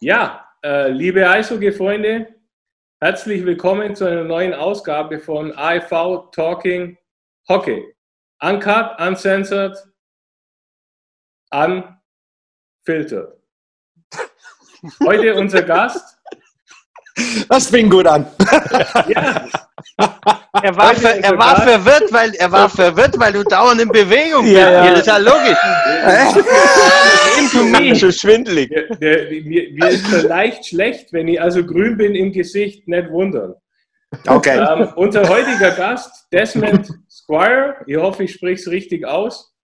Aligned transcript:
Ja, 0.00 0.48
äh, 0.64 0.90
liebe 0.90 1.28
Eishockey-Freunde, 1.28 2.32
herzlich 3.02 3.44
willkommen 3.44 3.96
zu 3.96 4.04
einer 4.04 4.22
neuen 4.22 4.54
Ausgabe 4.54 5.18
von 5.18 5.52
AIV 5.58 6.30
Talking 6.30 6.96
Hockey. 7.48 7.96
Uncut, 8.40 8.96
uncensored, 9.00 9.76
unfiltered. 11.50 13.42
Heute 15.04 15.34
unser 15.34 15.62
Gast. 15.62 16.16
Das 17.48 17.68
fing 17.68 17.90
gut 17.90 18.06
an. 18.06 18.24
Ja, 19.08 19.48
Er 20.62 20.76
war, 20.76 20.94
ver, 20.94 21.22
er 21.22 21.38
war 21.38 21.60
verwirrt, 21.60 22.12
weil 22.12 22.34
er 22.34 22.50
war 22.50 22.68
verwirrt, 22.68 23.18
weil 23.18 23.32
du 23.32 23.44
dauernd 23.44 23.80
in 23.80 23.88
Bewegung 23.88 24.44
bist. 24.44 24.56
Ja, 24.56 24.70
ja. 24.70 24.90
Das 24.90 25.00
ist 25.00 25.06
ja 25.06 25.18
logisch. 25.18 25.58
Me. 27.80 27.94
Schon 27.94 28.12
schwindelig. 28.12 28.68
der, 28.70 28.96
der, 28.96 29.30
mir, 29.42 29.72
mir 29.72 29.88
ist 29.88 30.22
leicht 30.24 30.66
schlecht, 30.66 31.12
wenn 31.12 31.28
ich 31.28 31.40
also 31.40 31.64
grün 31.64 31.96
bin 31.96 32.14
im 32.14 32.32
Gesicht, 32.32 32.88
nicht 32.88 33.10
wundern. 33.10 33.54
Okay. 34.26 34.58
Ähm, 34.58 34.88
unser 34.96 35.28
heutiger 35.28 35.70
Gast, 35.72 36.26
Desmond 36.32 36.88
Squire, 37.10 37.76
ich 37.86 37.96
hoffe, 37.96 38.24
ich 38.24 38.32
spreche 38.32 38.62
es 38.62 38.68
richtig 38.68 39.06
aus, 39.06 39.54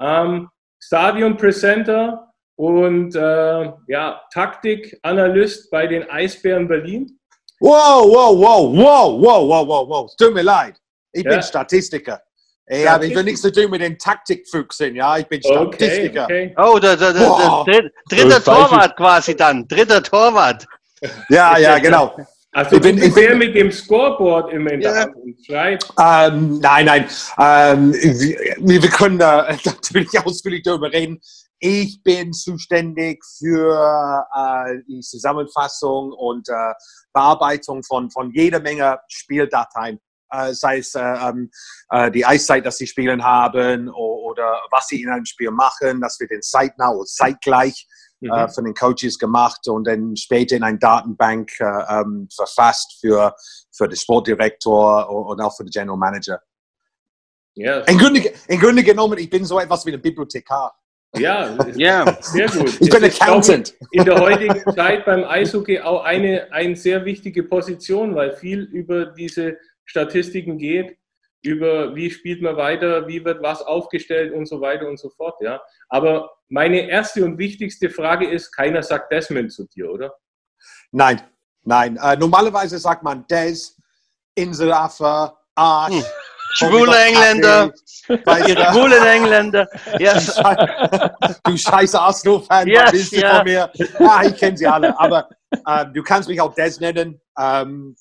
ähm, 0.00 0.48
Stadion-Presenter 0.80 2.32
und 2.56 3.14
äh, 3.14 3.72
ja, 3.86 4.22
Taktikanalyst 4.32 5.70
bei 5.70 5.86
den 5.86 6.10
Eisbären 6.10 6.68
Berlin. 6.68 7.18
Wow, 7.62 8.08
wow, 8.10 8.32
wow, 8.36 8.74
wow, 8.74 9.22
wow, 9.22 9.48
wow, 9.48 9.68
wow, 9.68 9.88
wow. 9.88 10.06
Es 10.06 10.16
tut 10.16 10.34
mir 10.34 10.42
leid. 10.42 10.74
Ich 11.12 11.22
Ja. 11.22 11.30
bin 11.30 11.42
Statistiker. 11.42 12.20
Ich 12.66 12.88
habe 12.88 13.06
ich 13.06 13.14
will 13.14 13.22
nichts 13.22 13.40
zu 13.42 13.52
tun 13.52 13.70
mit 13.70 13.80
den 13.82 13.96
Taktikfüchsen, 13.98 14.96
ja. 14.96 15.18
Ich 15.18 15.26
bin 15.28 15.40
Okay, 15.44 15.54
Statistiker. 15.54 16.24
okay. 16.24 16.54
Oh, 16.56 16.78
der, 16.80 16.96
der, 16.96 17.12
der, 17.12 17.22
Wow. 17.28 17.64
der 17.64 17.74
dritt- 17.82 17.92
dritter 18.10 18.28
Das 18.28 18.46
weiß 18.46 18.56
ich. 18.56 18.68
Torwart 18.70 18.96
quasi 18.96 19.36
dann. 19.36 19.68
Dritter 19.68 20.02
Torwart. 20.02 20.66
Ja, 21.28 21.56
ja, 21.58 21.78
genau. 21.78 22.16
Also 22.52 22.76
Ich 22.76 22.82
bin- 22.82 22.98
ich 23.02 23.14
bin- 23.14 23.38
mit 23.38 23.54
dem 23.54 23.70
Scoreboard 23.70 24.52
in 24.52 24.64
der 24.66 24.80
Ja. 25.48 26.26
Ähm, 26.26 26.58
nein, 26.60 26.86
nein. 26.86 27.08
Ähm, 27.38 27.92
wir, 27.92 28.82
wir 28.82 28.90
können 28.90 29.18
da 29.18 29.48
natürlich 29.64 30.10
ausführlich 30.26 30.62
darüber 30.64 30.92
reden. 30.92 31.20
Ich 31.64 32.02
bin 32.02 32.32
zuständig 32.32 33.22
für 33.38 34.24
äh, 34.34 34.78
die 34.88 35.00
Zusammenfassung 35.00 36.12
und 36.12 36.48
äh, 36.48 36.72
Bearbeitung 37.12 37.82
von, 37.82 38.10
von 38.10 38.30
jeder 38.32 38.60
Menge 38.60 39.00
Spieldateien. 39.08 40.00
Äh, 40.30 40.54
sei 40.54 40.78
es 40.78 40.94
äh, 40.94 41.00
ähm, 41.00 41.50
äh, 41.90 42.10
die 42.10 42.24
Eiszeit, 42.24 42.64
dass 42.64 42.78
sie 42.78 42.86
spielen 42.86 43.22
haben 43.22 43.90
oder 43.90 44.62
was 44.70 44.88
sie 44.88 45.02
in 45.02 45.10
einem 45.10 45.26
Spiel 45.26 45.50
machen. 45.50 46.00
Das 46.00 46.18
wird 46.20 46.30
in 46.30 46.40
zeitnah 46.40 46.90
oder 46.90 47.04
zeitgleich 47.04 47.86
äh, 48.22 48.28
Mhm. 48.28 48.48
von 48.50 48.64
den 48.64 48.74
Coaches 48.74 49.18
gemacht 49.18 49.66
und 49.66 49.84
dann 49.84 50.16
später 50.16 50.54
in 50.54 50.62
eine 50.62 50.78
Datenbank 50.78 51.50
äh, 51.58 51.64
ähm, 51.64 52.28
verfasst 52.32 52.98
für, 53.00 53.34
für 53.72 53.88
den 53.88 53.96
Sportdirektor 53.96 55.08
und 55.10 55.40
auch 55.40 55.56
für 55.56 55.64
den 55.64 55.70
General 55.70 55.98
Manager. 55.98 56.40
Ja, 57.54 57.80
Im 57.80 57.98
Grunde, 57.98 58.32
Im 58.46 58.60
Grunde 58.60 58.84
genommen, 58.84 59.18
ich 59.18 59.28
bin 59.28 59.44
so 59.44 59.58
etwas 59.58 59.84
wie 59.84 59.92
ein 59.92 60.00
Bibliothekar. 60.00 60.72
Ja, 61.16 61.56
Ja. 61.74 62.18
sehr 62.20 62.48
gut. 62.48 62.80
Ich 62.80 62.90
bin 62.90 63.04
Accountant. 63.04 63.74
in 63.90 64.04
der 64.04 64.18
heutigen 64.18 64.62
Zeit 64.74 65.04
beim 65.04 65.24
Eishockey 65.24 65.80
auch 65.80 66.04
eine, 66.04 66.50
eine 66.52 66.76
sehr 66.76 67.04
wichtige 67.04 67.42
Position, 67.42 68.14
weil 68.14 68.36
viel 68.36 68.62
über 68.62 69.06
diese 69.06 69.56
Statistiken 69.84 70.58
geht, 70.58 70.96
über 71.42 71.94
wie 71.94 72.10
spielt 72.10 72.40
man 72.40 72.56
weiter, 72.56 73.06
wie 73.08 73.24
wird 73.24 73.42
was 73.42 73.62
aufgestellt 73.62 74.32
und 74.32 74.46
so 74.46 74.60
weiter 74.60 74.88
und 74.88 74.98
so 74.98 75.10
fort. 75.10 75.34
Ja. 75.40 75.60
Aber 75.88 76.30
meine 76.48 76.88
erste 76.88 77.24
und 77.24 77.38
wichtigste 77.38 77.90
Frage 77.90 78.28
ist, 78.28 78.52
keiner 78.52 78.82
sagt 78.82 79.12
Desmond 79.12 79.52
zu 79.52 79.66
dir, 79.66 79.90
oder? 79.90 80.14
Nein, 80.92 81.20
nein. 81.64 81.98
Äh, 82.02 82.16
normalerweise 82.16 82.78
sagt 82.78 83.02
man 83.02 83.26
Des, 83.26 83.76
Inselaffe, 84.34 85.32
Arsch. 85.54 85.94
Hm. 85.94 86.02
Schwule 86.58 86.96
Engländer. 87.06 87.72
Schwulen 88.06 89.04
Engländer. 89.06 89.68
Ja. 89.98 90.14
du 91.44 91.56
scheiße 91.56 92.00
Arsenal-Fan, 92.00 92.68
Yes, 92.68 92.82
was 92.84 92.92
willst 92.92 93.12
du 93.12 93.20
ja. 93.20 93.36
von 93.36 93.44
mir? 93.44 93.72
Ja, 93.98 94.22
ich 94.24 94.36
kenne 94.36 94.56
sie 94.56 94.66
alle. 94.66 94.98
Aber 94.98 95.28
ähm, 95.66 95.92
du 95.94 96.02
kannst 96.02 96.28
mich 96.28 96.40
auch 96.40 96.54
Des 96.54 96.80
nennen. 96.80 97.20
Ähm, 97.38 97.96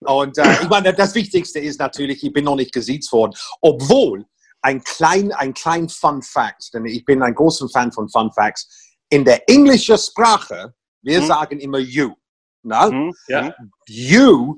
und 0.00 0.36
äh, 0.38 0.52
ich 0.62 0.68
meine, 0.68 0.92
das 0.92 1.14
Wichtigste 1.14 1.58
ist 1.60 1.78
natürlich, 1.80 2.22
ich 2.22 2.32
bin 2.32 2.44
noch 2.44 2.56
nicht 2.56 2.72
gesiezt 2.72 3.10
worden. 3.12 3.32
Obwohl, 3.60 4.24
ein 4.62 4.82
klein, 4.82 5.32
ein 5.32 5.52
klein 5.54 5.88
Fun 5.88 6.22
Fact, 6.22 6.72
denn 6.72 6.86
ich 6.86 7.04
bin 7.04 7.22
ein 7.22 7.34
großer 7.34 7.68
Fan 7.68 7.92
von 7.92 8.08
Fun 8.08 8.30
Facts. 8.32 8.68
In 9.10 9.24
der 9.24 9.48
englischen 9.48 9.98
Sprache, 9.98 10.74
wir 11.02 11.20
Hm. 11.20 11.26
sagen 11.26 11.60
immer 11.60 11.78
you. 11.78 12.14
Na? 12.62 12.88
Hm, 12.88 13.12
Ja. 13.28 13.54
You 13.86 14.56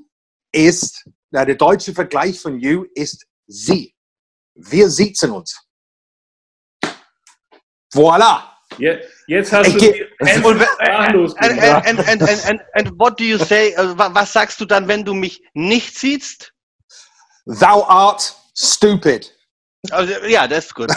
ist, 0.52 1.04
na, 1.30 1.44
der 1.44 1.54
deutsche 1.56 1.92
Vergleich 1.92 2.40
von 2.40 2.58
you 2.60 2.84
ist 2.94 3.26
sie. 3.46 3.94
Wir 4.54 4.88
sitzen 4.88 5.30
uns. 5.32 5.60
Voilà. 7.94 8.52
Je- 8.78 9.00
Jetzt 9.28 9.52
hast 9.52 9.72
du 9.72 9.78
Ich 9.78 10.04
Hände 10.20 10.46
Und, 10.48 10.58
wenn- 10.60 10.66
sprachlos 10.66 11.36
and, 11.36 11.60
gemacht. 11.60 11.86
and, 11.86 11.98
and, 12.08 12.22
and, 12.22 12.44
and, 12.46 12.60
and 12.74 12.90
what 12.98 13.18
do 13.18 13.24
you 13.24 13.38
say? 13.38 13.74
Wa- 13.76 14.12
Was 14.12 14.32
sagst 14.32 14.60
du 14.60 14.64
dann, 14.64 14.88
wenn 14.88 15.04
du 15.04 15.14
mich 15.14 15.42
nicht 15.54 15.96
siehst? 15.98 16.52
Thou 17.46 17.84
art 17.86 18.34
stupid. 18.56 19.32
Also, 19.92 20.12
ja, 20.26 20.46
das 20.46 20.66
ist 20.66 20.74
gut. 20.74 20.90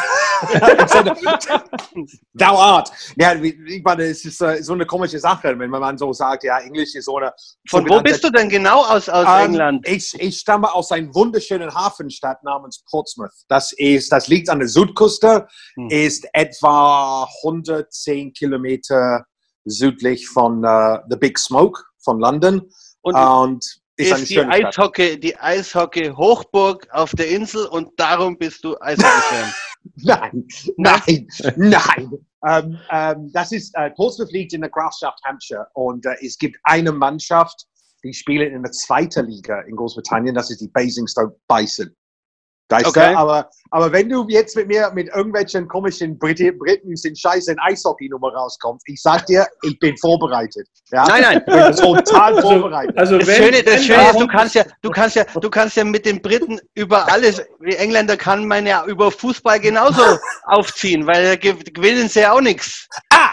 Art. 2.39 2.91
Ja, 3.17 3.35
ich 3.35 3.83
meine, 3.83 4.03
es 4.03 4.23
ist 4.25 4.41
äh, 4.41 4.61
so 4.63 4.73
eine 4.73 4.85
komische 4.85 5.19
Sache, 5.19 5.57
wenn 5.57 5.69
man 5.69 5.97
so 5.97 6.13
sagt, 6.13 6.44
ja, 6.44 6.59
Englisch 6.59 6.95
ist 6.95 7.05
so 7.05 7.17
eine. 7.17 7.33
Von 7.69 7.89
wo 7.89 8.01
bist 8.01 8.23
du 8.23 8.29
denn 8.29 8.49
genau 8.49 8.83
aus, 8.85 9.09
aus 9.09 9.25
Ähm, 9.28 9.51
England? 9.51 9.88
Ich, 9.88 10.13
ich 10.19 10.39
stamme 10.39 10.73
aus 10.73 10.91
einer 10.91 11.13
wunderschönen 11.13 11.73
Hafenstadt 11.73 12.44
namens 12.44 12.83
Portsmouth. 12.89 13.31
Das, 13.47 13.72
ist, 13.73 14.11
das 14.11 14.28
liegt 14.28 14.49
an 14.49 14.59
der 14.59 14.67
Südküste, 14.67 15.47
Hm. 15.75 15.89
ist 15.89 16.28
etwa 16.33 17.28
110 17.44 18.33
Kilometer 18.33 19.25
südlich 19.66 20.28
von 20.28 20.63
äh, 20.63 20.99
The 21.09 21.17
Big 21.17 21.38
Smoke 21.38 21.81
von 21.99 22.19
London. 22.19 22.69
Und 23.01 23.16
Und 23.16 23.66
ist, 23.99 24.11
ist 24.11 24.29
die. 24.29 24.39
Eishockey, 24.39 25.19
die 25.19 25.37
Eishockey-Hochburg 25.37 26.87
auf 26.91 27.11
der 27.11 27.29
Insel 27.29 27.65
und 27.65 27.91
darum 27.97 28.37
bist 28.37 28.63
du 28.63 28.79
Eishockey-Fan. 28.79 29.53
Nein, 29.95 30.45
nein, 30.75 31.27
nein. 31.55 32.11
Ähm, 32.45 32.77
ähm, 32.91 33.31
das 33.33 33.53
ist, 33.53 33.73
äh, 33.75 33.89
Portsmouth 33.91 34.31
liegt 34.31 34.51
in 34.51 34.59
der 34.59 34.69
Grafschaft 34.69 35.19
Hampshire 35.25 35.67
und 35.73 36.05
äh, 36.05 36.15
es 36.21 36.37
gibt 36.37 36.57
eine 36.63 36.91
Mannschaft, 36.91 37.65
die 38.03 38.13
spielen 38.13 38.53
in 38.53 38.61
der 38.61 38.73
zweiten 38.73 39.27
Liga 39.27 39.61
in 39.61 39.77
Großbritannien, 39.77 40.35
das 40.35 40.51
ist 40.51 40.59
die 40.59 40.67
Basingstoke 40.67 41.33
Bison. 41.47 41.95
Weißt 42.69 42.85
Okay. 42.88 43.13
Aber, 43.16 43.50
aber 43.72 43.91
wenn 43.91 44.09
du 44.09 44.25
jetzt 44.30 44.56
mit 44.56 44.68
mir 44.68 44.91
mit 44.94 45.07
irgendwelchen 45.09 45.68
komischen 45.68 46.18
Briten, 46.19 46.57
Briten 46.59 46.96
sind 46.96 47.18
scheiße 47.19 47.56
Eishockey-Nummer 47.59 48.34
rauskommst, 48.34 48.88
ich 48.88 49.02
sag 49.02 49.25
dir, 49.25 49.47
ich 49.63 49.78
bin 49.80 49.97
vorbereitet. 49.97 50.68
Ja? 50.91 51.06
Nein, 51.08 51.22
nein. 51.24 51.44
Ich 51.47 51.75
bin 51.75 51.75
total 51.75 52.41
vorbereitet. 52.41 52.97
Also 52.97 53.18
Das 53.18 53.28
wenn, 53.28 53.35
Schöne, 53.44 53.63
das 53.63 53.74
wenn 53.75 53.84
Schöne 53.84 54.09
ist, 54.09 54.19
du 54.19 54.28
kannst 54.28 54.56
ja, 54.56 54.63
du 54.81 54.90
kannst 54.91 55.16
ja, 55.16 55.24
du 55.41 55.50
kannst 55.50 55.75
ja 55.78 55.84
mit 55.84 56.06
den 56.06 56.22
Briten 56.22 56.59
über 56.75 57.12
alles, 57.12 57.41
wie 57.59 57.75
Engländer 57.75 58.18
kann 58.18 58.47
man 58.47 58.66
ja 58.68 58.85
über 58.85 59.12
Fußball 59.12 59.59
genauso 59.59 60.02
aufziehen, 60.44 61.06
weil 61.08 61.24
da 61.24 61.31
gew- 61.34 61.74
gewinnen 61.74 62.08
sie 62.08 62.22
ja 62.22 62.34
auch 62.34 62.41
nichts. 62.41 62.88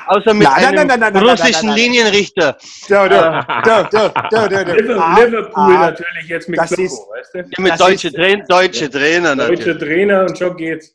Außer 0.08 0.34
mit 0.34 0.48
Nein, 0.48 0.54
nein, 0.56 0.64
einem 0.66 0.74
nein, 0.76 0.86
nein, 0.86 1.00
nein, 1.00 1.12
nein, 1.14 1.28
russischen 1.30 1.66
nein, 1.68 1.76
nein. 1.76 1.76
Linienrichter. 1.76 2.56
Du, 2.88 2.94
du, 2.94 3.08
du, 3.08 3.88
du, 3.90 4.48
du, 4.48 4.48
du, 4.48 4.64
du. 4.64 4.72
Liver- 4.72 5.00
Ah, 5.00 5.18
Liverpool 5.24 5.52
ah, 5.76 5.78
natürlich 5.90 6.28
jetzt 6.28 6.48
mit 6.48 6.58
das 6.60 6.68
Kloppo, 6.68 6.82
ist- 6.82 6.92
weißt 6.92 7.34
du? 7.34 7.38
Ja, 7.38 7.44
mit 7.58 7.80
deutsche, 7.80 8.08
ist- 8.08 8.14
Train, 8.16 8.44
deutsche 8.48 8.90
Trainer 8.90 9.34
natürlich. 9.34 9.64
Deutsche 9.64 9.78
Trainer 9.78 10.20
und 10.22 10.38
schon 10.38 10.56
geht's. 10.56 10.92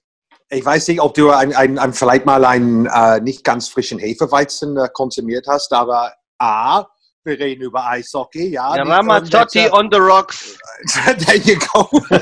Ich 0.49 0.65
weiß 0.65 0.87
nicht, 0.89 0.99
ob 1.01 1.13
du 1.13 1.29
ein, 1.31 1.53
ein, 1.55 1.79
ein, 1.79 1.93
vielleicht 1.93 2.25
mal 2.25 2.43
einen 2.43 2.85
äh, 2.85 3.19
nicht 3.21 3.43
ganz 3.43 3.69
frischen 3.69 3.99
Hefeweizen 3.99 4.75
äh, 4.77 4.89
konsumiert 4.93 5.45
hast, 5.47 5.71
aber 5.71 6.13
A, 6.39 6.85
wir 7.23 7.39
reden 7.39 7.61
über 7.61 7.85
Eishockey, 7.87 8.49
ja. 8.49 8.75
Ja, 8.75 8.83
Ramazzotti 8.83 9.59
irgendwelche- 9.59 9.73
on 9.73 9.89
the 9.91 9.97
rocks. 9.99 10.57
There 11.25 11.37
you 11.37 11.57
go. 11.71 11.87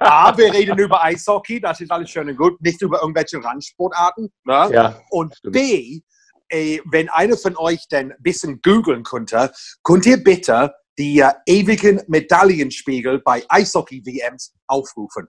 A, 0.00 0.36
wir 0.36 0.52
reden 0.52 0.78
über 0.78 1.04
Eishockey, 1.04 1.60
das 1.60 1.80
ist 1.80 1.90
alles 1.92 2.10
schön 2.10 2.28
und 2.28 2.36
gut, 2.36 2.60
nicht 2.60 2.80
über 2.82 3.00
irgendwelche 3.02 3.42
Randsportarten. 3.44 4.32
Ne? 4.44 4.68
Ja. 4.72 5.00
Und 5.10 5.34
B, 5.44 6.00
äh, 6.48 6.80
wenn 6.90 7.08
einer 7.08 7.36
von 7.36 7.56
euch 7.56 7.88
denn 7.88 8.12
ein 8.12 8.22
bisschen 8.22 8.60
googeln 8.62 9.02
könnte, 9.02 9.52
könnt 9.82 10.06
ihr 10.06 10.22
bitte 10.22 10.74
die 10.98 11.20
äh, 11.20 11.32
ewigen 11.46 12.02
Medaillenspiegel 12.06 13.20
bei 13.20 13.44
Eishockey-WMs 13.48 14.54
aufrufen. 14.66 15.28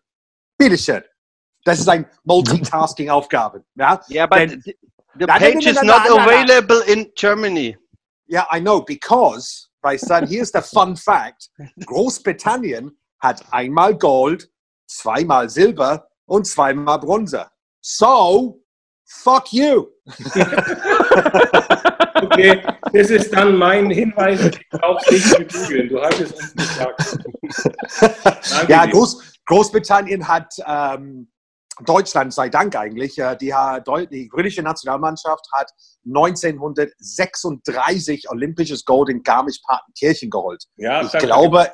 Bitteschön. 0.58 1.04
Das 1.64 1.80
ist 1.80 1.90
eine 1.90 2.10
Multitasking-Aufgabe. 2.24 3.64
Ja? 3.76 4.02
Ja, 4.08 4.24
aber 4.24 4.38
Denn- 4.38 4.62
the, 4.64 4.76
the 5.20 5.26
nein, 5.26 5.40
page 5.40 5.66
nein, 5.66 5.76
is 5.76 5.76
nein, 5.76 5.88
not 5.88 6.20
available 6.20 6.82
in 6.88 7.12
Germany. 7.16 7.78
Ja, 8.28 8.48
I 8.54 8.60
know, 8.60 8.82
because, 8.82 9.68
weißt 9.82 10.10
du, 10.10 10.28
here's 10.28 10.52
the 10.54 10.62
fun 10.62 10.96
fact. 10.96 11.50
Großbritannien 11.86 12.92
hat 13.20 13.44
einmal 13.52 13.96
Gold, 13.98 14.50
zweimal 14.88 15.50
Silber 15.50 16.08
und 16.26 16.46
zweimal 16.46 17.00
Bronze. 17.00 17.50
So, 17.82 18.62
fuck 19.06 19.52
you. 19.54 19.88
Okay, 22.20 22.64
das 22.94 23.12
ist 23.12 23.32
dann 23.34 23.58
mein 23.58 23.92
Hinweis. 23.92 24.44
Ich 24.44 24.70
brauche 24.70 25.14
nicht 25.14 25.28
zu 25.28 25.46
googeln. 25.46 25.88
Du 25.90 26.02
hast 26.02 26.20
es 26.20 26.32
uns 26.32 26.56
gesagt. 26.56 27.20
Ja, 28.68 28.86
Groß, 28.86 29.40
Großbritannien 29.46 30.28
hat 30.28 30.54
ähm, 30.66 31.30
Deutschland 31.86 32.34
sei 32.34 32.50
Dank 32.50 32.76
eigentlich. 32.76 33.20
Äh, 33.20 33.38
die, 33.38 33.54
die 34.12 34.28
britische 34.30 34.64
Nationalmannschaft 34.64 35.48
hat 35.54 35.72
1936 36.06 38.30
olympisches 38.30 38.84
Gold 38.86 39.10
in 39.10 39.24
Garmisch-Partenkirchen 39.24 40.30
geholt. 40.30 40.66
Ja, 40.76 41.02
ich 41.04 41.14
glaube, 41.14 41.72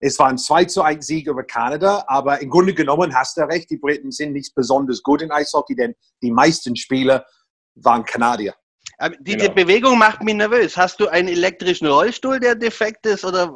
es 0.00 0.18
war 0.18 0.28
ein 0.28 0.36
2 0.38 0.64
zu 0.66 0.82
1 0.82 1.06
Sieg 1.06 1.28
über 1.28 1.44
Kanada, 1.44 2.04
aber 2.08 2.42
im 2.42 2.50
Grunde 2.50 2.74
genommen 2.74 3.14
hast 3.14 3.36
du 3.36 3.42
recht, 3.42 3.70
die 3.70 3.78
Briten 3.78 4.10
sind 4.10 4.32
nicht 4.32 4.54
besonders 4.54 5.02
gut 5.02 5.22
in 5.22 5.30
Eishockey, 5.30 5.76
denn 5.76 5.94
die 6.22 6.30
meisten 6.30 6.76
Spieler 6.76 7.24
waren 7.74 8.04
Kanadier. 8.04 8.54
Aber 8.98 9.16
die, 9.20 9.36
genau. 9.36 9.52
Bewegung 9.54 9.98
macht 9.98 10.22
mich 10.22 10.34
nervös. 10.34 10.76
Hast 10.76 11.00
du 11.00 11.08
einen 11.08 11.28
elektrischen 11.28 11.86
Rollstuhl, 11.86 12.38
der 12.40 12.54
defekt 12.54 13.06
ist? 13.06 13.24
Oder 13.24 13.52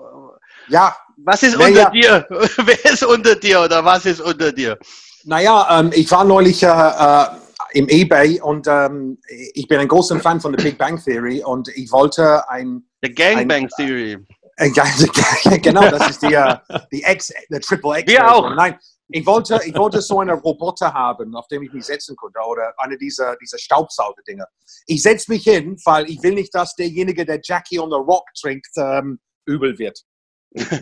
ja. 0.69 0.97
Was 1.25 1.43
ist 1.43 1.57
unter 1.57 1.71
ja. 1.71 1.91
dir? 1.91 2.27
Wer 2.31 2.93
ist 2.93 3.05
unter 3.05 3.35
dir 3.35 3.63
oder 3.63 3.85
was 3.85 4.07
ist 4.07 4.21
unter 4.21 4.53
dir? 4.53 4.79
Naja, 5.25 5.81
ähm, 5.81 5.91
ich 5.95 6.11
war 6.11 6.25
neulich 6.25 6.63
äh, 6.63 6.69
äh, 6.69 7.27
im 7.73 7.89
eBay 7.89 8.41
und 8.41 8.67
ähm, 8.69 9.19
ich 9.55 9.67
bin 9.67 9.81
ein 9.81 9.89
großer 9.89 10.19
Fan 10.21 10.41
von 10.41 10.53
der 10.53 10.63
Big 10.63 10.79
Bang 10.79 11.03
Theory 11.03 11.43
und 11.45 11.69
ich 11.75 11.91
wollte 11.91 12.49
ein. 12.49 12.85
The 13.03 13.13
Gangbang 13.13 13.69
Theory. 13.77 14.17
Äh, 14.57 14.71
genau, 15.59 15.89
das 15.89 16.11
ist 16.11 16.23
die, 16.23 16.35
äh, 16.35 16.57
die 16.93 17.03
X, 17.03 17.33
der 17.51 17.61
Triple 17.61 18.01
X. 18.01 18.13
Wir 18.13 18.33
auch. 18.33 18.55
Nein, 18.55 18.79
ich 19.11 19.25
wollte, 19.25 19.61
ich 19.65 19.75
wollte 19.75 20.03
so 20.03 20.21
einen 20.21 20.39
Roboter 20.39 20.93
haben, 20.93 21.35
auf 21.35 21.49
dem 21.49 21.63
ich 21.63 21.73
mich 21.73 21.85
setzen 21.85 22.15
konnte 22.17 22.41
oder 22.47 22.75
eine 22.77 22.99
dieser, 22.99 23.37
dieser 23.37 23.59
Staubsauger-Dinger. 23.59 24.47
Ich 24.87 25.03
setze 25.03 25.31
mich 25.33 25.45
hin, 25.45 25.77
weil 25.85 26.11
ich 26.11 26.23
will 26.23 26.35
nicht, 26.35 26.55
dass 26.55 26.75
derjenige, 26.75 27.25
der 27.25 27.41
Jackie 27.43 27.79
on 27.79 27.91
the 27.91 27.97
Rock 27.97 28.25
trinkt, 28.39 28.71
ähm, 28.77 29.19
übel 29.47 29.79
wird. 29.79 30.03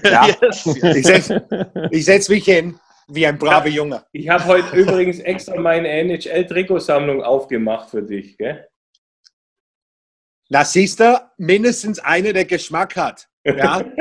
Ja? 0.02 0.26
yes. 0.43 0.67
Ich 0.67 1.06
setze 1.06 1.46
setz 1.93 2.28
mich 2.28 2.44
hin 2.44 2.78
wie 3.08 3.26
ein 3.26 3.38
braver 3.38 3.69
Junge. 3.69 4.05
Ich 4.12 4.29
habe 4.29 4.44
heute 4.46 4.76
übrigens 4.76 5.20
extra 5.20 5.61
meine 5.61 5.88
NHL-Trikotsammlung 5.88 7.22
aufgemacht 7.22 7.90
für 7.90 8.02
dich. 8.02 8.37
Gell? 8.37 8.67
Na, 10.49 10.64
siehst 10.64 11.00
du, 11.00 11.20
mindestens 11.38 11.99
eine, 11.99 12.32
der 12.32 12.44
Geschmack 12.44 12.96
hat. 12.96 13.29
Ja? 13.44 13.84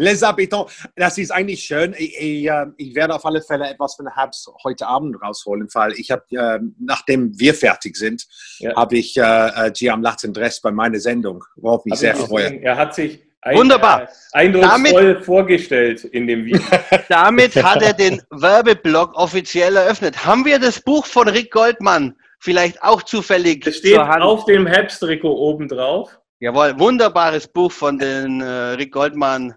Les 0.00 0.22
Habitants, 0.22 0.72
das 0.94 1.18
ist 1.18 1.32
eigentlich 1.32 1.64
schön. 1.64 1.92
Ich, 1.98 2.16
ich, 2.20 2.46
ähm, 2.46 2.72
ich, 2.76 2.94
werde 2.94 3.16
auf 3.16 3.26
alle 3.26 3.42
Fälle 3.42 3.68
etwas 3.68 3.96
von 3.96 4.08
Habs 4.14 4.48
heute 4.62 4.86
Abend 4.86 5.20
rausholen, 5.20 5.66
weil 5.74 5.92
ich 5.94 6.12
habe, 6.12 6.22
äh, 6.30 6.60
nachdem 6.78 7.36
wir 7.36 7.52
fertig 7.52 7.96
sind, 7.96 8.24
ja. 8.60 8.76
habe 8.76 8.96
ich 8.96 9.16
äh, 9.16 9.22
äh 9.22 9.72
Giam 9.72 10.00
Lattendress 10.00 10.60
bei 10.60 10.70
meiner 10.70 11.00
Sendung, 11.00 11.44
worauf 11.56 11.82
ich 11.84 11.96
sehr 11.96 12.14
freue. 12.14 12.62
Er 12.62 12.76
hat 12.76 12.94
sich 12.94 13.18
ein, 13.40 13.56
Wunderbar. 13.56 14.02
Äh, 14.02 14.06
eindrucksvoll 14.34 15.14
damit, 15.14 15.24
vorgestellt 15.24 16.04
in 16.04 16.28
dem 16.28 16.44
Video. 16.44 16.62
Damit 17.08 17.56
hat 17.56 17.82
er 17.82 17.92
den 17.92 18.22
Werbeblock 18.30 19.14
offiziell 19.14 19.74
eröffnet. 19.74 20.24
Haben 20.24 20.44
wir 20.44 20.60
das 20.60 20.80
Buch 20.80 21.06
von 21.06 21.28
Rick 21.28 21.50
Goldmann 21.50 22.14
vielleicht 22.38 22.80
auch 22.84 23.02
zufällig 23.02 23.64
Das 23.64 23.78
steht 23.78 23.98
auf 23.98 24.44
dem 24.44 24.64
Herbstrikot 24.64 25.34
oben 25.34 25.66
drauf. 25.66 26.20
Jawohl, 26.40 26.78
wunderbares 26.78 27.48
Buch 27.48 27.72
von 27.72 27.98
den 27.98 28.40
äh, 28.40 28.46
Rick 28.46 28.92
Goldmann. 28.92 29.56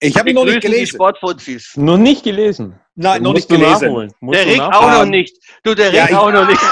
Ich 0.00 0.16
habe 0.16 0.30
ihn 0.30 0.34
noch 0.34 0.44
nicht 0.44 0.60
gelesen. 0.60 0.94
Sportfuzis. 0.96 1.76
Noch 1.76 1.96
nicht 1.96 2.24
gelesen. 2.24 2.78
Nein, 2.94 3.22
noch 3.22 3.32
nicht 3.32 3.48
gelesen. 3.48 4.12
Der 4.22 4.46
Rick 4.46 4.60
auch 4.60 4.90
noch 4.90 5.06
nicht. 5.06 5.36
Du, 5.62 5.74
der 5.74 5.92
Rick 5.92 6.10
ja, 6.10 6.18
auch 6.18 6.30
noch 6.30 6.46
nicht. 6.46 6.60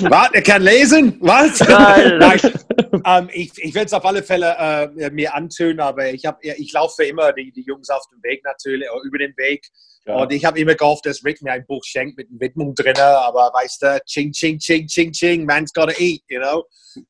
Was? 0.00 0.30
Er 0.32 0.42
kann 0.42 0.62
lesen? 0.62 1.16
Was? 1.20 1.60
Nein, 1.60 2.18
nein. 2.18 2.40
ähm, 3.06 3.30
ich 3.32 3.52
ich 3.56 3.74
werde 3.74 3.86
es 3.86 3.92
auf 3.92 4.04
alle 4.04 4.22
Fälle 4.22 4.56
äh, 4.58 5.10
mir 5.10 5.34
antönen, 5.34 5.80
aber 5.80 6.12
ich, 6.12 6.26
hab, 6.26 6.44
ich 6.44 6.72
laufe 6.72 7.04
immer 7.04 7.32
die, 7.32 7.52
die 7.52 7.62
Jungs 7.62 7.88
auf 7.90 8.02
dem 8.12 8.22
Weg 8.22 8.42
natürlich, 8.44 8.86
äh, 8.86 9.06
über 9.06 9.18
den 9.18 9.36
Weg. 9.36 9.66
Ja. 10.06 10.16
Und 10.16 10.32
ich 10.32 10.44
habe 10.44 10.58
immer 10.58 10.74
gehofft, 10.74 11.06
dass 11.06 11.24
Rick 11.24 11.40
mir 11.42 11.52
ein 11.52 11.64
Buch 11.66 11.82
schenkt 11.84 12.18
mit 12.18 12.28
einer 12.28 12.40
Widmung 12.40 12.74
drin, 12.74 12.98
aber 12.98 13.52
weißt 13.54 13.82
du, 13.82 14.00
ching, 14.04 14.32
ching, 14.32 14.58
ching, 14.58 14.86
ching, 14.86 15.12
ching, 15.12 15.46
man's 15.46 15.72
gotta 15.72 15.94
eat, 15.98 16.22
you 16.28 16.40
know? 16.40 16.64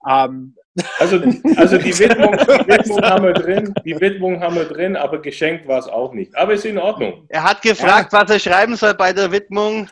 Um, 0.07 0.55
also, 0.99 1.23
also 1.57 1.79
die, 1.79 1.97
Widmung, 1.99 2.37
die 2.37 2.69
Widmung 2.69 3.03
haben 3.03 3.25
wir 3.25 3.33
drin, 3.33 3.75
die 3.85 4.01
Widmung 4.01 4.41
haben 4.41 4.57
wir 4.57 4.65
drin, 4.65 4.97
aber 4.97 5.23
geschenkt 5.23 5.69
war 5.69 5.79
es 5.79 5.87
auch 5.87 6.13
nicht. 6.13 6.35
Aber 6.37 6.55
ist 6.55 6.65
in 6.65 6.79
Ordnung. 6.79 7.27
Er 7.29 7.45
hat 7.45 7.63
gefragt, 7.63 8.13
ja. 8.13 8.21
was 8.21 8.31
er 8.31 8.39
schreiben 8.39 8.75
soll 8.75 8.95
bei 8.95 9.13
der 9.13 9.31
Widmung. 9.31 9.89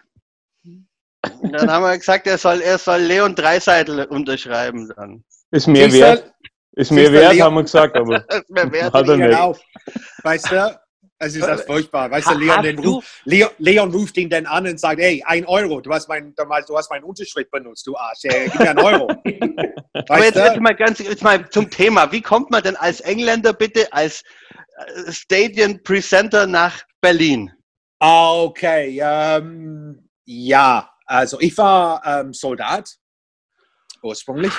Und 1.41 1.53
dann 1.53 1.71
haben 1.71 1.85
wir 1.85 1.97
gesagt, 1.97 2.27
er 2.27 2.37
soll, 2.37 2.61
er 2.61 2.79
soll 2.79 3.01
Leon 3.01 3.35
Dreiseitel 3.35 4.05
unterschreiben 4.07 4.93
dann. 4.97 5.23
Ist 5.53 5.69
mehr 5.69 5.93
wert. 5.93 6.33
Ist 6.73 6.91
mehr 6.91 7.13
wert, 7.13 7.39
haben 7.41 7.55
wir 7.55 7.63
gesagt, 7.63 7.97
aber 7.97 8.25
ist 8.29 8.51
mehr 8.51 8.73
wert, 8.73 8.93
hat 8.93 9.09
er 9.09 9.17
nicht. 9.17 9.29
Genau. 9.29 9.57
Weißt 10.23 10.51
du, 10.51 10.81
es 11.23 11.37
ist 11.37 11.47
das 11.47 11.63
furchtbar. 11.63 12.11
Weißt 12.11 12.31
du, 12.31 12.35
Leon, 12.35 12.63
den 12.63 12.79
ruf, 12.79 13.21
Leon, 13.25 13.51
Leon, 13.59 13.91
ruft 13.93 14.17
ihn 14.17 14.29
dann 14.29 14.47
an 14.47 14.67
und 14.67 14.79
sagt, 14.79 15.01
hey, 15.01 15.23
ein 15.27 15.47
Euro, 15.47 15.81
du 15.81 15.93
hast, 15.93 16.09
mein, 16.09 16.35
du 16.35 16.77
hast 16.77 16.91
meinen 16.91 17.05
Unterschritt 17.05 17.51
benutzt, 17.51 17.87
du 17.87 17.97
Arsch, 17.97 18.21
hey, 18.25 18.49
gib 18.51 18.61
mir 18.61 18.71
einen 18.71 18.81
Euro. 18.81 19.07
aber 20.09 20.25
jetzt, 20.25 20.37
jetzt, 20.37 20.61
mal 20.61 20.75
ganz 20.75 20.99
jetzt 20.99 21.23
mal 21.23 21.49
zum 21.51 21.71
Thema. 21.71 22.11
Wie 22.11 22.21
kommt 22.21 22.51
man 22.51 22.63
denn 22.63 22.77
als 22.77 23.01
Engländer 23.01 23.53
bitte, 23.53 23.93
als 23.93 24.23
äh, 24.51 25.13
Stadion 25.13 25.83
Presenter 25.83 26.47
nach 26.47 26.83
Berlin? 27.01 27.53
Okay, 28.01 29.01
ähm, 29.01 30.09
ja, 30.25 30.91
also 31.07 31.39
ich 31.41 31.57
war 31.57 32.03
ähm, 32.05 32.33
Soldat 32.33 32.97
ursprünglich. 34.03 34.53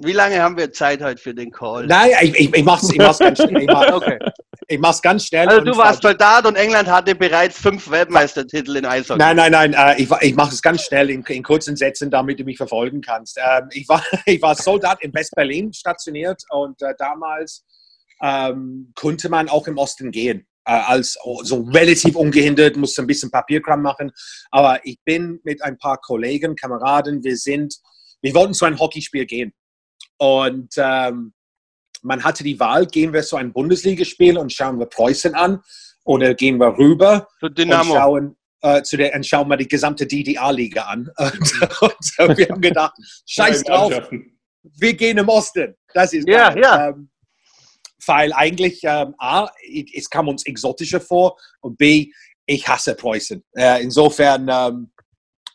Wie 0.00 0.12
lange 0.12 0.40
haben 0.42 0.56
wir 0.56 0.72
Zeit 0.72 1.02
heute 1.02 1.20
für 1.20 1.34
den 1.34 1.50
Call? 1.50 1.86
Nein, 1.86 2.10
ich, 2.22 2.34
ich, 2.34 2.54
ich 2.54 2.64
mach's, 2.64 2.90
ich 2.90 2.98
mach's 2.98 3.18
ganz 3.18 3.38
schnell. 3.38 3.62
Ich, 3.62 3.68
mach, 3.68 3.88
okay. 3.92 4.18
ich 4.66 4.78
mach's 4.78 5.02
ganz 5.02 5.26
schnell. 5.26 5.48
Also 5.48 5.60
du 5.60 5.76
warst 5.76 6.02
Soldat 6.02 6.46
und 6.46 6.56
England 6.56 6.88
hatte 6.88 7.14
bereits 7.14 7.58
fünf 7.58 7.90
Weltmeistertitel 7.90 8.76
in 8.76 8.86
Eishockey. 8.86 9.18
Nein, 9.18 9.36
nein, 9.36 9.52
nein. 9.52 9.74
Äh, 9.74 10.02
ich, 10.02 10.10
ich 10.20 10.34
mache 10.34 10.52
es 10.52 10.62
ganz 10.62 10.82
schnell 10.82 11.10
in, 11.10 11.22
in, 11.22 11.42
kurzen 11.42 11.76
Sätzen, 11.76 12.10
damit 12.10 12.40
du 12.40 12.44
mich 12.44 12.56
verfolgen 12.56 13.00
kannst. 13.00 13.38
Ähm, 13.38 13.68
ich, 13.72 13.88
war, 13.88 14.02
ich 14.26 14.40
war 14.42 14.54
Soldat 14.54 15.02
in 15.02 15.12
West-Berlin 15.14 15.72
stationiert 15.72 16.42
und 16.50 16.80
äh, 16.82 16.94
damals 16.98 17.64
ähm, 18.22 18.92
konnte 18.94 19.28
man 19.28 19.48
auch 19.48 19.66
im 19.66 19.78
Osten 19.78 20.10
gehen 20.10 20.46
äh, 20.64 20.72
als 20.72 21.18
so 21.42 21.62
relativ 21.72 22.16
ungehindert, 22.16 22.76
musste 22.76 23.02
ein 23.02 23.06
bisschen 23.06 23.30
Papierkram 23.30 23.82
machen. 23.82 24.10
Aber 24.50 24.80
ich 24.84 24.98
bin 25.04 25.40
mit 25.44 25.62
ein 25.62 25.76
paar 25.78 25.98
Kollegen, 25.98 26.56
Kameraden, 26.56 27.22
wir 27.22 27.36
sind, 27.36 27.74
wir 28.20 28.34
wollten 28.34 28.54
zu 28.54 28.64
einem 28.64 28.78
Hockeyspiel 28.78 29.26
gehen. 29.26 29.52
Und 30.22 30.74
ähm, 30.76 31.32
man 32.02 32.22
hatte 32.22 32.44
die 32.44 32.60
Wahl, 32.60 32.86
gehen 32.86 33.12
wir 33.12 33.24
zu 33.24 33.34
einem 33.34 33.52
Bundesligaspiel 33.52 34.38
und 34.38 34.52
schauen 34.52 34.78
wir 34.78 34.86
Preußen 34.86 35.34
an 35.34 35.60
oder 36.04 36.34
gehen 36.34 36.58
wir 36.58 36.78
rüber 36.78 37.26
und 37.40 37.58
schauen, 37.58 38.36
äh, 38.60 38.82
zu 38.82 38.96
der, 38.96 39.16
und 39.16 39.26
schauen 39.26 39.48
wir 39.48 39.56
die 39.56 39.66
gesamte 39.66 40.06
DDR-Liga 40.06 40.82
an. 40.82 41.10
Und, 41.18 42.28
und, 42.28 42.38
wir 42.38 42.48
haben 42.48 42.60
gedacht, 42.60 42.94
scheiß 43.26 43.64
drauf, 43.64 43.92
wir 44.62 44.94
gehen 44.94 45.18
im 45.18 45.28
Osten. 45.28 45.74
Das 45.92 46.12
ist 46.12 46.28
ja, 46.28 46.56
ja. 46.56 46.90
Ähm, 46.90 47.10
weil 48.06 48.32
eigentlich 48.32 48.78
ähm, 48.84 49.16
A, 49.18 49.48
es 49.92 50.08
kam 50.08 50.28
uns 50.28 50.46
exotischer 50.46 51.00
vor 51.00 51.36
und 51.60 51.76
B, 51.78 52.12
ich 52.46 52.68
hasse 52.68 52.94
Preußen. 52.94 53.42
Äh, 53.56 53.82
insofern 53.82 54.42
ähm, 54.42 54.92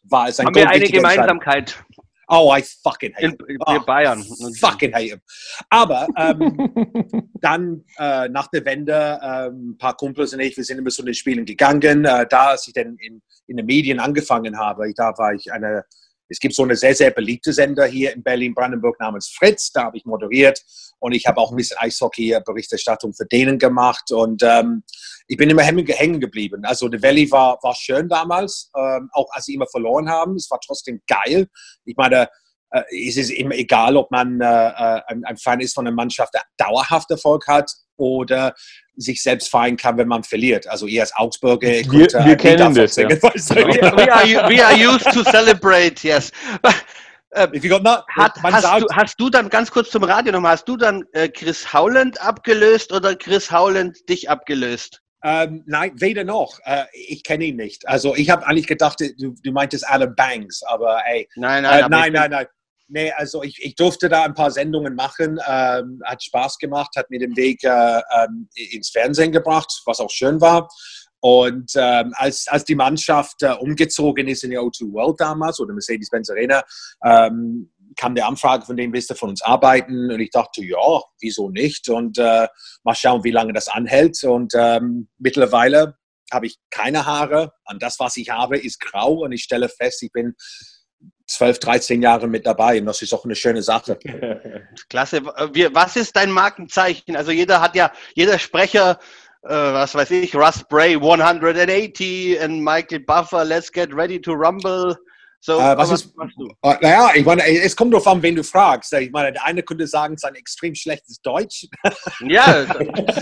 war 0.04 0.28
es 0.28 0.42
ein 0.42 0.48
Haben 0.48 0.56
wir 0.56 0.70
eine 0.70 0.86
Gemeinsamkeit. 0.86 1.86
Oh, 2.28 2.52
I 2.54 2.62
fucking 2.62 3.14
hate 3.16 3.24
him. 3.24 3.38
In, 3.48 3.58
oh, 3.66 3.80
Bayern. 3.80 4.24
Fucking 4.60 4.94
hate 4.94 5.12
him. 5.12 5.22
Aber 5.70 6.08
ähm, 6.18 7.32
dann 7.42 7.84
äh, 7.98 8.28
nach 8.30 8.48
der 8.48 8.66
Wende, 8.66 9.20
ähm, 9.24 9.72
ein 9.72 9.78
paar 9.78 9.96
Kumpels 9.96 10.34
und 10.34 10.42
ich, 10.42 10.58
wir 10.58 10.64
sind 10.64 10.78
immer 10.78 10.90
zu 10.90 11.04
den 11.04 11.14
Spielen 11.14 11.46
gegangen. 11.46 12.06
Äh, 12.06 12.28
da, 12.28 12.50
als 12.50 12.68
ich 12.68 12.74
dann 12.74 12.98
in, 12.98 13.22
in 13.48 13.58
den 13.58 13.66
Medien 13.66 14.00
angefangen 14.00 14.58
habe, 14.58 14.92
da 14.94 15.18
war 15.18 15.34
ich 15.34 15.52
eine 15.52 15.86
es 16.30 16.40
gibt 16.40 16.56
so 16.56 16.64
eine 16.64 16.76
sehr, 16.76 16.96
sehr 16.96 17.12
beliebte 17.12 17.54
Sender 17.54 17.86
hier 17.86 18.14
in 18.14 18.24
Berlin-Brandenburg 18.24 19.00
namens 19.00 19.30
Fritz. 19.30 19.72
Da 19.72 19.84
habe 19.84 19.98
ich 19.98 20.06
moderiert 20.06 20.64
und 21.00 21.14
ich 21.14 21.26
habe 21.26 21.40
auch 21.40 21.52
ein 21.52 21.58
bisschen 21.58 21.78
Eishockey-Berichterstattung 21.80 23.14
für 23.14 23.26
denen 23.26 23.60
gemacht 23.60 24.12
und 24.12 24.44
ähm, 24.44 24.84
ich 25.28 25.38
bin 25.38 25.50
immer 25.50 25.64
hängen 25.64 26.20
geblieben. 26.20 26.64
Also 26.64 26.90
The 26.90 27.02
Valley 27.02 27.30
war, 27.32 27.60
war 27.62 27.76
schön 27.76 28.08
damals, 28.08 28.72
ähm, 28.78 29.10
auch 29.14 29.28
als 29.32 29.46
sie 29.46 29.56
immer 29.56 29.68
verloren 29.68 30.10
haben. 30.10 30.36
Es 30.36 30.50
war 30.50 30.60
trotzdem 30.66 31.02
geil. 31.08 31.48
Ich 31.86 31.96
meine, 31.98 32.30
es 32.70 33.18
ist 33.18 33.32
immer 33.32 33.56
egal, 33.56 33.96
ob 33.96 34.12
man 34.12 34.42
äh, 34.42 34.46
äh 34.46 35.02
ein, 35.08 35.24
ein 35.26 35.38
Fan 35.38 35.60
ist 35.60 35.74
von 35.74 35.88
einer 35.88 35.96
Mannschaft, 35.96 36.34
der 36.34 36.44
dauerhaft 36.58 37.10
Erfolg 37.12 37.48
hat 37.48 37.72
oder 37.98 38.54
sich 38.96 39.22
selbst 39.22 39.50
feiern 39.50 39.78
kann, 39.78 39.98
wenn 39.98 40.08
man 40.08 40.24
verliert. 40.24 40.68
Also 40.68 40.88
ihr 40.88 41.02
als 41.02 41.16
Augsburger, 41.16 41.68
wir, 41.68 41.88
konnte, 41.88 42.26
wir 42.26 42.36
kennen 42.36 42.74
das. 42.74 42.96
Ja. 42.96 43.10
we, 43.10 44.12
are, 44.12 44.50
we 44.50 44.66
are 44.66 44.76
used 44.76 45.12
to 45.12 45.24
celebrate, 45.24 46.04
yes. 46.04 46.32
Äh, 47.32 47.48
not, 47.80 48.06
Hat, 48.16 48.42
hast, 48.42 48.62
sagt, 48.62 48.82
du, 48.82 48.96
hast, 48.96 49.20
du, 49.20 49.30
dann 49.30 49.50
ganz 49.50 49.70
kurz 49.70 49.92
zum 49.92 50.04
Radio 50.04 50.32
nochmal, 50.32 50.54
hast 50.54 50.68
du 50.68 50.78
dann 50.78 51.04
äh, 51.12 51.28
Chris 51.28 51.74
Howland 51.74 52.20
abgelöst 52.22 52.94
oder 52.94 53.16
Chris 53.16 53.52
Howland 53.52 53.98
dich 54.08 54.30
abgelöst? 54.30 55.02
Ähm, 55.24 55.64
nein, 55.68 55.92
weder 55.96 56.24
noch. 56.24 56.58
Äh, 56.64 56.86
ich 56.94 57.24
kenne 57.24 57.46
ihn 57.46 57.58
nicht. 57.58 57.88
Also 57.88 58.16
ich 58.16 58.30
habe 58.30 58.48
eigentlich 58.48 58.66
gedacht, 58.66 59.02
du, 59.02 59.36
du 59.44 59.52
meintest 59.52 59.88
Alan 59.88 60.16
Banks, 60.16 60.64
aber 60.64 61.02
ey. 61.06 61.28
Nein, 61.36 61.64
nein, 61.64 61.84
äh, 61.84 61.90
nein, 61.90 62.14
nein, 62.14 62.32
nein. 62.32 62.48
Nee, 62.90 63.12
also 63.12 63.44
ich, 63.44 63.62
ich 63.62 63.76
durfte 63.76 64.08
da 64.08 64.24
ein 64.24 64.34
paar 64.34 64.50
Sendungen 64.52 64.96
machen, 64.96 65.40
ähm, 65.46 66.02
hat 66.06 66.24
Spaß 66.24 66.58
gemacht, 66.58 66.96
hat 66.96 67.10
mir 67.10 67.20
den 67.20 67.36
Weg 67.36 67.64
äh, 67.64 68.02
ähm, 68.18 68.48
ins 68.56 68.90
Fernsehen 68.90 69.34
gebracht, 69.34 69.82
was 69.86 70.00
auch 70.00 70.10
schön 70.10 70.40
war. 70.40 70.70
Und 71.20 71.72
ähm, 71.76 72.14
als, 72.16 72.48
als 72.48 72.64
die 72.64 72.76
Mannschaft 72.76 73.42
äh, 73.42 73.52
umgezogen 73.52 74.28
ist 74.28 74.44
in 74.44 74.52
die 74.52 74.60
O2 74.60 74.94
World 74.94 75.20
damals 75.20 75.60
oder 75.60 75.74
Mercedes-Benz 75.74 76.30
Arena, 76.30 76.64
ähm, 77.04 77.72
kam 77.98 78.16
die 78.16 78.22
Anfrage 78.22 78.66
von 78.66 78.78
dem, 78.78 78.94
willst 78.94 79.10
du 79.10 79.16
von 79.16 79.30
uns 79.30 79.42
arbeiten? 79.42 80.12
Und 80.12 80.20
ich 80.20 80.30
dachte, 80.30 80.64
ja, 80.64 81.02
wieso 81.20 81.50
nicht? 81.50 81.90
Und 81.90 82.18
äh, 82.20 82.48
mal 82.84 82.96
schauen, 82.96 83.24
wie 83.24 83.32
lange 83.32 83.54
das 83.54 83.68
anhält. 83.68 84.24
Und 84.24 84.54
ähm, 84.56 85.10
mittlerweile 85.18 85.98
habe 86.32 86.46
ich 86.46 86.58
keine 86.70 87.06
Haare. 87.06 87.52
Und 87.66 87.82
das, 87.82 88.00
was 88.00 88.16
ich 88.18 88.30
habe, 88.30 88.58
ist 88.58 88.80
grau. 88.80 89.24
Und 89.24 89.32
ich 89.32 89.44
stelle 89.44 89.68
fest, 89.68 90.04
ich 90.04 90.12
bin 90.12 90.36
12, 91.28 91.60
13 91.60 92.02
Jahre 92.02 92.28
mit 92.28 92.46
dabei. 92.46 92.80
Und 92.80 92.86
das 92.86 93.02
ist 93.02 93.14
auch 93.14 93.26
eine 93.26 93.36
schöne 93.36 93.62
Sache. 93.62 94.00
Klasse. 94.90 95.24
Was 95.26 95.96
ist 95.96 96.16
dein 96.16 96.32
Markenzeichen? 96.32 97.16
Also 97.16 97.32
jeder 97.32 97.62
hat 97.62 97.76
ja, 97.76 97.92
jeder 98.16 98.40
Sprecher 98.40 99.00
äh, 99.44 99.50
was 99.50 99.96
weiß 99.96 100.12
ich, 100.12 100.36
Russ 100.36 100.64
Bray 100.68 100.96
180 100.96 102.40
und 102.42 102.64
Michael 102.64 103.00
Buffer, 103.02 103.46
Let's 103.46 103.72
Get 103.72 103.94
Ready 103.94 104.20
to 104.20 104.34
Rumble. 104.34 104.98
So, 105.40 105.60
äh, 105.60 105.78
was, 105.78 105.92
was 105.92 106.02
ist, 106.02 106.16
äh, 106.64 106.76
naja, 106.82 107.12
ich 107.16 107.26
meine, 107.26 107.46
es 107.46 107.76
kommt 107.76 107.94
darauf 107.94 108.08
an, 108.08 108.22
wen 108.22 108.36
du 108.36 108.44
fragst. 108.44 108.92
Ich 108.94 109.12
meine, 109.12 109.32
der 109.32 109.46
eine 109.46 109.64
könnte 109.64 109.88
sagen, 109.88 110.16
es 110.16 110.24
ist 110.24 110.30
ein 110.30 110.36
extrem 110.36 110.76
schlechtes 110.76 111.22
Deutsch. 111.22 111.68
Ja. 112.28 112.66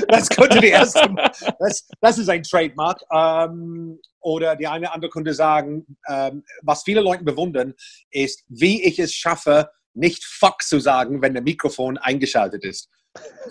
das 0.07 0.29
könnte 0.36 0.60
die 0.60 0.69
erste, 0.69 1.13
das, 1.60 1.88
das 2.01 2.17
ist 2.17 2.29
ein 2.29 2.43
Trademark. 2.43 3.01
Ähm, 3.12 4.00
oder 4.22 4.55
die 4.55 4.67
eine 4.67 4.91
andere 4.91 5.12
könnte 5.12 5.34
sagen, 5.34 5.86
ähm, 6.10 6.43
was 6.63 6.84
viele 6.84 7.01
Leute 7.01 7.24
bewundern, 7.24 7.74
ist, 8.10 8.43
wie 8.48 8.84
ich 8.84 8.98
es 9.00 9.13
schaffe, 9.13 9.69
nicht 9.93 10.24
fuck 10.24 10.63
zu 10.63 10.79
sagen, 10.79 11.22
wenn 11.22 11.34
der 11.34 11.43
Mikrofon 11.43 11.98
eingeschaltet 11.98 12.63
ist. 12.63 12.89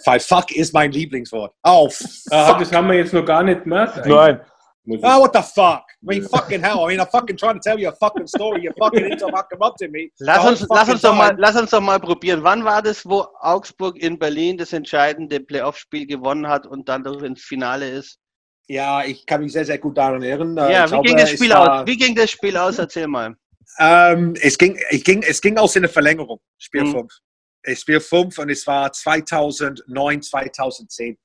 Weil 0.04 0.21
fuck 0.21 0.50
ist 0.50 0.75
mein 0.75 0.90
Lieblingswort. 0.90 1.54
Oh, 1.62 1.88
fuck. 1.88 2.09
Ah, 2.30 2.59
das 2.59 2.73
haben 2.73 2.88
wir 2.88 2.97
jetzt 2.97 3.12
noch 3.12 3.25
gar 3.25 3.42
nicht 3.42 3.62
gemacht. 3.64 4.00
Nein. 4.04 4.40
Oh, 4.87 5.21
what 5.21 5.33
the 5.33 5.41
fuck? 5.41 5.85
I 5.88 6.07
mean, 6.07 6.29
fucking 6.29 6.61
hell. 6.61 6.85
I 6.85 6.88
mean, 6.88 7.00
I'm 7.00 7.07
fucking 7.07 7.38
trying 7.38 7.55
to 7.55 7.61
tell 7.61 7.79
you 7.79 7.88
a 7.88 7.93
fucking 7.93 8.26
story. 8.26 8.62
You're 8.62 8.75
fucking 8.79 9.05
into 9.05 9.26
come 9.26 9.62
up 9.62 9.76
to 9.76 9.88
me. 9.88 10.11
Lass 10.21 10.45
uns, 10.45 10.67
lass, 10.69 10.88
uns 10.91 11.00
doch 11.00 11.14
mal, 11.14 11.35
lass 11.38 11.57
uns 11.57 11.71
doch 11.71 11.81
mal 11.81 11.99
probieren. 11.99 12.43
Wann 12.43 12.64
war 12.64 12.83
das, 12.83 13.07
wo 13.07 13.26
Augsburg 13.41 13.97
in 13.97 14.19
Berlin 14.19 14.59
das 14.59 14.75
entscheidende 14.75 15.41
Playoff-Spiel 15.41 16.07
gewonnen 16.07 16.47
hat 16.49 16.67
und 16.67 16.88
dann 16.88 17.03
doch 17.03 17.23
ins 17.23 17.43
Finale 17.43 17.88
ist? 17.88 18.19
Ja, 18.67 19.05
ich 19.05 19.25
kann 19.25 19.43
mich 19.43 19.53
sehr, 19.53 19.64
sehr 19.64 19.79
gut 19.79 19.97
daran 19.97 20.23
erinnern. 20.23 20.71
Ja, 20.71 20.85
ich 20.85 20.91
wie, 20.91 20.95
glaube, 20.95 21.09
ging 21.09 21.17
das 21.17 21.31
Spiel 21.31 21.53
aus? 21.53 21.87
wie 21.87 21.97
ging 21.97 22.14
das 22.14 22.31
Spiel 22.31 22.57
aus? 22.57 22.79
Erzähl 22.79 23.07
mal. 23.07 23.35
Ähm, 23.79 24.35
es, 24.41 24.59
ging, 24.59 24.79
ich 24.91 25.03
ging, 25.03 25.23
es 25.23 25.41
ging 25.41 25.57
aus 25.57 25.76
in 25.76 25.83
der 25.83 25.91
Verlängerung, 25.91 26.41
Spiel 26.59 26.85
5. 26.87 26.95
Mhm. 26.95 27.75
Spiel 27.75 28.00
5 28.00 28.38
und 28.38 28.50
es 28.50 28.67
war 28.67 28.93
2009, 28.93 30.23
2010. 30.23 31.17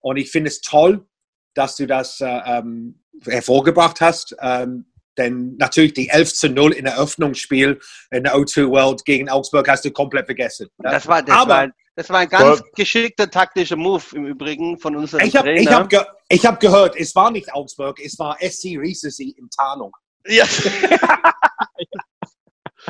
Und 0.00 0.18
ich 0.18 0.30
finde 0.30 0.48
es 0.48 0.60
toll, 0.60 1.06
dass 1.54 1.76
du 1.76 1.86
das 1.86 2.20
äh, 2.20 2.26
ähm, 2.26 3.02
hervorgebracht 3.24 4.00
hast. 4.00 4.34
Ähm, 4.40 4.86
denn 5.18 5.56
natürlich 5.56 5.94
die 5.94 6.08
11 6.08 6.34
zu 6.34 6.48
0 6.48 6.72
in 6.72 6.84
der 6.84 6.94
Eröffnungsspiel 6.94 7.80
in 8.10 8.24
der 8.24 8.34
O2 8.34 8.68
World 8.68 9.04
gegen 9.04 9.28
Augsburg 9.30 9.68
hast 9.68 9.84
du 9.84 9.90
komplett 9.90 10.26
vergessen. 10.26 10.68
Das 10.78 11.06
war, 11.06 11.22
das 11.22 11.34
Aber, 11.34 11.50
war, 11.50 11.68
das 11.94 12.10
war 12.10 12.18
ein 12.20 12.28
ganz 12.28 12.62
geschickter 12.74 13.30
taktischer 13.30 13.76
Move 13.76 14.04
im 14.14 14.26
Übrigen 14.26 14.78
von 14.78 14.94
unserem 14.96 15.26
ich 15.26 15.34
hab, 15.34 15.44
Trainer. 15.44 15.60
Ich 15.60 15.70
habe 15.70 15.88
ge 15.88 16.00
hab 16.44 16.60
gehört, 16.60 16.96
es 16.96 17.14
war 17.14 17.30
nicht 17.30 17.50
Augsburg, 17.52 17.98
es 18.04 18.18
war 18.18 18.36
SC 18.40 18.76
Recency 18.76 19.34
in 19.38 19.48
Tarnung. 19.48 19.92
Ja. 20.26 20.44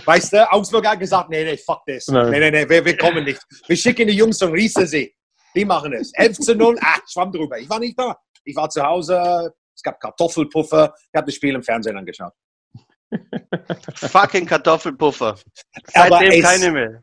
Weißt 0.04 0.33
du, 0.33 0.52
Augsburg 0.52 0.87
hat 0.87 0.99
gesagt, 0.99 1.30
nee, 1.30 1.45
nee, 1.45 1.56
fuck 1.56 1.85
this. 1.87 2.09
Nein. 2.09 2.30
Nee, 2.30 2.40
nee, 2.40 2.50
nee, 2.50 2.68
wir, 2.68 2.85
wir 2.85 2.97
kommen 2.97 3.25
nicht. 3.25 3.40
Wir 3.66 3.76
schicken 3.76 4.09
die 4.09 4.14
Jungs 4.14 4.38
von 4.38 4.50
Riesensee. 4.50 5.14
Die 5.54 5.64
machen 5.64 5.92
es. 5.95 6.12
11 6.14 6.38
zu 6.38 6.54
0, 6.54 6.76
ah, 6.80 6.99
schwamm 7.11 7.33
drüber. 7.33 7.59
Ich 7.59 7.68
war 7.68 7.78
nicht 7.78 7.99
da. 7.99 8.16
Ich 8.45 8.54
war 8.54 8.68
zu 8.68 8.83
Hause, 8.83 9.52
es 9.76 9.83
gab 9.83 10.00
Kartoffelpuffer. 10.00 10.95
Ich 10.97 11.16
habe 11.16 11.26
das 11.26 11.35
Spiel 11.35 11.54
im 11.54 11.62
Fernsehen 11.62 11.97
angeschaut. 11.97 12.33
Fucking 13.95 14.47
Kartoffelpuffer. 14.47 15.37
Seitdem 15.92 16.33
es, 16.33 16.42
keine 16.42 16.73
mehr. 16.73 17.02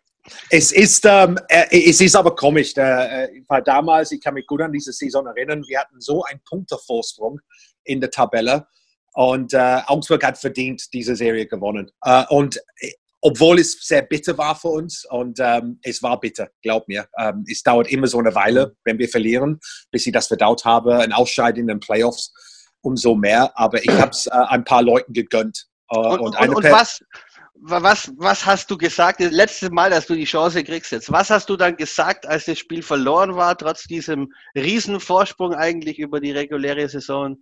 Es 0.50 0.72
ist, 0.72 1.06
ähm, 1.06 1.38
äh, 1.50 1.90
es 1.90 2.02
ist 2.02 2.16
aber 2.16 2.36
komisch, 2.36 2.74
äh, 2.78 3.26
äh, 3.26 3.44
weil 3.48 3.62
damals, 3.62 4.12
ich 4.12 4.22
kann 4.22 4.34
mich 4.34 4.48
gut 4.48 4.62
an 4.62 4.72
diese 4.72 4.92
Saison 4.92 5.26
erinnern, 5.28 5.64
wir 5.68 5.80
hatten 5.80 6.00
so 6.02 6.24
einen 6.24 6.42
Punktevorsprung 6.48 7.40
in 7.84 8.02
der 8.02 8.10
Tabelle 8.10 8.68
und 9.14 9.54
äh, 9.54 9.82
Augsburg 9.86 10.24
hat 10.26 10.38
verdient 10.38 10.92
diese 10.94 11.16
Serie 11.16 11.46
gewonnen. 11.46 11.92
Äh, 12.04 12.24
und 12.30 12.58
äh, 12.78 12.92
obwohl 13.22 13.60
es 13.60 13.78
sehr 13.82 14.02
bitter 14.02 14.38
war 14.38 14.56
für 14.56 14.68
uns 14.68 15.06
und 15.10 15.40
ähm, 15.42 15.80
es 15.82 16.04
war 16.04 16.20
bitter, 16.20 16.50
glaub 16.62 16.88
mir. 16.90 17.08
Ähm, 17.18 17.46
es 17.50 17.64
dauert 17.64 17.90
immer 17.90 18.08
so 18.08 18.20
eine 18.20 18.36
Weile, 18.36 18.76
wenn 18.84 19.00
wir 19.00 19.08
verlieren, 19.08 19.60
bis 19.92 20.06
ich 20.06 20.12
das 20.12 20.28
verdaut 20.28 20.66
habe. 20.66 20.98
Ein 20.98 21.14
Ausscheiden 21.14 21.62
in 21.62 21.68
den 21.68 21.80
Playoffs 21.80 22.34
umso 22.84 23.16
mehr. 23.16 23.52
Aber 23.56 23.84
ich 23.84 23.92
habe 23.92 24.12
es 24.12 24.28
äh, 24.28 24.32
ein 24.32 24.64
paar 24.64 24.84
Leuten 24.84 25.14
gegönnt. 25.14 25.68
Äh, 25.90 25.98
und, 25.98 26.20
und, 26.20 26.40
und, 26.40 26.56
und 26.56 26.64
was, 26.66 27.04
was, 27.56 28.12
was 28.18 28.46
hast 28.46 28.70
du 28.70 28.78
gesagt, 28.78 29.22
das 29.22 29.32
letzte 29.32 29.72
Mal, 29.72 29.90
dass 29.90 30.08
du 30.08 30.16
die 30.16 30.26
Chance 30.26 30.64
kriegst 30.64 30.92
jetzt, 30.92 31.12
was 31.12 31.30
hast 31.30 31.50
du 31.50 31.56
dann 31.56 31.78
gesagt, 31.78 32.26
als 32.26 32.46
das 32.46 32.60
Spiel 32.60 32.84
verloren 32.84 33.36
war, 33.36 33.58
trotz 33.58 33.84
diesem 33.84 34.34
Riesenvorsprung 34.56 35.54
eigentlich 35.54 35.98
über 35.98 36.20
die 36.20 36.32
reguläre 36.32 36.88
Saison? 36.90 37.38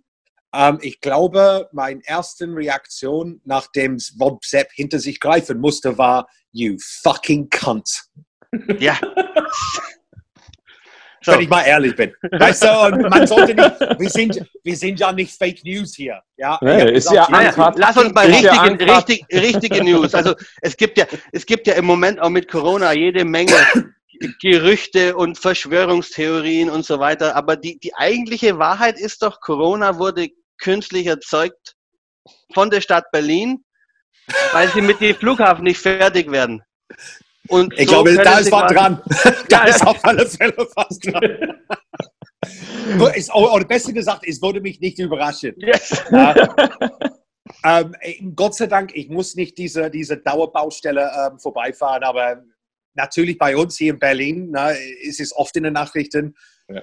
Ähm, 0.54 0.78
ich 0.80 1.00
glaube, 1.00 1.68
meine 1.72 2.00
erste 2.04 2.46
Reaktion, 2.46 3.40
nachdem 3.44 3.98
Bob 4.16 4.44
Sepp 4.44 4.70
hinter 4.72 4.98
sich 4.98 5.18
greifen 5.18 5.58
musste, 5.58 5.98
war, 5.98 6.28
you 6.52 6.76
fucking 7.02 7.48
cunt. 7.50 8.04
Ja. 8.78 8.98
So. 11.22 11.32
Wenn 11.32 11.40
ich 11.42 11.48
mal 11.48 11.62
ehrlich 11.62 11.94
bin. 11.94 12.12
Weißt 12.32 12.64
du, 12.64 12.86
und 12.86 13.08
man 13.08 13.26
sollte 13.26 13.54
nicht, 13.54 13.80
wir 13.98 14.10
sind, 14.10 14.44
wir 14.64 14.76
sind 14.76 14.98
ja 14.98 15.12
nicht 15.12 15.36
Fake 15.38 15.64
News 15.64 15.94
hier. 15.94 16.20
Ja, 16.36 16.58
nee, 16.60 16.92
ist 16.92 17.08
gesagt, 17.08 17.30
ja 17.30 17.36
naja, 17.36 17.72
lass 17.76 17.96
uns 17.96 18.12
mal 18.12 18.26
richtige, 18.26 18.54
ja 18.54 18.62
richtig, 18.62 19.24
richtige 19.32 19.84
News. 19.84 20.14
Also 20.14 20.34
es 20.60 20.76
gibt 20.76 20.98
ja, 20.98 21.06
es 21.30 21.46
gibt 21.46 21.68
ja 21.68 21.74
im 21.74 21.84
Moment 21.84 22.20
auch 22.20 22.28
mit 22.28 22.48
Corona 22.48 22.92
jede 22.92 23.24
Menge 23.24 23.54
Gerüchte 24.40 25.16
und 25.16 25.38
Verschwörungstheorien 25.38 26.70
und 26.70 26.84
so 26.84 26.98
weiter. 26.98 27.36
Aber 27.36 27.56
die, 27.56 27.78
die 27.78 27.94
eigentliche 27.94 28.58
Wahrheit 28.58 28.98
ist 28.98 29.22
doch, 29.22 29.40
Corona 29.40 29.98
wurde 29.98 30.28
künstlich 30.58 31.06
erzeugt 31.06 31.74
von 32.52 32.70
der 32.70 32.80
Stadt 32.80 33.10
Berlin, 33.12 33.64
weil 34.52 34.68
sie 34.68 34.80
mit 34.80 35.00
dem 35.00 35.14
Flughafen 35.14 35.64
nicht 35.64 35.80
fertig 35.80 36.30
werden. 36.30 36.62
Und 37.48 37.72
ich 37.74 37.88
so 37.88 38.02
glaube, 38.02 38.14
da 38.14 38.38
ist 38.38 38.52
was 38.52 38.72
dran. 38.72 39.02
da 39.48 39.64
ist 39.64 39.86
auf 39.86 40.04
alle 40.04 40.26
Fälle 40.26 40.54
was 40.74 40.98
dran. 40.98 41.54
ist, 43.14 43.34
oder 43.34 43.64
besser 43.64 43.92
gesagt, 43.92 44.24
es 44.26 44.40
würde 44.40 44.60
mich 44.60 44.80
nicht 44.80 44.98
überraschen. 44.98 45.54
Yes. 45.56 46.02
Ja. 46.10 46.34
Ähm, 47.64 47.94
Gott 48.34 48.54
sei 48.54 48.66
Dank, 48.66 48.92
ich 48.94 49.08
muss 49.08 49.34
nicht 49.34 49.58
diese, 49.58 49.90
diese 49.90 50.16
Dauerbaustelle 50.16 51.10
ähm, 51.16 51.38
vorbeifahren, 51.38 52.02
aber 52.02 52.42
natürlich 52.94 53.38
bei 53.38 53.56
uns 53.56 53.76
hier 53.76 53.92
in 53.92 53.98
Berlin 53.98 54.48
na, 54.50 54.70
ist 54.70 55.20
es 55.20 55.34
oft 55.34 55.56
in 55.56 55.64
den 55.64 55.72
Nachrichten, 55.74 56.34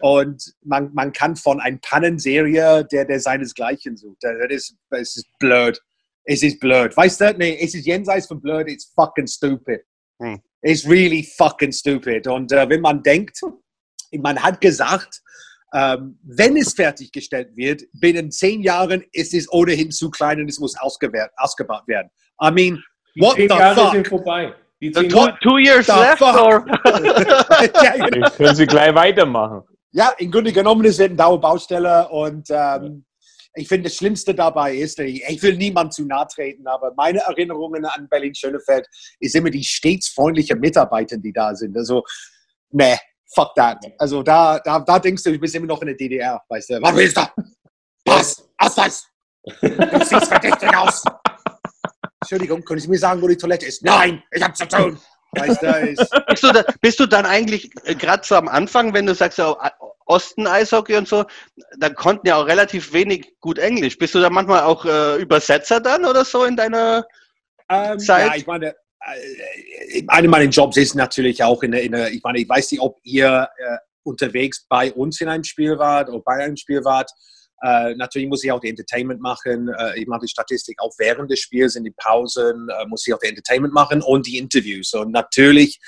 und 0.02 0.54
man, 0.64 0.94
man 0.94 1.12
kann 1.12 1.36
von 1.36 1.60
einer 1.60 1.78
Pannenserie, 1.82 2.86
der, 2.86 3.06
der 3.06 3.20
seinesgleichen 3.20 3.98
sucht. 3.98 4.18
Das 4.22 4.34
ist, 4.50 4.76
das 4.90 5.16
ist 5.16 5.38
blöd. 5.40 5.82
Es 6.24 6.44
ist 6.44 6.60
blöd. 6.60 6.96
Weißt 6.96 7.22
du, 7.22 7.34
nee, 7.38 7.58
es 7.60 7.74
ist 7.74 7.86
jenseits 7.86 8.28
von 8.28 8.42
blöd, 8.42 8.68
it's 8.68 8.92
fucking 8.94 9.28
stupid. 9.28 9.82
Hm. 10.22 10.42
It's 10.62 10.88
really 10.88 11.24
fucking 11.38 11.72
stupid. 11.72 12.28
Und 12.28 12.52
äh, 12.52 12.68
wenn 12.70 12.82
man 12.82 13.02
denkt, 13.02 13.42
man 14.12 14.42
hat 14.42 14.60
gesagt, 14.60 15.22
ähm, 15.74 16.20
wenn 16.24 16.58
es 16.58 16.74
fertiggestellt 16.74 17.56
wird, 17.56 17.84
binnen 17.94 18.32
zehn 18.32 18.62
Jahren 18.62 19.04
ist 19.12 19.34
es 19.34 19.52
ohnehin 19.52 19.92
zu 19.92 20.10
klein 20.10 20.42
und 20.42 20.50
es 20.50 20.60
muss 20.60 20.76
ausgebaut 20.78 21.88
werden. 21.88 22.10
I 22.42 22.52
mean, 22.52 22.84
what 23.18 23.36
the 23.36 23.46
Jahre 23.46 23.76
fuck? 23.76 23.92
sind 23.94 24.08
vorbei. 24.08 24.54
Die 24.82 24.92
two, 24.92 25.28
two 25.42 25.58
years 25.58 25.88
left, 25.88 26.22
or? 26.22 26.66
ja, 27.84 28.08
genau. 28.08 28.30
Können 28.30 28.56
Sie 28.56 28.66
gleich 28.66 28.96
weitermachen. 28.96 29.64
Ja, 29.92 30.14
im 30.18 30.32
Grunde 30.32 30.54
genommen 30.54 30.86
ist 30.86 31.00
es 31.00 31.06
eine 31.06 31.16
Dauerbaustelle 31.16 32.08
und 32.08 32.48
ähm, 32.50 33.04
ich 33.56 33.68
finde, 33.68 33.90
das 33.90 33.98
Schlimmste 33.98 34.34
dabei 34.34 34.76
ist, 34.76 35.00
ich 35.00 35.42
will 35.42 35.58
niemandem 35.58 35.92
zu 35.92 36.06
nahe 36.06 36.28
treten, 36.28 36.68
aber 36.68 36.94
meine 36.96 37.20
Erinnerungen 37.20 37.86
an 37.86 38.08
Berlin-Schönefeld 38.10 38.88
ist 39.20 39.36
immer 39.36 39.50
die 39.50 39.64
stets 39.64 40.10
freundlichen 40.10 40.60
Mitarbeiter, 40.60 41.18
die 41.18 41.34
da 41.34 41.56
sind. 41.56 41.76
Also, 41.76 42.04
ne, 42.72 42.98
fuck 43.34 43.54
that. 43.56 43.80
Also 43.98 44.24
da, 44.24 44.60
da, 44.60 44.80
da 44.80 45.00
denkst 45.00 45.24
du, 45.24 45.32
du 45.32 45.40
bist 45.40 45.56
immer 45.56 45.68
noch 45.68 45.82
in 45.82 45.88
der 45.88 45.98
DDR, 45.98 46.42
weißt 46.48 46.70
du. 46.72 46.82
Was 46.82 46.96
willst 46.96 47.18
du? 47.18 47.22
Was 48.06 48.76
das? 48.76 49.06
Du 49.62 50.06
siehst 50.06 50.28
verdächtig 50.28 50.76
aus. 50.76 51.04
Entschuldigung, 52.22 52.64
können 52.64 52.80
Sie 52.80 52.88
mir 52.88 53.00
sagen, 53.00 53.22
wo 53.22 53.28
die 53.28 53.38
Toilette 53.38 53.66
ist? 53.66 53.84
Nein, 53.84 54.22
ich 54.32 54.44
habe 54.44 54.54
zu 54.54 54.68
tun. 54.68 55.00
Bist, 56.28 56.44
du 56.44 56.52
da, 56.52 56.64
bist 56.82 57.00
du 57.00 57.06
dann 57.06 57.26
eigentlich 57.26 57.70
äh, 57.84 57.94
gerade 57.94 58.26
so 58.26 58.36
am 58.36 58.48
Anfang, 58.48 58.94
wenn 58.94 59.06
du 59.06 59.14
sagst, 59.14 59.40
oh, 59.40 59.56
Osten 60.06 60.48
Eishockey 60.48 60.96
und 60.96 61.08
so, 61.08 61.26
da 61.78 61.90
konnten 61.90 62.28
ja 62.28 62.38
auch 62.38 62.48
relativ 62.48 62.94
wenig 62.94 63.40
gut 63.40 63.60
Englisch. 63.60 63.98
Bist 63.98 64.16
du 64.16 64.20
da 64.20 64.32
manchmal 64.32 64.64
auch 64.64 64.84
äh, 64.86 65.22
Übersetzer 65.22 65.80
dann 65.80 66.04
oder 66.04 66.26
so 66.26 66.46
in 66.46 66.56
deiner 66.56 67.06
ähm, 67.70 68.00
Zeit? 68.00 68.26
Ja, 68.26 68.36
ich 68.36 68.48
meine, 68.48 68.70
äh, 68.70 70.04
eine 70.08 70.28
meiner 70.28 70.50
Jobs 70.50 70.78
ist 70.78 70.96
natürlich 70.96 71.44
auch 71.44 71.62
in 71.62 71.72
der, 71.74 71.84
in 71.84 71.92
der 71.92 72.12
ich 72.12 72.24
meine, 72.24 72.40
ich 72.40 72.50
weiß 72.50 72.72
nicht, 72.72 72.82
ob 72.82 72.98
ihr 73.04 73.48
äh, 73.58 73.78
unterwegs 74.02 74.66
bei 74.68 74.92
uns 74.94 75.22
in 75.22 75.30
einem 75.30 75.44
Spiel 75.44 75.78
wart 75.78 76.10
oder 76.10 76.24
bei 76.26 76.44
einem 76.44 76.58
Spiel 76.58 76.84
wart. 76.84 77.12
Äh, 77.62 77.96
natürlich 77.96 78.28
muss 78.28 78.44
ich 78.44 78.52
auch 78.52 78.60
die 78.60 78.70
Entertainment 78.70 79.22
machen. 79.22 79.70
Äh, 79.70 80.00
ich 80.00 80.08
mache 80.08 80.22
die 80.22 80.30
Statistik 80.30 80.80
auch 80.80 80.94
während 80.98 81.30
des 81.32 81.40
Spiels, 81.40 81.76
in 81.76 81.84
den 81.84 81.96
Pausen 81.96 82.68
äh, 82.70 82.86
muss 82.88 83.06
ich 83.08 83.14
auch 83.14 83.20
die 83.20 83.28
Entertainment 83.28 83.74
machen 83.74 84.02
und 84.02 84.28
die 84.28 84.38
Interviews. 84.38 84.94
Und 84.94 85.12
natürlich 85.12 85.80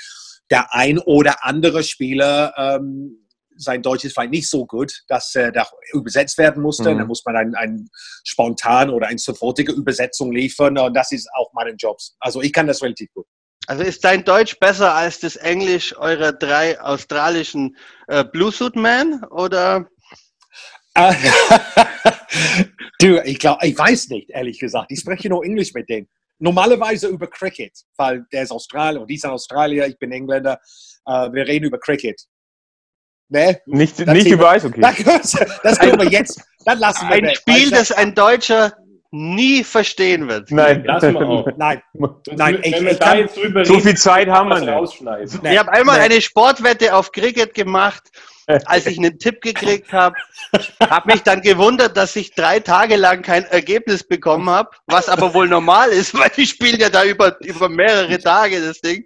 der 0.50 0.74
ein 0.74 1.00
oder 1.00 1.46
andere 1.46 1.84
Spieler, 1.84 2.54
ähm, 2.58 3.18
sein 3.56 3.82
Deutsch 3.82 4.04
ist 4.04 4.14
vielleicht 4.14 4.32
nicht 4.32 4.50
so 4.50 4.66
gut, 4.66 5.04
dass 5.08 5.34
er 5.36 5.52
da 5.52 5.68
übersetzt 5.94 6.38
werden 6.38 6.64
musste. 6.64 6.94
Mhm. 6.94 7.00
Da 7.00 7.06
muss 7.06 7.24
man 7.26 7.36
ein, 7.36 7.56
ein 7.56 7.90
spontan 8.24 8.90
oder 8.90 9.08
eine 9.08 9.20
sofortige 9.20 9.72
Übersetzung 9.72 10.32
liefern. 10.32 10.78
Und 10.78 10.94
das 10.96 11.12
ist 11.12 11.30
auch 11.36 11.52
mein 11.54 11.76
Job. 11.78 11.98
Also 12.20 12.42
ich 12.42 12.52
kann 12.52 12.68
das 12.68 12.82
relativ 12.82 13.10
gut. 13.14 13.26
Also 13.68 13.84
ist 13.84 14.04
dein 14.04 14.24
Deutsch 14.26 14.60
besser 14.60 14.96
als 14.96 15.20
das 15.20 15.36
Englisch 15.36 15.96
eurer 15.98 16.34
drei 16.34 16.82
australischen 16.82 17.78
äh, 18.08 18.26
Blue 18.26 18.52
Suit 18.52 18.76
Men 18.76 19.24
oder? 19.30 19.88
du, 23.00 23.22
ich 23.24 23.40
glaube, 23.40 23.66
ich 23.66 23.78
weiß 23.78 24.10
nicht, 24.10 24.30
ehrlich 24.30 24.60
gesagt. 24.60 24.92
Ich 24.92 25.00
spreche 25.00 25.30
nur 25.30 25.44
Englisch 25.44 25.74
mit 25.74 25.90
denen. 25.90 26.08
Normalerweise 26.40 27.08
über 27.08 27.28
Cricket, 27.28 27.74
weil 27.98 28.26
der 28.32 28.44
ist 28.44 28.52
Australier 28.52 29.02
und 29.02 29.10
die 29.10 29.16
ist 29.16 29.26
Australier, 29.26 29.88
ich 29.88 29.98
bin 29.98 30.12
Engländer. 30.12 30.60
Uh, 31.08 31.32
wir 31.34 31.48
reden 31.48 31.66
über 31.66 31.80
Cricket. 31.80 32.22
Ne? 33.30 33.62
Nicht, 33.66 34.06
nicht 34.06 34.28
über 34.28 34.50
Eishockey. 34.50 34.82
Das, 34.82 35.32
das 35.64 35.80
können 35.80 36.00
wir 36.00 36.10
jetzt, 36.10 36.42
dann 36.66 36.80
lassen 36.80 37.08
wir 37.08 37.16
Ein 37.16 37.24
weg. 37.24 37.38
Spiel, 37.38 37.70
das 37.70 37.92
ein 37.92 38.14
Deutscher 38.14 38.74
nie 39.12 39.64
verstehen 39.64 40.28
wird. 40.30 40.52
Nein, 40.52 40.84
lassen 40.86 41.14
wir 41.20 41.28
auch. 41.28 41.48
Nein, 41.58 41.82
nein, 42.32 42.60
ich, 42.64 42.74
ich 42.74 43.00
kann, 43.00 43.30
so 43.64 43.80
viel 43.80 43.96
Zeit 43.96 44.30
haben 44.30 44.50
wir 44.50 44.82
nicht. 44.82 45.42
Ich 45.44 45.58
habe 45.58 45.72
einmal 45.72 46.00
eine 46.00 46.22
Sportwette 46.22 46.96
auf 46.96 47.12
Cricket 47.12 47.54
gemacht 47.54 48.10
als 48.66 48.86
ich 48.86 48.98
einen 48.98 49.18
Tipp 49.20 49.42
gekriegt 49.42 49.92
habe, 49.94 50.16
habe 50.80 51.12
mich 51.12 51.22
dann 51.22 51.42
gewundert, 51.42 51.96
dass 51.98 52.16
ich 52.16 52.34
drei 52.34 52.60
Tage 52.60 52.96
lang 52.96 53.22
kein 53.22 53.46
Ergebnis 53.46 54.04
bekommen 54.04 54.50
habe, 54.50 54.70
was 54.88 55.10
aber 55.10 55.34
wohl 55.34 55.48
normal 55.48 55.90
ist, 55.90 56.14
weil 56.18 56.30
die 56.30 56.46
spielen 56.46 56.80
ja 56.80 56.90
da 56.90 57.04
über, 57.04 57.40
über 57.42 57.70
mehrere 57.70 58.20
Tage 58.20 58.62
das 58.62 58.82
Ding. 58.82 59.06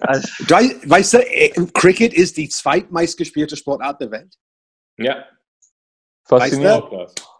Also, 0.00 0.28
weißt 0.48 1.14
du, 1.14 1.18
äh, 1.18 1.50
Cricket 1.72 2.14
ist 2.14 2.36
die 2.36 2.48
zweitmeistgespielte 2.48 3.56
Sportart 3.56 4.00
der 4.00 4.10
Welt. 4.10 4.34
Ja. 4.98 5.24
Faszinierend. 6.24 6.90
Weißt 6.92 7.18
du? 7.18 7.31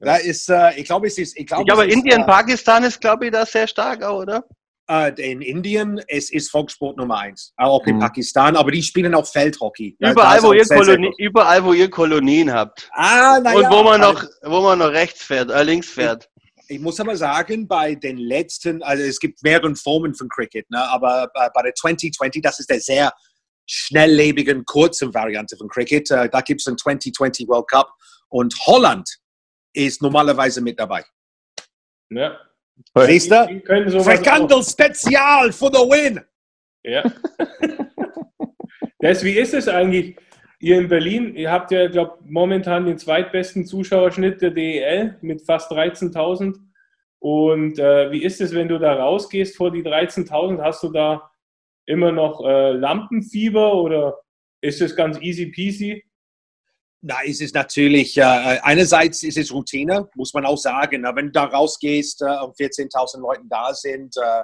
Da 0.00 0.16
ist, 0.16 0.48
äh, 0.48 0.78
ich 0.78 0.84
glaube, 0.84 1.08
es 1.08 1.18
ist. 1.18 1.36
Ich 1.36 1.46
glaube, 1.46 1.62
ich 1.62 1.68
glaube 1.68 1.86
Indien, 1.86 2.20
ist, 2.20 2.24
äh, 2.24 2.30
Pakistan 2.30 2.84
ist, 2.84 3.00
glaube 3.00 3.26
ich, 3.26 3.32
da 3.32 3.44
sehr 3.44 3.66
stark, 3.66 4.08
oder? 4.08 4.44
äh, 4.88 5.12
in 5.30 5.42
Indien, 5.42 6.00
es 6.08 6.30
ist 6.30 6.50
Volkssport 6.50 6.96
Nummer 6.96 7.18
eins, 7.18 7.52
auch 7.56 7.86
in 7.86 7.96
mhm. 7.96 8.00
Pakistan, 8.00 8.56
aber 8.56 8.70
die 8.70 8.82
spielen 8.82 9.14
auch 9.14 9.26
Feldhockey. 9.26 9.96
Überall, 9.98 10.42
wo 10.42 10.52
ihr 10.52 10.64
sehr, 10.64 10.78
Kolonie, 10.78 11.12
sehr 11.16 11.26
überall, 11.26 11.64
wo 11.64 11.72
ihr 11.72 11.90
Kolonien 11.90 12.52
habt. 12.52 12.88
Ah, 12.92 13.38
na 13.42 13.52
Und 13.52 13.70
wo 13.70 13.82
man 13.82 14.00
noch, 14.00 14.24
wo 14.42 14.60
man 14.60 14.78
noch 14.78 14.90
rechts 14.90 15.22
fährt, 15.22 15.50
äh, 15.50 15.62
links 15.62 15.88
fährt. 15.88 16.28
Ich, 16.68 16.76
ich, 16.76 16.80
muss 16.80 16.98
aber 17.00 17.16
sagen, 17.16 17.68
bei 17.68 17.94
den 17.94 18.16
letzten, 18.16 18.82
also 18.82 19.02
es 19.02 19.20
gibt 19.20 19.42
mehrere 19.42 19.74
Formen 19.76 20.14
von 20.14 20.28
Cricket, 20.28 20.70
ne, 20.70 20.80
aber 20.90 21.30
bei, 21.34 21.48
bei 21.50 21.62
der 21.62 21.74
2020, 21.74 22.42
das 22.42 22.58
ist 22.58 22.70
der 22.70 22.80
sehr 22.80 23.12
schnelllebigen, 23.66 24.64
kurzen 24.64 25.12
Variante 25.12 25.56
von 25.58 25.68
Cricket. 25.68 26.10
Äh, 26.10 26.30
da 26.30 26.40
gibt 26.40 26.62
es 26.62 26.64
den 26.64 26.78
2020 26.78 27.46
World 27.48 27.68
Cup 27.68 27.90
und 28.28 28.54
Holland 28.66 29.18
ist 29.86 30.02
normalerweise 30.02 30.60
mit 30.60 30.78
dabei. 30.78 31.04
Ja. 32.10 32.38
Siehst 32.94 33.30
du? 33.30 33.60
Frikandel 34.02 34.62
Spezial 34.62 35.52
for 35.52 35.70
the 35.72 35.80
win. 35.80 36.20
Ja. 36.84 37.02
das, 39.00 39.22
wie 39.24 39.32
ist 39.32 39.54
es 39.54 39.68
eigentlich? 39.68 40.16
Ihr 40.60 40.78
in 40.78 40.88
Berlin, 40.88 41.36
ihr 41.36 41.52
habt 41.52 41.70
ja, 41.70 41.86
glaube 41.86 42.18
momentan 42.24 42.86
den 42.86 42.98
zweitbesten 42.98 43.64
Zuschauerschnitt 43.64 44.42
der 44.42 44.50
DEL 44.50 45.16
mit 45.20 45.42
fast 45.42 45.70
13.000. 45.70 46.56
Und 47.20 47.78
äh, 47.78 48.10
wie 48.10 48.24
ist 48.24 48.40
es, 48.40 48.54
wenn 48.54 48.68
du 48.68 48.78
da 48.78 48.94
rausgehst 48.94 49.56
vor 49.56 49.70
die 49.70 49.82
13.000? 49.82 50.60
Hast 50.60 50.82
du 50.82 50.88
da 50.88 51.30
immer 51.86 52.10
noch 52.10 52.44
äh, 52.44 52.72
Lampenfieber 52.72 53.74
oder 53.74 54.18
ist 54.60 54.80
es 54.80 54.96
ganz 54.96 55.20
easy 55.20 55.46
peasy? 55.46 56.04
Na, 57.00 57.16
es 57.24 57.40
ist 57.40 57.54
natürlich, 57.54 58.16
äh, 58.16 58.22
einerseits 58.22 59.22
ist 59.22 59.38
es 59.38 59.52
Routine, 59.52 60.08
muss 60.16 60.34
man 60.34 60.44
auch 60.44 60.58
sagen. 60.58 61.04
Wenn 61.14 61.26
du 61.26 61.32
da 61.32 61.44
rausgehst 61.44 62.22
äh, 62.22 62.24
und 62.24 62.56
14.000 62.56 63.20
Leute 63.20 63.42
da 63.48 63.72
sind, 63.72 64.16
äh, 64.16 64.42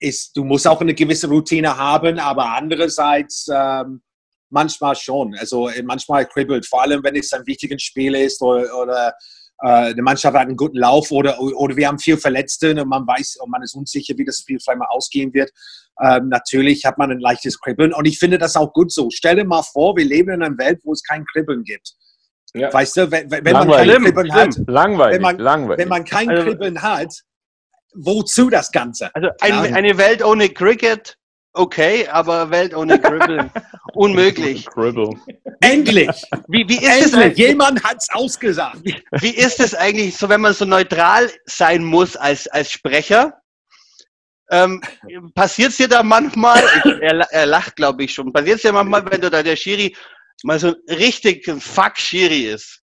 ist, 0.00 0.34
du 0.34 0.42
musst 0.42 0.66
auch 0.66 0.80
eine 0.80 0.94
gewisse 0.94 1.28
Routine 1.28 1.76
haben, 1.76 2.18
aber 2.18 2.46
andererseits 2.54 3.46
ähm, 3.52 4.02
manchmal 4.48 4.96
schon. 4.96 5.34
Also 5.36 5.68
äh, 5.68 5.82
manchmal 5.82 6.26
kribbelt, 6.26 6.66
vor 6.66 6.82
allem 6.82 7.04
wenn 7.04 7.16
es 7.16 7.32
ein 7.32 7.46
wichtiges 7.46 7.82
Spiel 7.82 8.14
ist 8.14 8.40
oder, 8.40 8.74
oder 8.78 9.14
äh, 9.60 9.94
die 9.94 10.02
Mannschaft 10.02 10.36
hat 10.36 10.46
einen 10.46 10.56
guten 10.56 10.78
Lauf 10.78 11.10
oder, 11.10 11.40
oder 11.40 11.76
wir 11.76 11.88
haben 11.88 11.98
viel 11.98 12.16
Verletzte 12.16 12.70
und 12.70 12.88
man 12.88 13.06
weiß 13.06 13.36
und 13.40 13.50
man 13.50 13.62
ist 13.62 13.74
unsicher, 13.74 14.14
wie 14.16 14.24
das 14.24 14.38
Spiel 14.38 14.58
vielleicht 14.60 14.78
mal 14.78 14.88
ausgehen 14.90 15.32
wird. 15.32 15.50
Ähm, 16.00 16.28
natürlich 16.28 16.84
hat 16.84 16.98
man 16.98 17.10
ein 17.10 17.20
leichtes 17.20 17.60
Kribbeln 17.60 17.92
und 17.92 18.06
ich 18.06 18.18
finde 18.18 18.38
das 18.38 18.56
auch 18.56 18.72
gut 18.72 18.92
so. 18.92 19.08
Stell 19.10 19.36
dir 19.36 19.44
mal 19.44 19.62
vor, 19.62 19.96
wir 19.96 20.04
leben 20.04 20.30
in 20.32 20.42
einer 20.42 20.58
Welt, 20.58 20.80
wo 20.84 20.92
es 20.92 21.02
kein 21.02 21.24
Kribbeln 21.26 21.64
gibt. 21.64 21.92
Ja. 22.54 22.72
Weißt 22.72 22.96
du, 22.96 23.10
wenn, 23.10 23.30
wenn 23.30 23.52
man 23.52 23.70
kein 23.70 23.88
Kribbeln 23.88 24.32
hat, 24.32 24.56
langweilig, 24.66 25.14
wenn 25.14 25.22
man, 25.22 25.38
langweilig. 25.38 25.78
wenn 25.78 25.88
man 25.88 26.04
kein 26.04 26.28
also, 26.28 26.42
Kribbeln 26.42 26.82
hat, 26.82 27.14
wozu 27.94 28.50
das 28.50 28.70
Ganze? 28.72 29.14
Also 29.14 29.28
ein, 29.40 29.74
eine 29.74 29.96
Welt 29.96 30.24
ohne 30.24 30.48
Cricket, 30.50 31.16
okay, 31.52 32.08
aber 32.08 32.50
Welt 32.50 32.74
ohne 32.74 32.98
Kribbeln, 33.00 33.50
unmöglich. 33.94 34.66
Kribbel. 34.66 35.10
Endlich! 35.60 36.08
Wie, 36.48 36.68
wie 36.68 36.84
ist 36.84 37.14
Endlich. 37.14 37.32
Es 37.32 37.38
Jemand 37.38 37.82
hat's 37.84 38.08
ausgesagt. 38.10 38.78
Wie, 38.82 39.02
wie 39.20 39.36
ist 39.36 39.60
es 39.60 39.74
eigentlich 39.74 40.16
so, 40.16 40.28
wenn 40.28 40.40
man 40.40 40.54
so 40.54 40.64
neutral 40.64 41.30
sein 41.46 41.84
muss 41.84 42.16
als, 42.16 42.48
als 42.48 42.70
Sprecher? 42.70 43.34
Ähm, 44.50 44.82
Passiert 45.34 45.70
es 45.70 45.78
dir 45.78 45.88
da 45.88 46.02
manchmal, 46.02 46.62
ich, 46.84 46.92
er, 47.00 47.20
er, 47.30 47.46
lacht 47.46 47.76
glaube 47.76 48.04
ich 48.04 48.12
schon, 48.12 48.32
passiert 48.32 48.56
es 48.56 48.62
dir 48.62 48.72
manchmal, 48.72 49.10
wenn 49.10 49.20
du 49.20 49.30
da 49.30 49.42
der 49.42 49.56
Schiri 49.56 49.96
mal 50.42 50.58
so 50.58 50.68
ein 50.68 50.96
richtig 50.96 51.46
Fuck-Schiri 51.46 52.48
ist? 52.48 52.82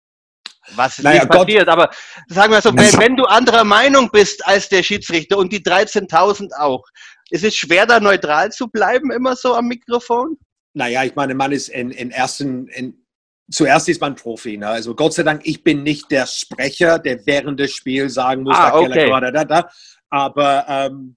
Was 0.76 1.00
naja, 1.00 1.22
nicht 1.22 1.32
passiert, 1.32 1.66
Gott. 1.66 1.70
aber 1.70 1.90
sagen 2.28 2.54
wir 2.54 2.62
so, 2.62 2.76
wenn, 2.76 3.00
wenn, 3.00 3.16
du 3.16 3.26
anderer 3.26 3.64
Meinung 3.64 4.10
bist 4.12 4.46
als 4.46 4.70
der 4.70 4.84
Schiedsrichter 4.84 5.38
und 5.38 5.52
die 5.52 5.62
13.000 5.62 6.54
auch, 6.58 6.84
ist 7.30 7.44
es 7.44 7.56
schwer, 7.56 7.86
da 7.86 8.00
neutral 8.00 8.52
zu 8.52 8.68
bleiben, 8.68 9.12
immer 9.12 9.36
so 9.36 9.54
am 9.54 9.68
Mikrofon? 9.68 10.38
Naja, 10.74 11.04
ich 11.04 11.16
meine, 11.16 11.34
man 11.34 11.52
ist 11.52 11.70
in, 11.70 11.92
in 11.92 12.12
ersten, 12.12 12.68
in, 12.70 13.06
zuerst 13.52 13.90
ist 13.90 14.02
man 14.02 14.16
Profi. 14.16 14.58
Ne? 14.58 14.68
Also 14.68 14.96
Gott 14.96 15.14
sei 15.14 15.24
Dank, 15.24 15.42
ich 15.44 15.64
bin 15.64 15.84
nicht 15.84 16.12
der 16.12 16.28
Sprecher, 16.28 17.00
der 17.00 17.26
während 17.26 17.60
des 17.60 17.72
Spiels 17.72 18.14
sagen 18.14 18.44
muss, 18.44 18.56
ah, 18.56 18.78
okay. 18.78 19.10
da, 19.10 19.32
da, 19.32 19.46
da. 19.46 19.70
aber 20.10 20.66
ähm, 20.68 21.16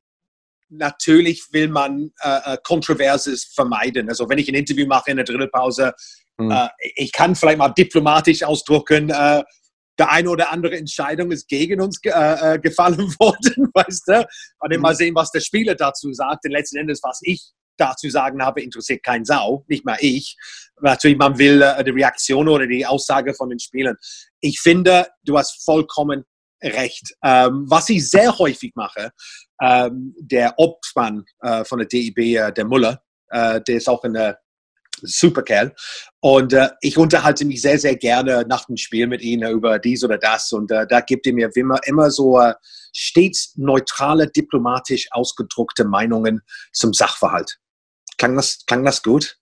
natürlich 0.72 1.44
will 1.52 1.68
man 1.68 2.10
äh, 2.22 2.54
äh, 2.54 2.58
Kontroverses 2.64 3.44
vermeiden. 3.54 4.08
Also 4.08 4.28
wenn 4.28 4.38
ich 4.38 4.48
ein 4.48 4.54
Interview 4.54 4.86
mache 4.86 5.10
in 5.10 5.16
der 5.18 5.26
Drittelpause, 5.26 5.92
mhm. 6.38 6.50
äh, 6.50 6.68
ich 6.96 7.12
kann 7.12 7.34
vielleicht 7.34 7.58
mal 7.58 7.68
diplomatisch 7.68 8.42
ausdrücken, 8.42 9.10
äh, 9.10 9.42
der 9.98 10.10
eine 10.10 10.30
oder 10.30 10.52
andere 10.52 10.76
Entscheidung 10.76 11.30
ist 11.32 11.48
gegen 11.48 11.80
uns 11.80 12.00
äh, 12.04 12.54
äh 12.54 12.58
gefallen 12.58 12.98
worden, 13.18 13.70
weißt 13.74 14.08
du? 14.08 14.18
Und 14.60 14.72
dann 14.72 14.78
mhm. 14.78 14.82
mal 14.82 14.94
sehen, 14.94 15.14
was 15.14 15.30
der 15.30 15.40
Spieler 15.40 15.74
dazu 15.74 16.12
sagt. 16.12 16.44
Denn 16.44 16.52
letzten 16.52 16.78
Endes, 16.78 17.00
was 17.02 17.20
ich 17.22 17.52
dazu 17.76 18.08
sagen 18.10 18.42
habe, 18.42 18.62
interessiert 18.62 19.02
kein 19.02 19.24
Sau, 19.24 19.64
nicht 19.68 19.84
mal 19.84 19.96
ich. 20.00 20.36
Natürlich, 20.80 21.16
man 21.16 21.38
will 21.38 21.64
die 21.84 21.90
Reaktion 21.90 22.48
oder 22.48 22.66
die 22.66 22.86
Aussage 22.86 23.34
von 23.34 23.48
den 23.48 23.58
Spielern. 23.58 23.96
Ich 24.40 24.60
finde, 24.60 25.08
du 25.24 25.38
hast 25.38 25.64
vollkommen 25.64 26.24
recht. 26.62 27.14
Ähm, 27.24 27.64
was 27.68 27.88
ich 27.88 28.08
sehr 28.08 28.38
häufig 28.38 28.72
mache, 28.74 29.10
ähm, 29.60 30.14
der 30.18 30.54
Obmann 30.58 31.24
äh, 31.40 31.64
von 31.64 31.78
der 31.78 31.88
DIB, 31.88 32.18
äh, 32.18 32.52
der 32.52 32.64
Muller, 32.64 33.02
äh, 33.30 33.60
der 33.62 33.76
ist 33.76 33.88
auch 33.88 34.04
ein 34.04 34.34
super 35.02 35.42
Kerl. 35.42 35.74
Und 36.20 36.52
äh, 36.52 36.70
ich 36.80 36.96
unterhalte 36.96 37.44
mich 37.44 37.62
sehr, 37.62 37.78
sehr 37.78 37.96
gerne 37.96 38.44
nach 38.48 38.64
dem 38.66 38.76
Spiel 38.76 39.06
mit 39.06 39.22
ihm 39.22 39.42
über 39.42 39.78
dies 39.78 40.04
oder 40.04 40.18
das. 40.18 40.52
Und 40.52 40.70
äh, 40.70 40.86
da 40.86 41.00
gibt 41.00 41.26
er 41.26 41.32
mir 41.32 41.50
immer, 41.54 41.78
immer 41.84 42.10
so 42.10 42.40
äh, 42.40 42.54
stets 42.92 43.54
neutrale, 43.56 44.28
diplomatisch 44.28 45.08
ausgedruckte 45.10 45.84
Meinungen 45.84 46.42
zum 46.72 46.92
Sachverhalt. 46.92 47.58
Klang 48.18 48.36
das, 48.36 48.64
klang 48.66 48.84
das 48.84 49.02
gut? 49.02 49.38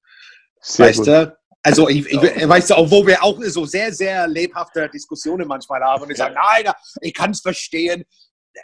Sehr 0.60 0.86
weißt 0.86 0.98
gut. 0.98 1.06
du? 1.06 1.40
Also, 1.62 1.88
ich, 1.88 2.06
ich, 2.06 2.48
weißt 2.48 2.70
du, 2.70 2.78
obwohl 2.78 3.06
wir 3.06 3.22
auch 3.22 3.38
so 3.42 3.66
sehr, 3.66 3.92
sehr 3.92 4.26
lebhafte 4.26 4.88
Diskussionen 4.88 5.46
manchmal 5.46 5.82
haben 5.82 6.04
und 6.04 6.10
ich 6.10 6.16
sage, 6.16 6.34
nein, 6.34 6.72
ich 7.02 7.12
kann 7.12 7.32
es 7.32 7.40
verstehen. 7.40 8.04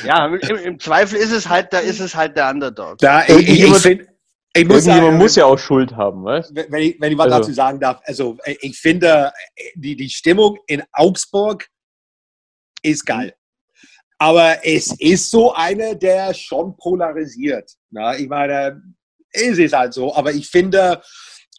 ja, 0.03 0.27
im, 0.27 0.57
im, 0.57 0.79
Zweifel 0.79 1.17
ist 1.17 1.31
es 1.31 1.47
halt, 1.47 1.71
da 1.73 1.79
ist 1.79 1.99
es 1.99 2.15
halt 2.15 2.35
der 2.35 2.49
Underdog. 2.49 2.97
Da, 2.99 3.23
ich, 3.27 3.47
ich, 3.47 3.63
ich, 3.63 3.77
find, 3.77 4.07
ich 4.53 4.67
muss 4.67 4.83
sagen, 4.83 5.17
muss 5.17 5.35
ja 5.35 5.45
auch 5.45 5.57
Schuld 5.57 5.95
haben, 5.95 6.23
weißt? 6.23 6.53
Wenn 6.53 6.81
ich, 6.81 6.99
wenn 6.99 7.11
ich 7.11 7.17
was 7.17 7.25
also. 7.27 7.39
dazu 7.39 7.53
sagen 7.53 7.79
darf, 7.79 8.01
also 8.05 8.37
ich 8.45 8.77
finde, 8.79 9.31
die, 9.75 9.95
die 9.95 10.09
Stimmung 10.09 10.57
in 10.67 10.83
Augsburg 10.91 11.67
ist 12.81 13.05
geil. 13.05 13.33
Aber 14.17 14.65
es 14.65 14.93
ist 14.99 15.31
so 15.31 15.53
eine, 15.53 15.95
der 15.95 16.33
schon 16.33 16.75
polarisiert. 16.75 17.71
Na, 17.89 18.17
ich 18.17 18.27
meine, 18.27 18.81
es 19.31 19.57
ist 19.57 19.73
halt 19.73 19.93
so. 19.93 20.13
Aber 20.13 20.33
ich 20.33 20.49
finde, 20.49 21.01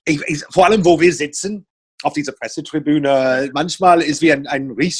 ich, 0.05 0.21
ich, 0.27 0.45
vor 0.51 0.67
allem, 0.67 0.85
wo 0.85 1.01
wir 1.01 1.13
sitzen, 1.13 1.67
auf 2.03 2.13
dieser 2.15 2.33
Pressetribüne, 2.33 3.51
manchmal 3.53 4.03
ist 4.03 4.21
wie 4.21 4.33
ein, 4.33 4.47
ein, 4.47 4.75
äh, 4.79 4.91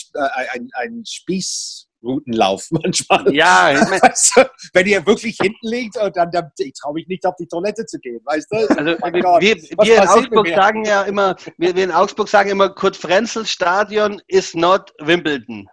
ein, 0.53 0.69
ein 0.75 1.03
Spieß 1.07 1.90
Routenlauf 2.03 2.67
manchmal. 2.71 3.33
Ja, 3.35 3.65
also, 4.01 4.43
wenn 4.73 4.87
ihr 4.87 5.05
wirklich 5.07 5.37
hinten 5.41 5.69
liegt, 5.69 5.97
äh, 5.97 6.11
dann, 6.11 6.31
dann 6.31 6.51
ich 6.59 6.73
traue 6.75 6.95
mich 6.95 7.07
nicht 7.07 7.25
auf 7.27 7.35
die 7.37 7.47
Toilette 7.47 7.87
zu 7.87 7.99
gehen, 7.99 8.21
weißt 8.25 8.47
du? 8.51 8.57
Also, 8.57 8.97
oh 9.03 9.41
wir, 9.41 9.57
wir 9.57 10.03
in 10.03 10.09
Augsburg 10.09 10.49
sagen 10.49 10.85
ja 10.85 11.03
immer, 11.03 11.37
wir, 11.59 11.75
wir 11.75 11.85
in 11.85 11.93
Augsburg 11.93 12.29
sagen 12.29 12.51
immer, 12.51 12.71
Kurt 12.71 12.97
Frenzel 12.97 13.47
Stadion 13.47 14.21
is 14.29 14.55
not 14.55 14.93
Wimbledon. 14.99 15.69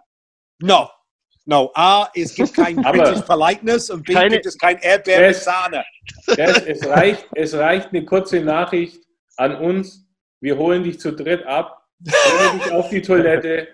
No, 0.60 0.88
No, 1.50 1.70
A, 1.76 2.10
es 2.14 2.34
gibt 2.34 2.52
kein 2.52 2.76
British 2.76 3.22
Politeness 3.22 3.88
und 3.88 4.04
B, 4.04 4.12
keine, 4.12 4.34
gibt 4.34 4.44
es 4.44 4.58
kein 4.58 4.76
Erdbeeren 4.80 5.32
Sahne. 5.32 5.82
Das, 6.26 6.58
es, 6.66 6.86
reicht, 6.86 7.26
es 7.34 7.54
reicht 7.54 7.88
eine 7.88 8.04
kurze 8.04 8.40
Nachricht 8.40 9.02
an 9.38 9.56
uns. 9.56 10.06
Wir 10.40 10.58
holen 10.58 10.84
dich 10.84 11.00
zu 11.00 11.10
dritt 11.10 11.46
ab, 11.46 11.86
bringen 12.00 12.60
dich 12.60 12.70
auf 12.70 12.90
die 12.90 13.00
Toilette, 13.00 13.68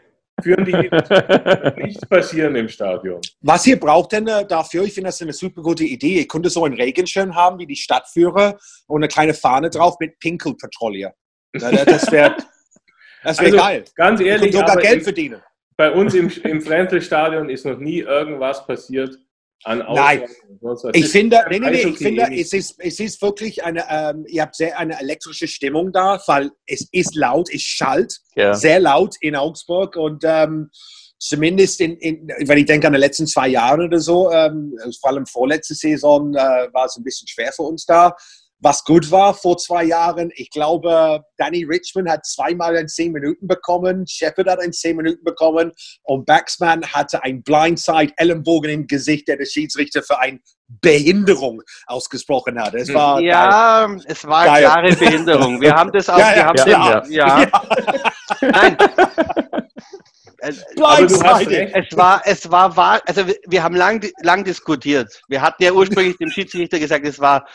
führen 0.45 0.65
die 0.65 0.73
nichts 1.83 2.07
passieren 2.07 2.55
im 2.55 2.69
Stadion. 2.69 3.21
Was 3.41 3.67
ihr 3.67 3.81
braucht 3.81 4.13
denn 4.13 4.29
äh, 4.29 4.47
dafür, 4.47 4.85
ich 4.85 4.95
finde 4.95 5.09
das 5.09 5.21
eine 5.21 5.33
super 5.33 5.63
gute 5.63 5.85
Idee. 5.85 6.21
Ihr 6.21 6.29
könntet 6.29 6.53
so 6.53 6.65
einen 6.65 6.77
Regenschirm 6.77 7.35
haben 7.35 7.59
wie 7.59 7.67
die 7.67 7.77
Stadtführer 7.77 8.57
und 8.87 9.01
eine 9.01 9.09
kleine 9.09 9.35
Fahne 9.35 9.71
drauf 9.71 9.97
mit 9.99 10.19
Pinkelpatrouille. 10.21 11.13
Das 11.53 11.73
wäre 11.73 11.87
das 13.25 13.41
wär 13.41 13.47
also, 13.47 13.57
geil. 13.57 13.85
Ganz 13.97 14.21
ehrlich, 14.21 14.55
sogar 14.55 14.77
Geld 14.77 15.03
verdienen. 15.03 15.43
Bei 15.77 15.91
uns 15.91 16.15
im, 16.15 16.31
im 16.45 16.61
Frenzel-Stadion 16.61 17.49
ist 17.49 17.67
noch 17.67 17.79
nie 17.79 18.01
irgendwas 18.01 18.65
passiert, 18.67 19.19
an 19.65 19.79
Nein, 19.79 20.25
ich 20.93 21.09
finde, 21.09 21.45
nee, 21.51 21.59
nee, 21.59 21.71
nee, 21.71 21.81
ich 21.83 21.99
finde, 21.99 22.29
es 22.33 22.53
ist, 22.53 22.77
es 22.79 23.01
ist 23.01 23.21
wirklich 23.23 23.65
eine, 23.65 23.85
ähm, 23.89 24.25
ihr 24.29 24.43
habt 24.43 24.57
sehr 24.57 24.79
eine 24.79 24.99
elektrische 25.01 25.49
Stimmung 25.49 25.93
da, 25.93 26.21
weil 26.27 26.51
es 26.67 26.89
ist 26.93 27.15
laut, 27.15 27.49
es 27.53 27.63
schallt 27.63 28.21
ja. 28.37 28.55
sehr 28.55 28.81
laut 28.81 29.15
in 29.21 29.37
Augsburg 29.37 29.97
und 29.97 30.23
ähm, 30.25 30.71
zumindest 31.19 31.81
in, 31.81 31.97
in, 31.97 32.29
wenn 32.47 32.59
ich 32.59 32.67
denke 32.67 32.87
an 32.87 32.93
die 32.93 32.99
letzten 32.99 33.27
zwei 33.27 33.49
Jahre 33.49 33.85
oder 33.85 34.01
so, 34.01 34.31
ähm, 34.31 34.75
vor 35.01 35.11
allem 35.11 35.27
vorletzte 35.27 35.75
Saison 35.75 36.35
äh, 36.35 36.69
war 36.73 36.87
es 36.87 36.97
ein 36.97 37.05
bisschen 37.05 37.29
schwer 37.29 37.53
für 37.53 37.63
uns 37.63 37.87
da 37.87 38.15
was 38.65 38.83
gut 38.83 39.11
war 39.11 39.35
vor 39.35 39.59
zwei 39.59 39.85
Jahren. 39.85 40.31
Ich 40.35 40.51
glaube, 40.51 41.23
Danny 41.37 41.65
Richmond 41.65 42.09
hat 42.09 42.25
zweimal 42.25 42.77
ein 42.77 42.89
10 42.89 43.13
Minuten 43.13 43.47
bekommen, 43.47 44.07
Shepard 44.09 44.49
hat 44.49 44.61
ein 44.61 44.73
10 44.73 44.97
Minuten 44.97 45.23
bekommen 45.23 45.73
und 46.03 46.25
Baxman 46.25 46.85
hatte 46.87 47.23
ein 47.23 47.43
Blindside 47.43 48.13
Ellenbogen 48.17 48.71
im 48.71 48.87
Gesicht, 48.87 49.29
der 49.29 49.37
der 49.37 49.45
Schiedsrichter 49.45 50.03
für 50.03 50.19
eine 50.19 50.41
Behinderung 50.81 51.61
ausgesprochen 51.87 52.59
hat. 52.59 52.75
Es 52.75 52.93
war 52.93 53.21
ja, 53.21 53.87
geil. 53.87 54.01
es 54.07 54.27
war 54.27 54.47
geil. 54.47 54.63
klare 54.63 54.97
Behinderung. 54.97 55.61
Wir 55.61 55.75
haben 55.75 55.93
das 55.93 56.09
auch, 56.09 56.19
ja, 56.19 56.35
ja, 56.35 56.53
wir 56.55 56.79
haben 56.79 57.13
ja, 57.13 57.43
ja. 57.43 57.51
Nein. 58.41 58.77
Blindside. 60.77 61.73
Es 61.75 61.97
war, 61.97 62.23
es 62.25 62.51
war, 62.51 62.77
war, 62.77 63.01
also 63.07 63.27
wir 63.47 63.63
haben 63.63 63.77
lang, 63.77 64.07
lang 64.23 64.45
diskutiert. 64.45 65.23
Wir 65.29 65.43
hatten 65.43 65.63
ja 65.63 65.73
ursprünglich 65.73 66.17
dem 66.17 66.31
Schiedsrichter 66.31 66.79
gesagt, 66.79 67.07
es 67.07 67.19
war 67.19 67.47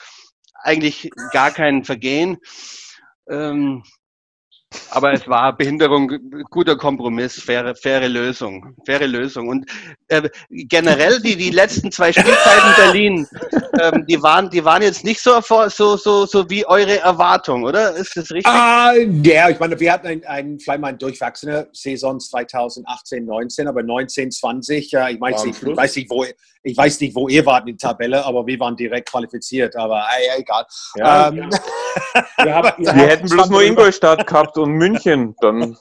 eigentlich 0.63 1.09
gar 1.31 1.51
kein 1.51 1.83
Vergehen. 1.83 2.37
Ähm, 3.29 3.83
aber 4.91 5.13
es 5.13 5.27
war 5.27 5.57
Behinderung, 5.57 6.11
guter 6.51 6.77
Kompromiss, 6.77 7.41
faire, 7.41 7.75
faire 7.75 8.07
Lösung, 8.07 8.75
faire 8.85 9.07
Lösung. 9.07 9.47
Und 9.47 9.65
äh, 10.09 10.29
generell 10.49 11.19
die, 11.21 11.35
die 11.35 11.49
letzten 11.49 11.91
zwei 11.91 12.11
Spielzeiten 12.13 12.75
Berlin, 12.75 13.27
ähm, 13.81 14.05
die 14.07 14.21
waren, 14.21 14.49
die 14.51 14.63
waren 14.63 14.83
jetzt 14.83 15.03
nicht 15.03 15.21
so, 15.21 15.41
so, 15.41 15.97
so, 15.97 16.25
so 16.27 16.49
wie 16.51 16.67
eure 16.67 16.99
Erwartung, 16.99 17.63
oder? 17.63 17.95
Ist 17.95 18.15
das 18.15 18.29
richtig? 18.29 18.45
Ah, 18.45 18.93
ja, 19.23 19.49
ich 19.49 19.59
meine, 19.59 19.79
wir 19.79 19.91
hatten 19.91 20.05
ein, 20.05 20.23
ein, 20.25 20.59
vielleicht 20.59 20.81
mal 20.81 20.89
eine 20.89 20.97
durchwachsene 20.97 21.67
Saison 21.73 22.19
2018, 22.19 23.25
19, 23.25 23.67
aber 23.67 23.81
19, 23.81 24.29
20, 24.29 24.91
ja, 24.91 25.09
ich, 25.09 25.19
weiß 25.19 25.45
nicht, 25.45 25.63
ich 25.63 25.77
weiß 25.77 25.95
nicht, 25.95 26.09
wo, 26.11 26.25
ich 26.63 26.77
weiß 26.77 26.99
nicht, 27.01 27.15
wo 27.15 27.27
ihr 27.27 27.45
wart 27.45 27.67
in 27.67 27.77
der 27.77 27.89
Tabelle, 27.89 28.25
aber 28.25 28.45
wir 28.45 28.59
waren 28.59 28.75
direkt 28.75 29.09
qualifiziert, 29.09 29.75
aber 29.75 30.05
ey, 30.17 30.41
egal. 30.41 30.65
Ja, 30.95 31.29
ähm, 31.29 31.49
ja. 31.49 31.49
wir, 32.43 32.55
haben, 32.55 32.85
wir 32.85 32.93
hätten 32.93 33.29
bloß 33.29 33.49
nur 33.49 33.63
Ingolstadt 33.63 34.25
gehabt 34.27 34.57
und 34.57 34.71
München, 34.71 35.35
dann. 35.41 35.77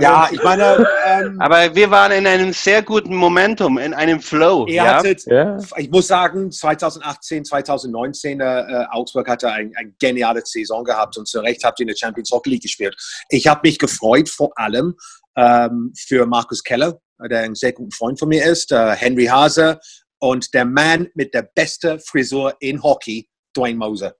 Ja, 0.00 0.28
ich 0.32 0.42
meine. 0.42 0.86
Ähm, 1.06 1.40
Aber 1.40 1.74
wir 1.74 1.90
waren 1.90 2.10
in 2.10 2.26
einem 2.26 2.52
sehr 2.52 2.82
guten 2.82 3.14
Momentum, 3.14 3.78
in 3.78 3.94
einem 3.94 4.20
Flow. 4.20 4.66
Ihr 4.66 4.74
ja? 4.74 4.96
hattet, 4.96 5.24
ja. 5.26 5.56
ich 5.76 5.88
muss 5.90 6.08
sagen, 6.08 6.50
2018, 6.50 7.44
2019, 7.44 8.40
äh, 8.40 8.86
Augsburg 8.90 9.28
hatte 9.28 9.52
ein, 9.52 9.72
ein 9.76 9.94
geniale 10.00 10.42
Saison 10.44 10.82
gehabt 10.82 11.16
und 11.16 11.28
zu 11.28 11.38
Recht 11.40 11.62
habt 11.62 11.78
ihr 11.78 11.84
in 11.84 11.88
der 11.88 11.96
Champions 11.96 12.30
Hockey 12.32 12.50
League 12.50 12.62
gespielt. 12.62 12.96
Ich 13.28 13.46
habe 13.46 13.60
mich 13.62 13.78
gefreut, 13.78 14.28
vor 14.28 14.50
allem 14.56 14.96
ähm, 15.36 15.92
für 15.96 16.26
Markus 16.26 16.64
Keller, 16.64 16.98
der 17.28 17.40
ein 17.40 17.54
sehr 17.54 17.72
guter 17.72 17.96
Freund 17.96 18.18
von 18.18 18.28
mir 18.28 18.44
ist, 18.44 18.72
äh, 18.72 18.94
Henry 18.94 19.26
Hase 19.26 19.80
und 20.18 20.52
der 20.54 20.64
Mann 20.64 21.08
mit 21.14 21.34
der 21.34 21.42
besten 21.42 22.00
Frisur 22.00 22.54
in 22.60 22.82
Hockey, 22.82 23.28
Dwayne 23.56 23.78
Moser. 23.78 24.14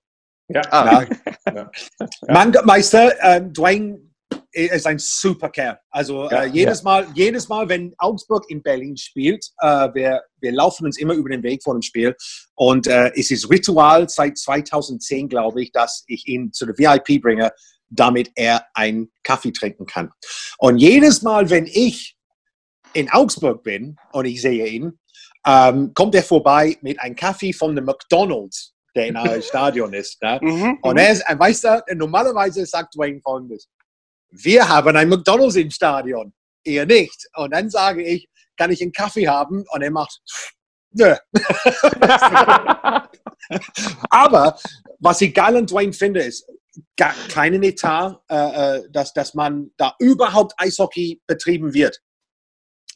Ja. 0.49 0.63
Ah. 0.71 1.05
ja. 1.55 1.71
Meister, 2.65 3.13
äh, 3.21 3.43
Dwayne 3.43 4.09
ist 4.53 4.87
ein 4.87 4.99
super 4.99 5.51
Kerl. 5.51 5.79
Also 5.91 6.29
ja, 6.31 6.45
äh, 6.45 6.47
jedes, 6.47 6.79
ja. 6.79 6.85
Mal, 6.85 7.07
jedes 7.15 7.49
Mal, 7.49 7.69
wenn 7.69 7.95
Augsburg 7.99 8.45
in 8.49 8.63
Berlin 8.63 8.97
spielt, 8.97 9.47
äh, 9.61 9.89
wir, 9.95 10.23
wir 10.41 10.53
laufen 10.53 10.87
uns 10.87 10.99
immer 10.99 11.15
über 11.15 11.29
den 11.29 11.43
Weg 11.43 11.63
vor 11.63 11.75
dem 11.75 11.83
Spiel. 11.83 12.15
Und 12.55 12.87
äh, 12.87 13.13
es 13.15 13.31
ist 13.31 13.51
Ritual 13.51 14.09
seit 14.09 14.39
2010, 14.39 15.29
glaube 15.29 15.63
ich, 15.63 15.73
dass 15.73 16.05
ich 16.07 16.27
ihn 16.27 16.53
zu 16.53 16.67
der 16.67 16.79
VIP 16.79 17.21
bringe, 17.21 17.53
damit 17.91 18.31
er 18.35 18.67
einen 18.75 19.11
Kaffee 19.23 19.53
trinken 19.53 19.87
kann. 19.87 20.11
Und 20.59 20.79
jedes 20.79 21.23
Mal, 21.23 21.51
wenn 21.51 21.67
ich 21.67 22.18
in 22.99 23.11
Augsburg 23.11 23.63
bin 23.63 23.97
und 24.13 24.25
ich 24.25 24.43
sehe 24.43 24.67
ihn, 24.67 24.99
ähm, 25.47 25.93
kommt 25.95 26.15
er 26.15 26.23
vorbei 26.23 26.77
mit 26.83 27.01
einem 27.01 27.15
Kaffee 27.15 27.53
von 27.53 27.77
dem 27.77 27.85
McDonald's, 27.85 28.75
der 28.95 29.07
in 29.07 29.17
einem 29.17 29.43
Stadion 29.43 29.93
ist. 29.93 30.21
Ne? 30.21 30.39
Mhm, 30.43 30.79
und 30.83 30.95
mhm. 30.95 30.99
er 30.99 31.13
ist, 31.13 31.25
weißt 31.29 31.65
du, 31.65 31.85
normalerweise 31.95 32.67
sagt 32.67 32.97
Dwayne 32.97 33.21
folgendes: 33.23 33.69
Wir 34.31 34.69
haben 34.69 34.97
ein 34.97 35.09
McDonald's 35.09 35.57
im 35.57 35.71
Stadion, 35.71 36.33
ihr 36.65 36.87
nicht. 36.87 37.29
Und 37.37 37.53
dann 37.53 37.71
sage 37.71 38.03
ich, 38.03 38.29
kann 38.57 38.73
ich 38.73 38.83
einen 38.83 38.93
Kaffee 38.93 39.29
haben? 39.29 39.65
Und 39.71 39.83
er 39.83 39.93
macht, 39.93 40.21
nö. 40.91 41.15
Aber 44.11 44.59
was 44.99 45.21
ich 45.21 45.33
geil 45.33 45.57
an 45.57 45.67
Dwayne 45.67 45.93
finde, 45.93 46.23
ist, 46.23 46.45
keinen 46.97 47.63
Etat, 47.63 48.21
äh, 48.29 48.79
äh, 48.79 48.91
dass, 48.91 49.13
dass 49.13 49.35
man 49.35 49.71
da 49.77 49.95
überhaupt 49.99 50.55
Eishockey 50.59 51.21
betrieben 51.27 51.75
wird. 51.75 52.01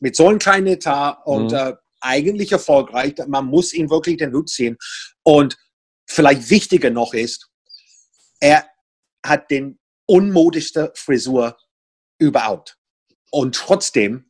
Mit 0.02 0.16
so 0.16 0.28
einem 0.28 0.40
kleinen 0.40 0.66
Etat 0.66 1.22
und 1.24 1.52
mhm. 1.52 1.56
äh, 1.56 1.72
eigentlich 2.00 2.50
erfolgreich. 2.50 3.14
Man 3.28 3.46
muss 3.46 3.72
ihn 3.72 3.88
wirklich 3.88 4.16
den 4.16 4.34
Hut 4.34 4.50
ziehen. 4.50 4.76
Und 5.22 5.56
vielleicht 6.06 6.50
wichtiger 6.50 6.90
noch 6.90 7.14
ist, 7.14 7.48
er 8.40 8.66
hat 9.24 9.50
den 9.50 9.78
unmodischste 10.06 10.92
Frisur 10.96 11.56
überhaupt. 12.18 12.76
Und 13.30 13.54
trotzdem, 13.54 14.26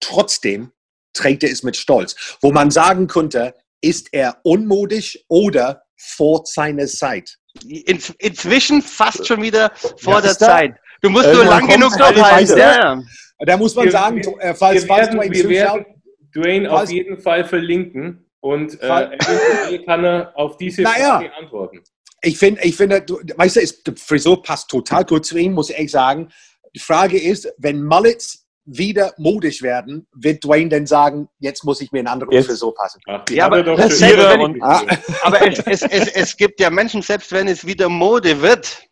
trotzdem 0.00 0.72
trägt 1.12 1.42
er 1.42 1.50
es 1.50 1.64
mit 1.64 1.76
Stolz. 1.76 2.36
Wo 2.40 2.52
man 2.52 2.70
sagen 2.70 3.08
könnte, 3.08 3.54
ist 3.80 4.08
er 4.12 4.40
unmodisch 4.44 5.18
oder 5.28 5.82
vor 5.96 6.44
seiner 6.46 6.86
Zeit? 6.86 7.38
In, 7.66 8.00
inzwischen 8.18 8.82
fast 8.82 9.26
schon 9.26 9.42
wieder 9.42 9.72
vor 9.98 10.14
ja, 10.14 10.20
der 10.22 10.38
Zeit. 10.38 10.76
Du 11.02 11.10
musst 11.10 11.32
nur 11.32 11.44
lang 11.44 11.66
genug 11.68 11.98
noch 11.98 12.14
halten. 12.14 12.56
Ja. 12.56 13.02
Da 13.38 13.56
muss 13.56 13.74
man 13.74 13.86
wir, 13.86 13.92
sagen, 13.92 14.20
äh, 14.38 14.54
falls, 14.54 14.82
wir 14.82 14.96
werden, 14.96 15.16
falls 15.16 15.30
wir 15.30 15.48
werden 15.48 15.86
Dwayne 16.34 16.70
auf 16.70 16.90
jeden 16.90 17.18
Fall 17.18 17.44
verlinken 17.44 18.30
und 18.40 18.80
äh, 18.80 19.78
kann 19.84 20.04
er 20.04 20.32
auf 20.36 20.56
diese 20.56 20.82
naja. 20.82 21.18
Frage 21.18 21.34
antworten. 21.34 21.82
Ich 22.22 22.38
finde, 22.38 22.62
ich 22.62 22.76
finde, 22.76 23.02
du, 23.02 23.18
weißt 23.36 23.56
du, 23.56 23.60
ist, 23.60 23.86
die 23.86 23.92
Frisur 23.96 24.42
passt 24.42 24.70
total 24.70 25.04
gut 25.04 25.26
zu 25.26 25.36
ihm, 25.36 25.52
muss 25.52 25.70
ich 25.70 25.78
echt 25.78 25.90
sagen. 25.90 26.30
Die 26.74 26.80
Frage 26.80 27.20
ist, 27.20 27.52
wenn 27.58 27.84
Mullets 27.84 28.44
wieder 28.64 29.12
modisch 29.18 29.62
werden, 29.62 30.06
wird 30.14 30.42
Dwayne 30.42 30.70
dann 30.70 30.86
sagen, 30.86 31.28
jetzt 31.38 31.64
muss 31.64 31.80
ich 31.80 31.92
mir 31.92 31.98
einen 31.98 32.08
anderen 32.08 32.32
yes. 32.32 32.46
Frisur 32.46 32.74
passen. 32.74 33.00
Ach, 33.06 33.22
ja, 33.30 33.46
aber, 33.46 33.62
das 33.62 34.00
ich, 34.00 34.22
ah. 34.62 34.82
aber 35.22 35.46
es, 35.46 35.58
es, 35.60 35.82
es, 35.82 36.08
es 36.08 36.36
gibt 36.36 36.60
ja 36.60 36.70
Menschen, 36.70 37.02
selbst 37.02 37.30
wenn 37.32 37.46
es 37.46 37.66
wieder 37.66 37.88
Mode 37.90 38.40
wird, 38.40 38.88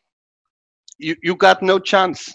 you, 0.99 1.15
you 1.23 1.37
got 1.37 1.63
no 1.63 1.79
chance. 1.79 2.33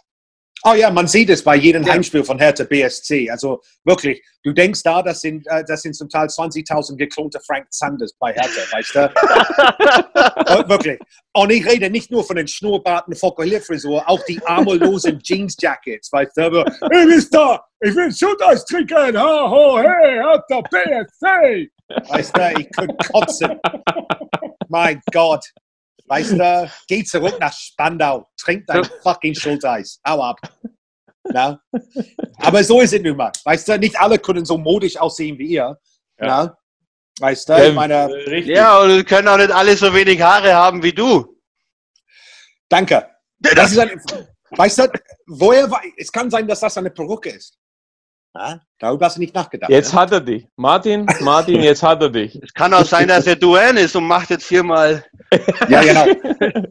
Oh 0.63 0.73
ja, 0.73 0.89
man 0.89 1.07
sieht 1.07 1.29
es 1.29 1.43
bei 1.43 1.55
jedem 1.55 1.83
ja. 1.83 1.93
Heimspiel 1.93 2.23
von 2.23 2.39
Hertha 2.39 2.63
BSC. 2.63 3.29
Also 3.29 3.61
wirklich, 3.83 4.23
du 4.43 4.53
denkst 4.53 4.81
da, 4.83 5.01
das 5.01 5.21
sind, 5.21 5.45
äh, 5.47 5.63
das 5.67 5.81
sind 5.81 5.95
zum 5.95 6.09
Teil 6.09 6.27
20.000 6.27 6.97
geklonte 6.97 7.39
Frank 7.45 7.67
Sanders 7.69 8.13
bei 8.19 8.33
Hertha, 8.33 8.61
weißt 8.71 8.95
du? 8.95 9.13
Äh, 10.47 10.69
wirklich. 10.69 10.99
Und 11.33 11.51
ich 11.51 11.65
rede 11.65 11.89
nicht 11.89 12.09
nur 12.09 12.23
von 12.23 12.37
den 12.37 12.47
Schnurrbarten, 12.47 13.15
Fokuhilfrisur, 13.15 14.07
auch 14.07 14.23
die 14.25 14.41
armelosen 14.45 15.19
Jeans-Jackets, 15.23 16.11
weißt 16.11 16.37
du? 16.37 16.41
Aber, 16.41 16.65
hey, 16.91 17.05
Mister, 17.05 17.63
ich 17.81 17.93
will 17.95 18.11
Shooters 18.11 18.65
trinken, 18.65 19.17
ha, 19.17 19.49
ho, 19.49 19.77
hey, 19.77 20.15
Hertha 20.15 20.61
BSC! 20.61 21.69
Weißt 22.09 22.35
du, 22.35 22.59
ich 22.59 22.69
könnte 22.71 22.95
kotzen. 23.11 23.59
mein 24.69 25.01
Gott. 25.11 25.45
Weißt 26.07 26.31
du, 26.31 26.71
geh 26.87 27.03
zurück 27.03 27.37
nach 27.39 27.53
Spandau, 27.53 28.29
trink 28.37 28.65
dein 28.67 28.83
fucking 29.03 29.35
Schulteis, 29.35 29.99
hau 30.07 30.23
ab. 30.23 30.39
Na? 31.23 31.61
Aber 32.37 32.63
so 32.63 32.79
ist 32.79 32.93
es 32.93 33.01
nun 33.01 33.17
mal. 33.17 33.31
Weißt 33.43 33.67
du, 33.67 33.77
nicht 33.77 33.99
alle 33.99 34.17
können 34.17 34.45
so 34.45 34.57
modisch 34.57 34.95
aussehen 34.97 35.37
wie 35.37 35.47
ihr. 35.47 35.77
Ja. 36.17 36.27
Na? 36.27 36.57
Weißt 37.19 37.49
du, 37.49 37.67
ich 37.67 37.73
meine. 37.73 38.09
Ja, 38.45 38.79
und 38.79 39.05
können 39.05 39.27
auch 39.27 39.37
nicht 39.37 39.51
alle 39.51 39.75
so 39.75 39.93
wenig 39.93 40.21
Haare 40.21 40.53
haben 40.53 40.81
wie 40.81 40.93
du. 40.93 41.37
Danke. 42.69 43.09
Das 43.39 43.71
ist 43.71 43.79
ein, 43.79 44.01
weißt 44.51 44.79
du, 44.79 44.91
woher, 45.27 45.69
es 45.97 46.11
kann 46.11 46.29
sein, 46.29 46.47
dass 46.47 46.61
das 46.61 46.77
eine 46.77 46.91
Perücke 46.91 47.29
ist. 47.29 47.57
Ja, 48.37 48.59
darüber 48.77 49.05
hast 49.07 49.17
du 49.17 49.21
nicht 49.21 49.33
nachgedacht. 49.33 49.71
Jetzt 49.71 49.93
ja? 49.93 50.01
hat 50.01 50.11
er 50.11 50.21
dich. 50.21 50.47
Martin, 50.55 51.07
Martin, 51.21 51.63
jetzt 51.63 51.81
hat 51.81 52.01
er 52.03 52.09
dich. 52.09 52.35
Es 52.35 52.53
kann 52.53 52.71
auch 52.71 52.85
sein, 52.85 53.07
dass 53.07 53.25
er 53.25 53.35
Duane 53.35 53.79
ist 53.79 53.95
und 53.95 54.05
macht 54.05 54.29
jetzt 54.29 54.45
viermal. 54.45 55.03
Ja, 55.67 55.81
genau. 55.81 56.05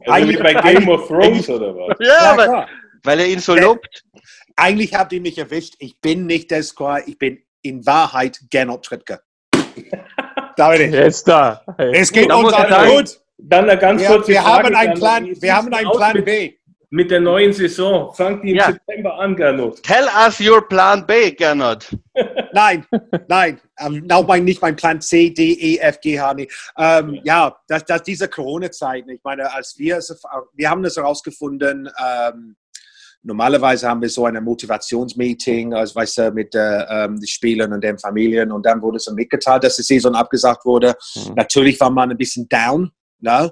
also 0.07 0.29
wie 0.29 0.37
bei 0.37 0.53
Game 0.55 0.89
of 0.89 1.07
Thrones 1.07 1.47
oder 1.47 1.75
was? 1.75 1.95
Ja, 1.99 2.07
ja 2.07 2.37
weil, 2.37 2.65
weil, 3.03 3.19
er 3.19 3.27
ihn 3.27 3.37
so 3.37 3.55
lobt. 3.55 4.03
Eigentlich 4.55 4.95
habt 4.95 5.13
ihr 5.13 5.21
mich 5.21 5.37
erwischt. 5.37 5.75
Ich 5.77 6.01
bin 6.01 6.25
nicht 6.25 6.49
der 6.49 6.63
Squire, 6.63 7.03
ich 7.05 7.19
bin 7.19 7.37
in 7.61 7.85
Wahrheit 7.85 8.39
Gernot 8.49 8.83
Trittke. 8.85 9.21
da 10.55 10.71
bin 10.71 10.81
ich. 10.81 10.91
Jetzt 10.91 11.27
da. 11.27 11.61
Hey. 11.77 11.91
Es 11.93 12.11
geht 12.11 12.33
uns 12.33 12.51
allen 12.51 12.97
gut. 12.97 13.19
Dann 13.37 13.69
eine 13.69 13.79
ganz 13.79 14.03
kurze 14.03 14.29
wir, 14.29 14.35
wir. 14.35 14.43
Haben 14.43 14.75
einen 14.75 14.93
Plan, 14.95 15.25
wir 15.39 15.55
haben 15.55 15.71
einen 15.71 15.91
Plan 15.91 16.23
B 16.23 16.57
mit 16.89 17.11
der 17.11 17.19
neuen 17.19 17.51
Saison. 17.53 18.13
Fangt 18.13 18.43
die 18.43 18.51
im 18.51 18.57
ja. 18.57 18.71
September 18.71 19.19
an, 19.19 19.35
Gernot. 19.35 19.83
Tell 19.83 20.07
us 20.07 20.39
your 20.39 20.67
Plan 20.67 21.05
B, 21.05 21.31
Gernot. 21.31 21.95
nein, 22.53 22.85
nein, 23.27 23.59
ähm, 23.79 24.07
auch 24.09 24.25
mein, 24.25 24.45
nicht 24.45 24.61
mein 24.61 24.75
Plan 24.75 25.01
C, 25.01 25.29
D, 25.29 25.53
E, 25.53 25.77
F, 25.79 25.99
G, 25.99 26.19
H. 26.19 26.33
Nee. 26.33 26.47
Ähm, 26.77 27.19
ja, 27.23 27.55
das, 27.67 27.83
das, 27.85 28.03
diese 28.03 28.27
Corona-Zeit. 28.27 29.05
Ich 29.07 29.19
meine, 29.23 29.53
als 29.53 29.77
wir, 29.77 29.99
wir 30.53 30.69
haben 30.69 30.83
das 30.83 30.95
herausgefunden, 30.95 31.89
ähm, 32.03 32.55
normalerweise 33.21 33.89
haben 33.89 34.01
wir 34.01 34.09
so 34.09 34.25
ein 34.25 34.41
Motivationsmeeting, 34.41 35.73
also 35.73 35.95
weißt 35.95 36.17
du, 36.17 36.31
mit 36.31 36.55
äh, 36.55 36.83
ähm, 36.89 37.19
den 37.19 37.27
Spielern 37.27 37.73
und 37.73 37.83
den 37.83 37.99
Familien 37.99 38.51
und 38.51 38.65
dann 38.65 38.81
wurde 38.81 38.97
es 38.97 39.11
mitgeteilt, 39.11 39.63
dass 39.63 39.75
die 39.75 39.83
Saison 39.83 40.15
abgesagt 40.15 40.65
wurde. 40.65 40.95
Mhm. 41.15 41.33
Natürlich 41.35 41.79
war 41.81 41.89
man 41.89 42.11
ein 42.11 42.17
bisschen 42.17 42.47
down, 42.47 42.91
ne? 43.19 43.51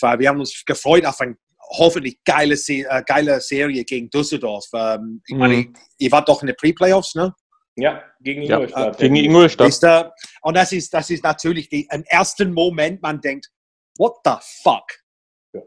weil 0.00 0.18
wir 0.18 0.28
haben 0.28 0.40
uns 0.40 0.64
gefreut 0.66 1.06
auf 1.06 1.20
ein 1.20 1.36
hoffentlich 1.70 2.18
geile, 2.24 2.54
äh, 2.54 3.02
geile 3.06 3.40
Serie 3.40 3.84
gegen 3.84 4.10
Düsseldorf. 4.10 4.66
Ähm, 4.74 5.22
ich 5.26 5.36
meine, 5.36 5.56
mhm. 5.56 5.72
ihr 5.98 6.12
wart 6.12 6.28
doch 6.28 6.42
in 6.42 6.48
den 6.48 6.56
Pre-Playoffs, 6.56 7.14
ne? 7.14 7.34
Ja, 7.76 8.02
gegen 8.20 8.42
Ingolstadt. 8.42 9.00
Ja, 9.00 9.08
gegen 9.08 9.16
Ingolstadt. 9.16 10.12
und 10.42 10.56
das 10.56 10.72
ist, 10.72 10.92
das 10.92 11.08
ist 11.08 11.24
natürlich 11.24 11.68
die, 11.70 11.88
im 11.90 12.04
ersten 12.04 12.52
Moment, 12.52 13.00
man 13.00 13.20
denkt, 13.20 13.48
what 13.96 14.16
the 14.24 14.32
fuck? 14.62 14.84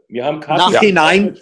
Wir 0.08 0.24
haben 0.24 0.40
Nachhinein, 0.40 1.38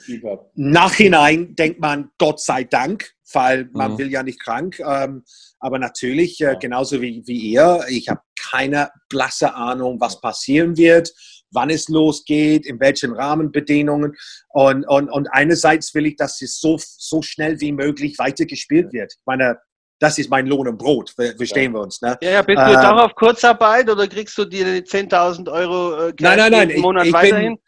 Nachhinein 0.54 1.54
denkt 1.54 1.80
man, 1.80 2.10
Gott 2.18 2.40
sei 2.40 2.64
Dank, 2.64 3.10
weil 3.32 3.70
man 3.72 3.92
mhm. 3.92 3.98
will 3.98 4.10
ja 4.10 4.22
nicht 4.22 4.38
krank. 4.40 4.78
Ähm, 4.80 5.24
aber 5.60 5.78
natürlich, 5.78 6.40
äh, 6.42 6.56
genauso 6.60 7.00
wie, 7.00 7.22
wie 7.26 7.38
ihr, 7.38 7.84
ich 7.88 8.08
habe 8.08 8.20
keine 8.38 8.90
blasse 9.08 9.54
Ahnung, 9.54 9.98
was 9.98 10.20
passieren 10.20 10.76
wird 10.76 11.10
wann 11.54 11.70
es 11.70 11.88
losgeht, 11.88 12.66
in 12.66 12.80
welchen 12.80 13.12
Rahmenbedingungen. 13.12 14.14
Und, 14.48 14.84
und, 14.88 15.08
und 15.10 15.28
einerseits 15.32 15.94
will 15.94 16.06
ich, 16.06 16.16
dass 16.16 16.42
es 16.42 16.60
so, 16.60 16.78
so 16.78 17.22
schnell 17.22 17.60
wie 17.60 17.72
möglich 17.72 18.18
weitergespielt 18.18 18.92
wird. 18.92 19.12
Ich 19.12 19.26
meine, 19.26 19.58
das 20.00 20.18
ist 20.18 20.28
mein 20.28 20.46
Lohn 20.46 20.68
und 20.68 20.76
Brot, 20.76 21.10
verstehen 21.10 21.72
ja. 21.72 21.78
wir 21.78 21.82
uns. 21.82 22.02
Ne? 22.02 22.18
Ja, 22.20 22.30
ja, 22.30 22.42
bist 22.42 22.58
du 22.58 22.72
äh, 22.72 22.74
doch 22.74 23.04
auf 23.04 23.14
Kurzarbeit 23.14 23.88
oder 23.88 24.06
kriegst 24.06 24.36
du 24.36 24.44
die 24.44 24.62
10.000 24.62 25.50
Euro 25.50 26.08
äh, 26.08 26.12
nein, 26.20 26.38
nein, 26.38 26.52
nein, 26.52 26.80
Monat 26.80 27.04
ich, 27.04 27.08
ich 27.08 27.14
weiterhin? 27.14 27.54
Bin, 27.54 27.58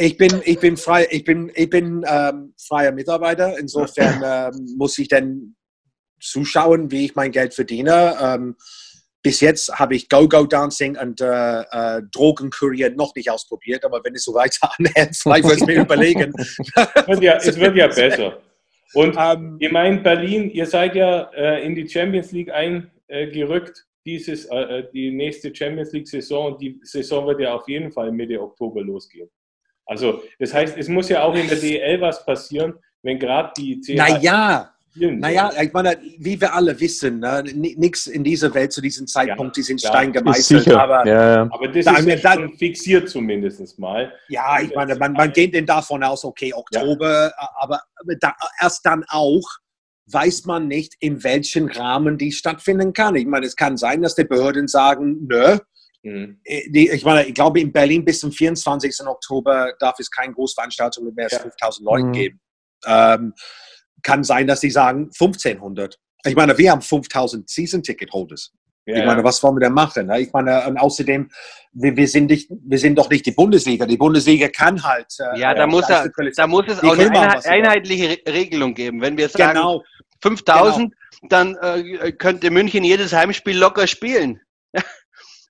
ich 0.00 0.16
bin, 0.16 0.42
ich 0.44 0.60
bin 0.60 0.76
frei, 0.76 1.08
ich 1.10 1.24
bin, 1.24 1.50
ich 1.54 1.70
bin 1.70 2.04
ähm, 2.06 2.54
freier 2.56 2.92
Mitarbeiter. 2.92 3.58
Insofern 3.58 4.22
ähm, 4.24 4.76
muss 4.76 4.96
ich 4.98 5.08
dann 5.08 5.56
zuschauen, 6.20 6.90
wie 6.90 7.06
ich 7.06 7.14
mein 7.14 7.32
Geld 7.32 7.54
verdiene. 7.54 8.16
Ähm, 8.20 8.56
bis 9.22 9.40
jetzt 9.40 9.72
habe 9.78 9.96
ich 9.96 10.08
Go-Go-Dancing 10.08 10.96
und 10.96 11.20
äh, 11.20 11.60
äh, 11.60 12.02
Drogenkurier 12.12 12.90
noch 12.90 13.14
nicht 13.14 13.30
ausprobiert, 13.30 13.84
aber 13.84 14.00
wenn 14.04 14.14
es 14.14 14.24
so 14.24 14.34
weiter 14.34 14.70
anhält, 14.78 15.16
vielleicht 15.20 15.44
würde 15.44 15.56
ich 15.60 15.66
mir 15.66 15.80
überlegen. 15.82 16.32
ja, 17.20 17.36
es 17.36 17.58
wird 17.58 17.76
ja 17.76 17.88
besser. 17.88 18.40
Und 18.94 19.16
ähm, 19.18 19.56
ihr 19.60 19.72
meint 19.72 20.02
Berlin, 20.02 20.50
ihr 20.50 20.66
seid 20.66 20.94
ja 20.94 21.30
äh, 21.34 21.64
in 21.64 21.74
die 21.74 21.88
Champions 21.88 22.32
League 22.32 22.50
eingerückt, 22.50 23.84
dieses, 24.06 24.46
äh, 24.46 24.56
äh, 24.56 24.90
die 24.92 25.10
nächste 25.10 25.54
Champions 25.54 25.92
League-Saison 25.92 26.52
und 26.52 26.60
die 26.62 26.80
Saison 26.82 27.26
wird 27.26 27.40
ja 27.40 27.54
auf 27.54 27.68
jeden 27.68 27.92
Fall 27.92 28.10
Mitte 28.10 28.40
Oktober 28.40 28.82
losgehen. 28.82 29.28
Also 29.84 30.22
das 30.38 30.54
heißt, 30.54 30.76
es 30.78 30.88
muss 30.88 31.08
ja 31.08 31.22
auch 31.22 31.34
in 31.34 31.48
der 31.48 31.58
DL 31.58 32.00
was 32.00 32.24
passieren, 32.24 32.74
wenn 33.02 33.18
gerade 33.18 33.52
die 33.56 33.80
CH 33.80 33.96
Naja, 33.96 34.74
naja, 34.94 35.50
ich 35.60 35.72
meine, 35.72 35.98
wie 36.18 36.40
wir 36.40 36.54
alle 36.54 36.78
wissen, 36.80 37.20
ne, 37.20 37.44
nichts 37.54 38.06
in 38.06 38.24
dieser 38.24 38.52
Welt 38.54 38.72
zu 38.72 38.80
diesem 38.80 39.06
Zeitpunkt 39.06 39.56
ja, 39.56 39.60
ist 39.60 39.70
in 39.70 39.78
Stein 39.78 40.12
ja, 40.12 40.20
gemeißelt. 40.20 40.68
Aber, 40.72 41.06
ja, 41.06 41.42
aber 41.42 41.68
das 41.68 41.84
da, 41.84 41.96
ist 41.96 42.06
ja 42.06 42.34
schon 42.34 42.56
fixiert 42.56 43.08
zumindest 43.08 43.78
mal. 43.78 44.12
Ja, 44.28 44.60
ich 44.60 44.74
meine, 44.74 44.96
man, 44.96 45.12
man 45.12 45.32
geht 45.32 45.54
denn 45.54 45.66
davon 45.66 46.02
aus, 46.02 46.24
okay, 46.24 46.52
Oktober, 46.52 47.32
aber 47.56 47.80
da, 48.20 48.34
erst 48.60 48.84
dann 48.84 49.04
auch 49.08 49.46
weiß 50.10 50.46
man 50.46 50.68
nicht, 50.68 50.94
in 51.00 51.22
welchem 51.22 51.66
Rahmen 51.68 52.18
die 52.18 52.32
stattfinden 52.32 52.92
kann. 52.92 53.14
Ich 53.14 53.26
meine, 53.26 53.46
es 53.46 53.56
kann 53.56 53.76
sein, 53.76 54.02
dass 54.02 54.14
die 54.14 54.24
Behörden 54.24 54.68
sagen, 54.68 55.26
nö, 55.28 55.58
mhm. 56.02 56.40
die, 56.46 56.90
ich 56.90 57.04
meine, 57.04 57.26
ich 57.26 57.34
glaube, 57.34 57.60
in 57.60 57.72
Berlin 57.72 58.04
bis 58.04 58.20
zum 58.20 58.32
24. 58.32 59.06
Oktober 59.06 59.72
darf 59.78 59.98
es 59.98 60.10
keine 60.10 60.32
Großveranstaltung 60.32 61.04
mit 61.04 61.16
mehr 61.16 61.26
als 61.30 61.36
5000 61.36 61.84
Leuten 61.84 62.08
mhm. 62.08 62.12
geben. 62.12 62.40
Ähm, 62.86 63.34
kann 64.02 64.24
sein, 64.24 64.46
dass 64.46 64.60
sie 64.60 64.70
sagen 64.70 65.04
1500. 65.04 65.98
Ich 66.24 66.34
meine, 66.34 66.56
wir 66.58 66.70
haben 66.70 66.82
5000 66.82 67.48
Season-Ticket-Holders. 67.48 68.52
Ja, 68.86 69.00
ich 69.00 69.04
meine, 69.04 69.22
was 69.22 69.42
wollen 69.42 69.56
wir 69.56 69.60
denn 69.60 69.74
machen? 69.74 70.06
Ne? 70.06 70.20
Ich 70.20 70.32
meine, 70.32 70.66
und 70.66 70.78
außerdem, 70.78 71.30
wir, 71.72 71.96
wir, 71.96 72.08
sind 72.08 72.30
nicht, 72.30 72.50
wir 72.50 72.78
sind 72.78 72.96
doch 72.96 73.10
nicht 73.10 73.26
die 73.26 73.32
Bundesliga. 73.32 73.84
Die 73.84 73.98
Bundesliga 73.98 74.48
kann 74.48 74.82
halt. 74.82 75.14
Äh, 75.18 75.40
ja, 75.40 75.52
da, 75.52 75.66
muss, 75.66 75.88
er, 75.90 76.08
da 76.34 76.46
muss 76.46 76.64
es 76.68 76.82
auch 76.82 76.98
eine 76.98 77.10
machen, 77.10 77.40
einheitliche 77.44 78.18
Regelung 78.26 78.72
geben. 78.74 79.02
Wenn 79.02 79.18
wir 79.18 79.28
sagen 79.28 79.54
genau. 79.54 79.82
5000, 80.22 80.90
genau. 80.90 81.28
dann 81.28 81.56
äh, 81.56 82.12
könnte 82.12 82.50
München 82.50 82.82
jedes 82.82 83.12
Heimspiel 83.12 83.58
locker 83.58 83.86
spielen. 83.86 84.40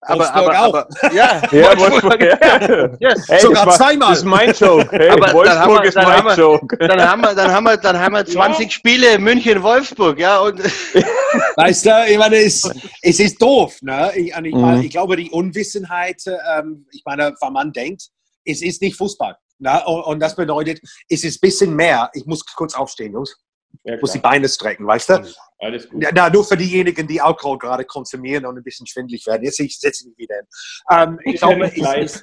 Aber, 0.00 0.34
aber, 0.34 0.60
auch. 0.60 0.74
Aber, 0.74 0.88
ja, 1.12 1.42
ja, 1.52 1.78
Wolfsburg, 1.78 2.22
ja. 2.22 2.38
ja. 3.00 3.14
Hey, 3.26 3.40
sogar 3.40 3.66
das 3.66 3.76
zweimal. 3.76 4.10
Das 4.10 4.18
ist 4.18 4.24
mein 4.24 4.52
Joke. 4.52 4.88
Hey, 4.90 5.10
aber 5.10 5.32
Wolfsburg 5.32 5.84
ist 5.84 5.96
mein 5.96 6.24
wir, 6.24 6.34
Joke. 6.34 6.76
Dann 6.78 7.02
haben 7.02 7.20
wir, 7.20 7.34
dann 7.34 7.50
haben 7.50 7.64
wir, 7.64 7.76
dann 7.76 7.98
haben 7.98 8.14
wir 8.14 8.24
20 8.24 8.64
ja. 8.64 8.70
Spiele 8.70 9.18
München 9.18 9.62
Wolfsburg, 9.62 10.18
ja 10.18 10.38
und. 10.38 10.60
Weißt 11.56 11.86
du, 11.86 12.06
ich 12.08 12.18
meine, 12.18 12.36
es, 12.36 12.70
es 13.02 13.20
ist 13.20 13.42
doof, 13.42 13.76
ne? 13.82 14.12
Ich, 14.14 14.32
ich, 14.34 14.54
mhm. 14.54 14.80
ich 14.80 14.90
glaube, 14.90 15.16
die 15.16 15.30
Unwissenheit, 15.30 16.22
ähm, 16.26 16.86
ich 16.92 17.02
meine, 17.04 17.34
wenn 17.40 17.52
man 17.52 17.72
denkt, 17.72 18.08
es 18.44 18.62
ist 18.62 18.80
nicht 18.80 18.96
Fußball. 18.96 19.36
Ne? 19.58 19.84
Und, 19.84 20.02
und 20.02 20.20
das 20.20 20.36
bedeutet, 20.36 20.80
es 21.08 21.24
ist 21.24 21.36
ein 21.36 21.40
bisschen 21.40 21.74
mehr. 21.74 22.10
Ich 22.14 22.24
muss 22.26 22.44
kurz 22.46 22.74
aufstehen, 22.74 23.12
Jungs. 23.12 23.36
Ja, 23.84 23.96
muss 24.00 24.12
die 24.12 24.18
Beine 24.18 24.48
strecken, 24.48 24.86
weißt 24.86 25.08
du? 25.10 25.34
Alles 25.60 25.88
gut. 25.88 26.04
Na, 26.14 26.28
nur 26.30 26.44
für 26.44 26.56
diejenigen, 26.56 27.06
die 27.06 27.20
Alkohol 27.20 27.58
gerade 27.58 27.84
konsumieren 27.84 28.46
und 28.46 28.56
ein 28.56 28.62
bisschen 28.62 28.86
schwindlig 28.86 29.26
werden. 29.26 29.44
Jetzt 29.44 29.56
setze 29.56 30.04
ich 30.04 30.08
mich 30.08 30.18
wieder 30.18 30.36
hin. 30.36 30.46
Ähm, 30.90 31.20
ich 31.24 31.40
glaube, 31.40 31.70
ich, 31.74 32.22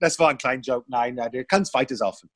das 0.00 0.18
war 0.18 0.30
ein 0.30 0.38
kleiner 0.38 0.62
Joke. 0.62 0.84
Nein, 0.88 1.14
nein 1.14 1.30
du 1.32 1.44
kannst 1.44 1.72
weiter 1.74 1.96
saufen. 1.96 2.30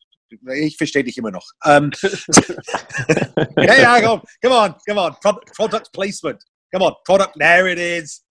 Ich 0.54 0.76
verstehe 0.76 1.04
dich 1.04 1.16
immer 1.16 1.30
noch. 1.30 1.46
Um, 1.64 1.90
ja, 3.56 3.74
ja, 3.74 4.00
komm, 4.00 4.22
come 4.42 4.54
on, 4.54 4.74
come 4.86 5.00
on. 5.00 5.16
Pro 5.22 5.40
product 5.54 5.90
placement. 5.92 6.42
Come 6.72 6.84
on, 6.84 6.94
product. 7.04 7.34
There 7.38 7.70
it 7.70 7.78
is. 7.78 8.22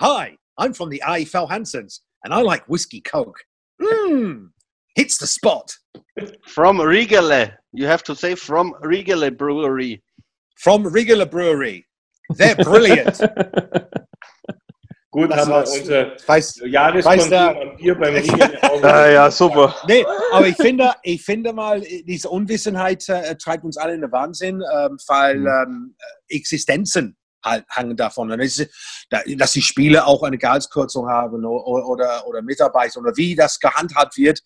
Hi, 0.00 0.36
I'm 0.58 0.72
from 0.72 0.90
the 0.90 1.02
IFL 1.04 1.50
Hansons, 1.50 2.02
and 2.24 2.32
I 2.32 2.40
like 2.40 2.64
whiskey 2.68 3.02
coke. 3.02 3.38
Mmm, 3.80 4.48
hits 4.96 5.18
the 5.18 5.26
spot. 5.26 5.70
From 6.46 6.80
Regale. 6.80 7.61
You 7.72 7.86
have 7.86 8.02
to 8.04 8.14
say 8.14 8.34
from 8.34 8.74
Regale 8.82 9.30
Brewery. 9.30 10.02
From 10.56 10.86
Regale 10.86 11.26
Brewery. 11.26 11.86
They're 12.30 12.56
brilliant. 12.56 13.18
Gut, 15.10 15.30
das 15.30 15.40
haben 15.40 15.50
wir 15.50 15.80
unser 15.80 16.16
weiß, 16.26 16.62
Jahreskonsum 16.64 17.32
an 17.32 17.76
Bier 17.76 17.94
beim 17.94 18.14
Regale. 18.14 18.58
ja, 18.82 19.08
ja, 19.10 19.30
super. 19.30 19.76
Nee, 19.86 20.06
aber 20.32 20.46
ich 20.46 20.56
finde, 20.56 20.92
ich 21.02 21.22
finde 21.22 21.52
mal, 21.52 21.82
diese 21.82 22.30
Unwissenheit 22.30 23.06
äh, 23.10 23.36
treibt 23.36 23.64
uns 23.64 23.76
alle 23.76 23.94
in 23.94 24.00
den 24.00 24.10
Wahnsinn, 24.10 24.62
ähm, 24.74 24.96
weil 25.06 25.40
mhm. 25.40 25.46
ähm, 25.46 25.96
Existenzen 26.28 27.18
halt 27.44 27.64
hängen 27.68 27.96
davon. 27.96 28.30
Ist, 28.40 28.66
dass 29.10 29.52
die 29.52 29.60
Spiele 29.60 30.06
auch 30.06 30.22
eine 30.22 30.38
Gehaltskürzung 30.38 31.08
haben 31.08 31.44
oder, 31.44 31.86
oder, 31.86 32.26
oder 32.26 32.40
Mitarbeiter 32.40 33.00
oder 33.00 33.14
wie 33.16 33.34
das 33.34 33.60
gehandhabt 33.60 34.16
wird 34.16 34.40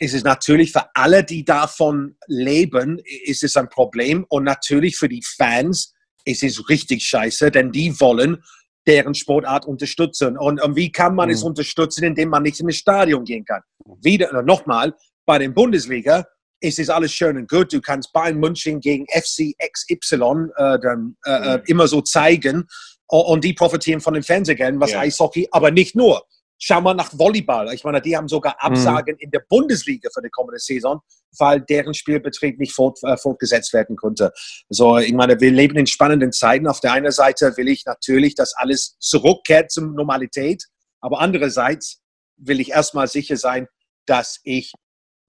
ist 0.00 0.14
es 0.14 0.24
natürlich 0.24 0.72
für 0.72 0.84
alle, 0.94 1.22
die 1.22 1.44
davon 1.44 2.16
leben, 2.26 3.00
ist 3.24 3.44
es 3.44 3.56
ein 3.56 3.68
Problem. 3.68 4.24
Und 4.28 4.44
natürlich 4.44 4.96
für 4.96 5.08
die 5.08 5.22
Fans 5.22 5.92
ist 6.24 6.42
es 6.42 6.68
richtig 6.68 7.04
scheiße, 7.04 7.50
denn 7.50 7.70
die 7.70 8.00
wollen 8.00 8.42
deren 8.86 9.14
Sportart 9.14 9.66
unterstützen. 9.66 10.38
Und, 10.38 10.60
und 10.62 10.74
wie 10.74 10.90
kann 10.90 11.14
man 11.14 11.28
mhm. 11.28 11.34
es 11.34 11.42
unterstützen, 11.42 12.04
indem 12.04 12.30
man 12.30 12.42
nicht 12.42 12.58
in 12.60 12.66
das 12.66 12.76
Stadion 12.76 13.24
gehen 13.24 13.44
kann? 13.44 13.60
Wieder, 14.02 14.42
nochmal, 14.42 14.94
bei 15.26 15.38
den 15.38 15.52
Bundesliga 15.52 16.26
ist 16.60 16.78
es 16.78 16.88
alles 16.88 17.12
schön 17.12 17.36
und 17.36 17.48
gut. 17.48 17.72
Du 17.72 17.80
kannst 17.82 18.12
Bayern 18.14 18.38
München 18.38 18.80
gegen 18.80 19.06
FC 19.06 19.52
XY 19.72 20.48
äh, 20.56 20.78
dann, 20.80 21.16
äh, 21.26 21.30
äh, 21.30 21.58
mhm. 21.58 21.62
immer 21.66 21.88
so 21.88 22.00
zeigen 22.00 22.66
und 23.06 23.44
die 23.44 23.52
profitieren 23.52 24.00
von 24.00 24.14
den 24.14 24.22
Fernsehgeldern, 24.22 24.80
was 24.80 24.92
ja. 24.92 25.00
Eishockey, 25.00 25.48
aber 25.50 25.70
nicht 25.70 25.94
nur. 25.94 26.24
Schau 26.62 26.80
mal 26.82 26.92
nach 26.92 27.10
Volleyball. 27.18 27.72
Ich 27.72 27.84
meine, 27.84 28.02
die 28.02 28.14
haben 28.14 28.28
sogar 28.28 28.52
mhm. 28.54 28.72
Absagen 28.72 29.14
mhm. 29.14 29.20
in 29.20 29.30
der 29.30 29.42
Bundesliga 29.48 30.10
für 30.12 30.20
die 30.20 30.28
kommende 30.28 30.58
Saison, 30.58 31.00
weil 31.38 31.62
deren 31.62 31.94
Spielbetrieb 31.94 32.58
nicht 32.58 32.72
fort, 32.72 32.98
äh, 33.02 33.16
fortgesetzt 33.16 33.72
werden 33.72 33.96
konnte. 33.96 34.30
So, 34.68 34.98
ich 34.98 35.12
meine, 35.14 35.40
wir 35.40 35.50
leben 35.50 35.76
in 35.78 35.86
spannenden 35.86 36.32
Zeiten. 36.32 36.66
Auf 36.66 36.80
der 36.80 36.92
einen 36.92 37.12
Seite 37.12 37.56
will 37.56 37.68
ich 37.68 37.86
natürlich, 37.86 38.34
dass 38.34 38.54
alles 38.54 38.96
zurückkehrt 38.98 39.70
zur 39.70 39.86
Normalität, 39.86 40.64
aber 41.00 41.20
andererseits 41.20 42.02
will 42.36 42.60
ich 42.60 42.70
erstmal 42.70 43.08
sicher 43.08 43.36
sein, 43.36 43.66
dass 44.06 44.40
ich 44.44 44.72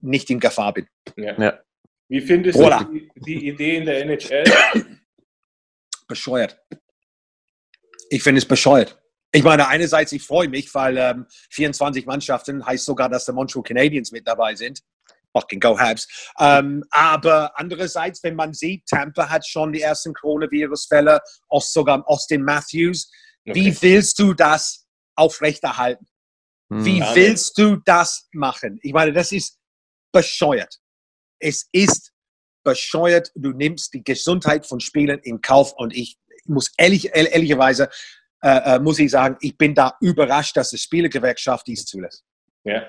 nicht 0.00 0.28
in 0.28 0.38
Gefahr 0.38 0.74
bin. 0.74 0.86
Ja. 1.16 1.40
Ja. 1.40 1.60
Wie 2.08 2.20
findest 2.20 2.58
Oder. 2.58 2.84
du 2.84 2.92
die, 2.92 3.10
die 3.16 3.48
Idee 3.48 3.76
in 3.78 3.86
der 3.86 4.02
NHL? 4.02 4.44
Bescheuert. 6.08 6.60
Ich 8.10 8.22
finde 8.22 8.40
es 8.40 8.44
bescheuert. 8.44 9.01
Ich 9.34 9.42
meine, 9.42 9.66
einerseits, 9.66 10.12
ich 10.12 10.22
freue 10.22 10.48
mich, 10.48 10.72
weil 10.74 10.98
ähm, 10.98 11.26
24 11.50 12.04
Mannschaften 12.04 12.64
heißt 12.64 12.84
sogar, 12.84 13.08
dass 13.08 13.24
die 13.24 13.32
Montreal 13.32 13.62
Canadiens 13.62 14.12
mit 14.12 14.28
dabei 14.28 14.54
sind. 14.54 14.80
Fucking 15.34 15.60
go 15.60 15.78
Habs. 15.78 16.06
Ähm, 16.38 16.84
aber 16.90 17.58
andererseits, 17.58 18.22
wenn 18.22 18.36
man 18.36 18.52
sieht, 18.52 18.86
Tampa 18.86 19.30
hat 19.30 19.46
schon 19.46 19.72
die 19.72 19.80
ersten 19.80 20.12
Coronavirus-Fälle, 20.12 21.20
sogar 21.60 22.06
Austin 22.06 22.42
Matthews. 22.42 23.10
Okay. 23.46 23.58
Wie 23.58 23.82
willst 23.82 24.18
du 24.18 24.34
das 24.34 24.86
aufrechterhalten? 25.16 26.06
Hm. 26.70 26.84
Wie 26.84 26.98
ja, 26.98 27.14
willst 27.14 27.56
du 27.56 27.76
das 27.76 28.28
machen? 28.32 28.78
Ich 28.82 28.92
meine, 28.92 29.14
das 29.14 29.32
ist 29.32 29.58
bescheuert. 30.12 30.78
Es 31.38 31.66
ist 31.72 32.12
bescheuert. 32.64 33.32
Du 33.34 33.52
nimmst 33.52 33.94
die 33.94 34.04
Gesundheit 34.04 34.66
von 34.66 34.80
Spielern 34.80 35.20
in 35.20 35.40
Kauf 35.40 35.72
und 35.72 35.94
ich 35.94 36.18
muss 36.44 36.70
ehrlich, 36.76 37.14
ehrlicherweise 37.14 37.88
äh, 38.42 38.76
äh, 38.76 38.78
muss 38.78 38.98
ich 38.98 39.10
sagen, 39.10 39.36
ich 39.40 39.56
bin 39.56 39.74
da 39.74 39.94
überrascht, 40.00 40.56
dass 40.56 40.70
die 40.70 40.78
Spielegewerkschaft 40.78 41.66
dies 41.66 41.84
zulässt. 41.84 42.24
Ja. 42.64 42.82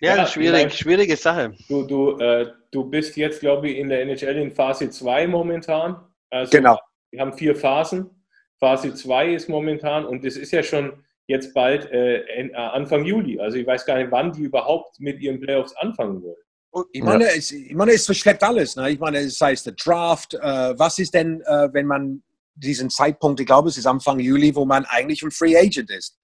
Ja, 0.00 0.16
ja 0.16 0.26
schwierig, 0.26 0.72
schwierige 0.72 1.16
Sache. 1.16 1.54
Du, 1.68 1.86
du, 1.86 2.18
äh, 2.18 2.52
du 2.70 2.84
bist 2.84 3.16
jetzt, 3.16 3.40
glaube 3.40 3.68
ich, 3.68 3.78
in 3.78 3.88
der 3.88 4.02
NHL 4.02 4.36
in 4.36 4.50
Phase 4.50 4.90
2 4.90 5.28
momentan. 5.28 5.96
Also, 6.30 6.50
genau. 6.50 6.78
Wir 7.10 7.20
haben 7.20 7.32
vier 7.34 7.54
Phasen. 7.54 8.10
Phase 8.58 8.94
2 8.94 9.34
ist 9.34 9.48
momentan 9.48 10.04
und 10.04 10.24
das 10.24 10.36
ist 10.36 10.52
ja 10.52 10.62
schon 10.62 11.04
jetzt 11.26 11.52
bald 11.52 11.90
äh, 11.90 12.18
äh, 12.20 12.54
Anfang 12.54 13.04
Juli. 13.04 13.40
Also 13.40 13.58
ich 13.58 13.66
weiß 13.66 13.84
gar 13.86 13.98
nicht, 13.98 14.10
wann 14.10 14.32
die 14.32 14.42
überhaupt 14.42 15.00
mit 15.00 15.20
ihren 15.20 15.40
Playoffs 15.40 15.74
anfangen 15.76 16.22
wollen. 16.22 16.86
Ich 16.92 17.02
meine, 17.02 17.24
ja. 17.24 17.30
es, 17.36 17.50
ich 17.50 17.74
meine, 17.74 17.92
es 17.92 18.06
verschleppt 18.06 18.42
alles. 18.42 18.76
Ne? 18.76 18.90
Ich 18.90 18.98
meine, 18.98 19.18
es 19.18 19.40
heißt 19.40 19.66
der 19.66 19.74
Draft. 19.74 20.34
Äh, 20.34 20.78
was 20.78 20.98
ist 20.98 21.12
denn, 21.12 21.42
äh, 21.42 21.68
wenn 21.72 21.86
man 21.86 22.22
diesen 22.54 22.90
Zeitpunkt, 22.90 23.40
ich 23.40 23.46
glaube, 23.46 23.68
es 23.68 23.78
ist 23.78 23.86
Anfang 23.86 24.18
Juli, 24.18 24.54
wo 24.54 24.64
man 24.64 24.84
eigentlich 24.84 25.22
ein 25.22 25.30
Free 25.30 25.56
Agent 25.56 25.90
ist. 25.90 26.18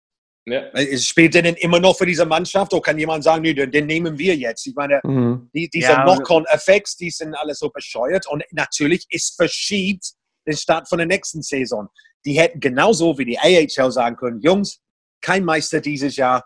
Ja. 0.46 0.62
Es 0.72 1.04
spielt 1.04 1.34
denn 1.34 1.44
immer 1.44 1.78
noch 1.78 1.96
für 1.96 2.06
diese 2.06 2.24
Mannschaft 2.24 2.72
oder 2.72 2.82
kann 2.82 2.98
jemand 2.98 3.24
sagen, 3.24 3.42
nee, 3.42 3.52
den, 3.52 3.70
den 3.70 3.86
nehmen 3.86 4.16
wir 4.16 4.34
jetzt? 4.34 4.66
Ich 4.66 4.74
meine, 4.74 5.00
mhm. 5.04 5.50
die, 5.54 5.68
diese 5.68 5.92
ja, 5.92 6.02
Knock-on-Effekte, 6.02 6.96
die 7.00 7.10
sind 7.10 7.34
alle 7.34 7.54
so 7.54 7.68
bescheuert 7.68 8.26
und 8.26 8.42
natürlich 8.52 9.04
ist 9.10 9.36
verschiebt 9.36 10.12
den 10.46 10.56
Start 10.56 10.88
von 10.88 10.98
der 10.98 11.06
nächsten 11.06 11.42
Saison. 11.42 11.88
Die 12.24 12.38
hätten 12.38 12.60
genauso 12.60 13.18
wie 13.18 13.26
die 13.26 13.38
AHL 13.38 13.92
sagen 13.92 14.16
können, 14.16 14.40
Jungs, 14.40 14.80
kein 15.20 15.44
Meister 15.44 15.80
dieses 15.80 16.16
Jahr, 16.16 16.44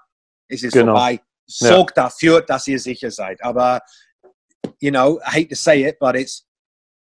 es 0.48 0.62
ist 0.62 0.72
genau. 0.72 0.92
vorbei. 0.92 1.20
Sorgt 1.46 1.96
ja. 1.96 2.04
dafür, 2.04 2.40
dass 2.40 2.66
ihr 2.66 2.78
sicher 2.78 3.10
seid. 3.10 3.42
Aber, 3.42 3.80
you 4.80 4.90
know, 4.90 5.20
I 5.20 5.42
hate 5.42 5.48
to 5.48 5.54
say 5.54 5.86
it, 5.86 5.98
but 5.98 6.16
it's 6.16 6.46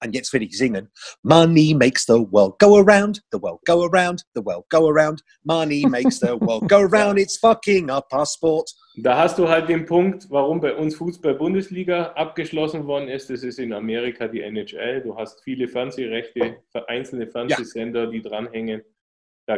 und 0.04 0.14
jetzt 0.14 0.34
will 0.34 0.42
ich 0.42 0.58
singen. 0.58 0.90
Money 1.24 1.74
makes 1.74 2.06
the 2.06 2.26
world 2.32 2.58
go 2.60 2.78
around, 2.78 3.22
the 3.32 3.42
world 3.42 3.60
go 3.66 3.86
around, 3.86 4.24
the 4.36 4.44
world 4.44 4.66
go 4.70 4.90
around. 4.90 5.22
Money 5.44 5.86
makes 5.90 6.20
the 6.20 6.40
world 6.40 6.68
go 6.68 6.82
around, 6.82 7.18
it's 7.18 7.38
fucking 7.38 7.90
a 7.90 8.02
passport. 8.02 8.72
Da 8.96 9.18
hast 9.18 9.38
du 9.38 9.48
halt 9.48 9.70
den 9.70 9.86
Punkt, 9.86 10.30
warum 10.30 10.60
bei 10.60 10.76
uns 10.76 10.96
Fußball-Bundesliga 10.96 12.12
abgeschlossen 12.14 12.86
worden 12.88 13.08
ist. 13.08 13.30
Das 13.30 13.44
ist 13.44 13.58
in 13.58 13.72
Amerika 13.72 14.28
die 14.28 14.42
NHL. 14.42 15.02
Du 15.02 15.16
hast 15.16 15.42
viele 15.44 15.68
Fernsehrechte, 15.68 16.58
einzelne 16.88 17.28
Fernsehsender, 17.28 18.08
die 18.08 18.22
dranhängen. 18.22 18.82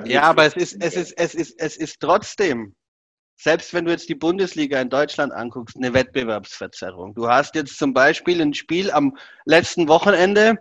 ja, 0.05 0.23
aber 0.23 0.45
es 0.45 0.55
ist, 0.55 0.83
es, 0.83 0.95
ist, 0.95 1.13
es, 1.17 1.33
ist, 1.33 1.59
es 1.59 1.77
ist 1.77 1.99
trotzdem 1.99 2.75
selbst 3.35 3.73
wenn 3.73 3.85
du 3.85 3.91
jetzt 3.91 4.09
die 4.09 4.15
Bundesliga 4.15 4.79
in 4.79 4.89
Deutschland 4.89 5.33
anguckst, 5.33 5.75
eine 5.75 5.93
Wettbewerbsverzerrung. 5.93 7.13
Du 7.13 7.27
hast 7.27 7.55
jetzt 7.55 7.77
zum 7.77 7.93
Beispiel 7.93 8.41
ein 8.41 8.53
Spiel 8.53 8.91
am 8.91 9.17
letzten 9.45 9.87
Wochenende, 9.87 10.57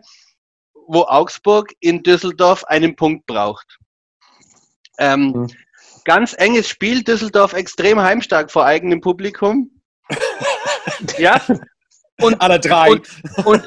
wo 0.87 1.03
Augsburg 1.03 1.73
in 1.81 2.03
Düsseldorf 2.03 2.64
einen 2.64 2.97
Punkt 2.97 3.27
braucht. 3.27 3.79
Ähm, 4.99 5.33
mhm. 5.33 5.51
Ganz 6.05 6.35
enges 6.37 6.68
Spiel, 6.68 7.05
Düsseldorf 7.05 7.53
extrem 7.53 8.01
heimstark 8.01 8.51
vor 8.51 8.64
eigenem 8.64 9.01
Publikum. 9.01 9.70
ja. 11.18 11.41
Und, 12.20 12.41
Alle 12.41 12.61
drei. 12.61 12.91
Und, 12.91 13.09
und 13.45 13.66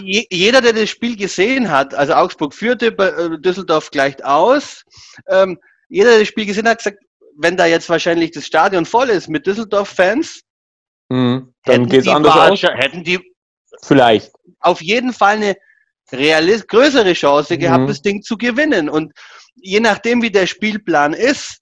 jeder, 0.00 0.60
der 0.60 0.72
das 0.72 0.90
Spiel 0.90 1.16
gesehen 1.16 1.70
hat, 1.70 1.94
also 1.94 2.14
Augsburg 2.14 2.54
führte, 2.54 2.86
äh, 2.86 3.38
Düsseldorf 3.40 3.90
gleicht 3.90 4.24
aus. 4.24 4.84
Ähm, 5.28 5.58
jeder, 5.88 6.10
der 6.10 6.20
das 6.20 6.28
Spiel 6.28 6.46
gesehen 6.46 6.68
hat, 6.68 6.78
gesagt, 6.78 6.98
wenn 7.36 7.56
da 7.56 7.66
jetzt 7.66 7.88
wahrscheinlich 7.88 8.30
das 8.30 8.46
Stadion 8.46 8.86
voll 8.86 9.10
ist 9.10 9.28
mit 9.28 9.46
Düsseldorf-Fans, 9.46 10.42
mhm. 11.08 11.54
dann 11.64 11.86
geht 11.86 12.02
es 12.02 12.08
anders 12.08 12.34
aus. 12.34 12.62
Hätten 12.62 13.04
die 13.04 13.20
vielleicht 13.82 14.32
auf 14.60 14.80
jeden 14.80 15.12
Fall 15.12 15.36
eine, 15.36 15.56
realist 16.12 16.68
größere 16.68 17.12
Chance 17.12 17.58
gehabt, 17.58 17.84
mhm. 17.84 17.88
das 17.88 18.02
Ding 18.02 18.22
zu 18.22 18.36
gewinnen. 18.36 18.88
Und 18.88 19.12
je 19.56 19.80
nachdem, 19.80 20.22
wie 20.22 20.30
der 20.30 20.46
Spielplan 20.46 21.12
ist, 21.12 21.58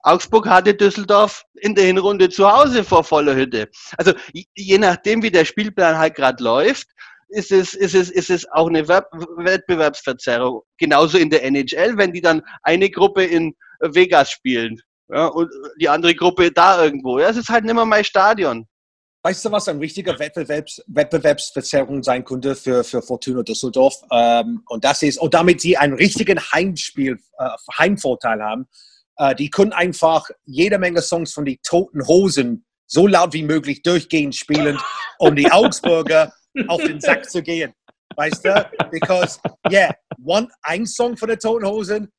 Augsburg 0.00 0.46
hatte 0.46 0.74
Düsseldorf 0.74 1.42
in 1.54 1.74
der 1.74 1.84
Hinrunde 1.84 2.28
zu 2.28 2.50
Hause 2.50 2.84
vor 2.84 3.02
voller 3.02 3.34
Hütte. 3.34 3.68
Also 3.98 4.12
je 4.32 4.78
nachdem, 4.78 5.22
wie 5.22 5.30
der 5.30 5.44
Spielplan 5.44 5.98
halt 5.98 6.14
gerade 6.14 6.42
läuft, 6.42 6.86
ist 7.28 7.50
es, 7.50 7.74
ist, 7.74 7.94
es, 7.94 8.10
ist 8.10 8.30
es 8.30 8.48
auch 8.52 8.68
eine 8.68 8.86
Wettbewerbsverzerrung. 8.86 10.62
Genauso 10.78 11.18
in 11.18 11.30
der 11.30 11.42
NHL, 11.42 11.96
wenn 11.96 12.12
die 12.12 12.20
dann 12.20 12.42
eine 12.62 12.88
Gruppe 12.88 13.24
in 13.24 13.56
Vegas 13.80 14.30
spielen 14.30 14.80
ja, 15.08 15.26
und 15.26 15.50
die 15.80 15.88
andere 15.88 16.14
Gruppe 16.14 16.50
da 16.50 16.82
irgendwo. 16.82 17.18
Ja, 17.18 17.28
es 17.28 17.36
ist 17.36 17.48
halt 17.48 17.64
nicht 17.64 17.74
mehr 17.74 17.84
mein 17.84 18.04
Stadion. 18.04 18.66
Weißt 19.22 19.44
du, 19.44 19.50
was 19.50 19.68
ein 19.68 19.78
richtiger 19.78 20.16
Wettbewerbs 20.18 20.82
Wettbewerbsverzerrung 20.86 22.02
sein 22.02 22.24
könnte 22.24 22.54
für, 22.54 22.84
für 22.84 23.02
Fortuna 23.02 23.42
Düsseldorf? 23.42 23.94
Ähm, 24.12 24.62
und 24.68 24.84
das 24.84 25.02
ist, 25.02 25.18
und 25.18 25.34
damit 25.34 25.60
sie 25.60 25.76
einen 25.76 25.94
richtigen 25.94 26.38
Heimspiel, 26.52 27.18
äh, 27.38 27.48
Heimvorteil 27.76 28.40
haben, 28.40 28.68
äh, 29.16 29.34
die 29.34 29.50
können 29.50 29.72
einfach 29.72 30.28
jede 30.44 30.78
Menge 30.78 31.02
Songs 31.02 31.32
von 31.32 31.44
die 31.44 31.58
Toten 31.58 32.06
Hosen 32.06 32.64
so 32.86 33.08
laut 33.08 33.32
wie 33.32 33.42
möglich 33.42 33.82
durchgehend 33.82 34.36
spielen, 34.36 34.78
um 35.18 35.34
die 35.34 35.50
Augsburger 35.50 36.32
auf 36.68 36.82
den 36.82 37.00
Sack 37.00 37.28
zu 37.28 37.42
gehen. 37.42 37.72
Weißt 38.14 38.44
du? 38.44 38.70
Because, 38.92 39.40
yeah, 39.70 39.92
one, 40.24 40.48
ein 40.62 40.86
Song 40.86 41.16
von 41.16 41.28
den 41.28 41.38
Toten 41.38 41.66
Hosen, 41.66 42.12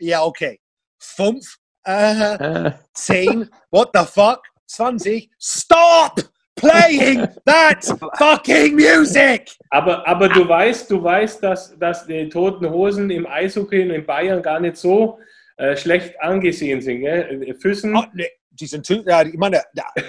ja, 0.00 0.18
yeah, 0.18 0.24
okay. 0.24 0.58
Fünf, 0.98 1.56
äh, 1.84 2.70
zehn, 2.94 3.50
what 3.70 3.90
the 3.94 4.04
fuck, 4.04 4.42
20, 4.66 5.30
stop! 5.38 6.20
playing 6.58 7.26
that 7.44 7.84
fucking 8.18 8.74
music. 8.74 9.50
Aber, 9.70 10.06
aber 10.06 10.28
du 10.28 10.48
weißt, 10.48 10.90
du 10.90 11.02
weißt, 11.02 11.42
dass, 11.42 11.78
dass 11.78 12.06
die 12.06 12.28
Toten 12.28 12.68
Hosen 12.68 13.10
im 13.10 13.26
Eishockey 13.26 13.82
in 13.82 14.04
Bayern 14.04 14.42
gar 14.42 14.60
nicht 14.60 14.76
so 14.76 15.18
äh, 15.56 15.76
schlecht 15.76 16.20
angesehen 16.20 16.80
sind. 16.80 17.00
Gell? 17.00 17.54
Füssen. 17.60 17.96
Oh, 17.96 18.04
nee. 18.12 18.28
Die 18.50 18.66
sind, 18.66 18.88
ja, 18.88 19.22
ich 19.22 19.36
meine, 19.36 19.62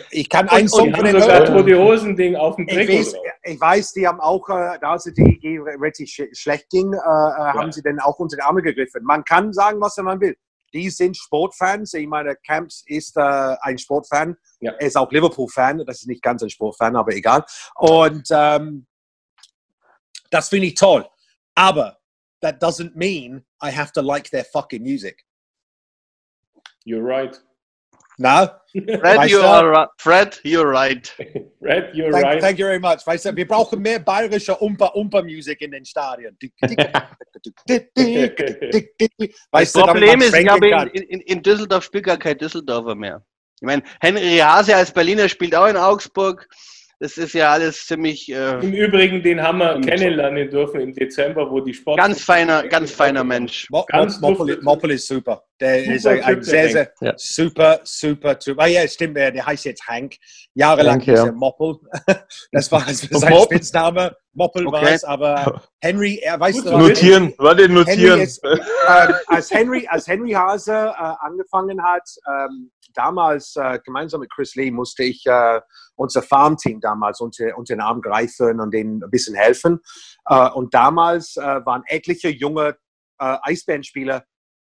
ich 0.10 0.28
kann 0.28 0.50
einen 0.50 0.68
Song 0.68 0.92
von 0.92 1.06
den 1.06 1.22
sogar 1.22 1.46
Tote 1.46 1.78
Hosen 1.78 2.16
Ding 2.16 2.36
auf 2.36 2.56
dem 2.56 2.66
Trikot. 2.66 2.94
Ich 2.94 3.00
weiß, 3.00 3.16
ich 3.44 3.62
weiß, 3.62 3.94
die 3.94 4.08
haben 4.08 4.20
auch, 4.20 4.50
äh, 4.50 4.80
da 4.82 4.98
sie 4.98 5.14
die 5.14 5.60
richtig 5.80 6.20
schlecht 6.34 6.68
ging, 6.72 6.92
äh, 6.92 6.98
äh, 6.98 7.00
ja. 7.00 7.54
haben 7.54 7.72
sie 7.72 7.84
dann 7.84 8.00
auch 8.00 8.18
unter 8.18 8.38
die 8.38 8.42
Arme 8.42 8.64
gegriffen. 8.64 9.04
Man 9.04 9.24
kann 9.24 9.54
sagen, 9.54 9.80
was 9.80 9.98
man 9.98 10.20
will 10.20 10.36
die 10.74 10.89
sind 10.89 11.17
Sportfans. 11.17 11.93
Ich 11.93 12.07
meine, 12.07 12.36
Camps 12.36 12.84
ist 12.86 13.17
äh, 13.17 13.55
ein 13.61 13.78
Sportfan. 13.78 14.36
Ja. 14.59 14.74
Er 14.74 14.88
ist 14.88 14.97
auch 14.97 15.11
Liverpool-Fan. 15.11 15.86
Das 15.86 16.01
ist 16.01 16.07
nicht 16.07 16.22
ganz 16.22 16.43
ein 16.43 16.49
Sportfan, 16.49 16.95
aber 16.95 17.13
egal. 17.13 17.43
Und 17.76 18.28
ähm, 18.32 18.86
das 20.30 20.49
finde 20.49 20.67
ich 20.67 20.76
toll. 20.76 21.07
Aber 21.55 21.97
that 22.41 22.61
doesn't 22.61 22.95
mean 22.95 23.45
I 23.61 23.72
have 23.72 23.91
to 23.93 24.01
like 24.01 24.30
their 24.30 24.45
fucking 24.45 24.82
music. 24.82 25.26
You're 26.86 27.03
right. 27.03 27.39
No? 28.20 28.49
Fred, 28.99 29.30
you 29.30 29.41
are, 29.41 29.89
Fred, 29.97 30.38
you're 30.43 30.70
right. 30.70 31.07
Fred, 31.59 31.91
you're 31.93 32.11
thank, 32.11 32.26
right. 32.26 32.41
Thank 32.41 32.59
you 32.59 32.65
very 32.65 32.80
much. 32.80 33.07
Weißt 33.07 33.26
du, 33.26 33.36
wir 33.36 33.47
brauchen 33.47 33.82
mehr 33.82 33.99
bayerische 33.99 34.55
Umpa-Umpa-Musik 34.55 35.61
in 35.61 35.72
den 35.72 35.86
Stadien. 35.86 36.38
das 39.51 39.72
Problem 39.72 40.22
ist, 40.22 40.36
ich 40.36 40.43
glaube, 40.43 40.67
in, 40.93 41.03
in, 41.03 41.22
in 41.22 41.41
Düsseldorf 41.41 41.86
spielt 41.86 42.03
gar 42.05 42.17
kein 42.17 42.38
Düsseldorfer 42.38 42.93
mehr. 42.93 43.24
Ich 43.61 43.65
meine, 43.65 43.84
Henry 44.01 44.38
Hase 44.38 44.76
als 44.76 44.91
Berliner 44.91 45.30
spielt 45.30 45.55
auch 45.55 45.67
in 45.67 45.78
Augsburg 45.78 46.45
das 47.00 47.18
ist 47.18 47.34
ja 47.34 47.52
alles 47.52 47.86
ziemlich. 47.88 48.30
Äh, 48.30 48.60
Im 48.60 48.74
Übrigen, 48.74 49.24
den 49.24 49.41
haben 49.41 49.60
wir 49.60 49.80
kennenlernen 49.80 50.50
dürfen 50.50 50.82
im 50.82 50.93
Dezember, 50.93 51.50
wo 51.50 51.62
die 51.62 51.74
Sport. 51.74 51.97
Ganz 51.97 52.22
feiner, 52.24 52.68
ganz 52.68 52.91
feiner 52.91 53.24
Mensch. 53.24 53.68
Mo 53.70 53.86
ganz 53.88 54.20
Moppel, 54.20 54.91
ist 54.91 55.08
super. 55.08 55.43
Der 55.62 55.80
super 55.80 55.95
ist 55.95 56.08
ein, 56.08 56.24
ein 56.24 56.43
sehr, 56.43 56.70
sehr 56.70 56.91
ja. 57.00 57.14
super, 57.16 57.80
super 57.84 58.38
Typ. 58.38 58.60
Ah 58.60 58.68
ja, 58.68 58.86
stimmt, 58.86 59.16
der, 59.16 59.45
heißt 59.45 59.66
jetzt 59.66 59.88
Hank. 59.88 60.16
Jahrelang 60.54 61.00
hieß 61.00 61.20
er 61.20 61.32
Moppel. 61.32 61.78
Das 62.52 62.72
war 62.72 62.82
sein 62.82 63.34
Spitzname. 63.43 64.16
Moppel 64.34 64.67
okay. 64.67 64.75
war 64.75 64.91
es, 64.91 65.03
aber 65.03 65.61
Henry, 65.82 66.19
er 66.21 66.39
weiß 66.39 66.63
du, 66.63 66.77
Notieren, 66.77 67.34
warte, 67.38 67.67
notieren. 67.67 68.19
Henry 68.19 68.23
ist, 68.23 68.43
äh, 68.43 69.13
als, 69.27 69.51
Henry, 69.51 69.88
als 69.88 70.07
Henry 70.07 70.32
Hase 70.32 70.73
äh, 70.73 71.13
angefangen 71.19 71.84
hat, 71.84 72.07
ähm, 72.27 72.71
damals 72.93 73.55
äh, 73.55 73.80
gemeinsam 73.84 74.21
mit 74.21 74.32
Chris 74.32 74.55
Lee 74.55 74.71
musste 74.71 75.03
ich 75.03 75.25
äh, 75.25 75.61
unser 75.95 76.21
Farmteam 76.21 76.80
damals 76.80 77.19
unter, 77.19 77.57
unter 77.57 77.75
den 77.75 77.82
Arm 77.82 78.01
greifen 78.01 78.59
und 78.59 78.73
denen 78.73 79.03
ein 79.03 79.09
bisschen 79.09 79.36
helfen. 79.36 79.80
Äh, 80.25 80.49
und 80.49 80.73
damals 80.73 81.36
äh, 81.38 81.41
waren 81.65 81.84
etliche 81.88 82.30
junge 82.30 82.77
äh, 83.19 83.38
Eisbärenspieler 83.41 84.23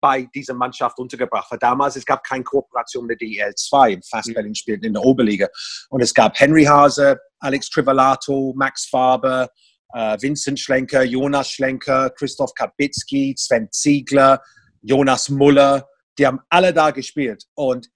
bei 0.04 0.28
dieser 0.34 0.52
Mannschaft 0.52 0.98
untergebracht. 0.98 1.50
Weil 1.50 1.58
damals 1.58 1.96
es 1.96 2.04
gab 2.04 2.22
keine 2.24 2.44
Kooperation 2.44 3.06
mit 3.06 3.22
der 3.22 3.28
DL2 3.28 3.88
im 3.94 4.02
Fastballing 4.02 4.54
spielten 4.54 4.84
in 4.84 4.92
der 4.92 5.02
Oberliga. 5.02 5.48
Und 5.88 6.02
es 6.02 6.12
gab 6.12 6.38
Henry 6.38 6.64
Hase, 6.64 7.18
Alex 7.38 7.70
Trivalato, 7.70 8.52
Max 8.54 8.84
Faber, 8.84 9.48
äh, 9.94 10.18
Vincent 10.20 10.60
Schlenker, 10.60 11.04
Jonas 11.04 11.48
Schlenker, 11.50 12.10
Christoph 12.10 12.52
Kabitzki, 12.52 13.34
Sven 13.38 13.72
Ziegler, 13.72 14.42
Jonas 14.82 15.30
Muller. 15.30 15.88
Die 16.18 16.26
haben 16.26 16.40
alle 16.50 16.74
da 16.74 16.90
gespielt. 16.90 17.44
Und 17.54 17.88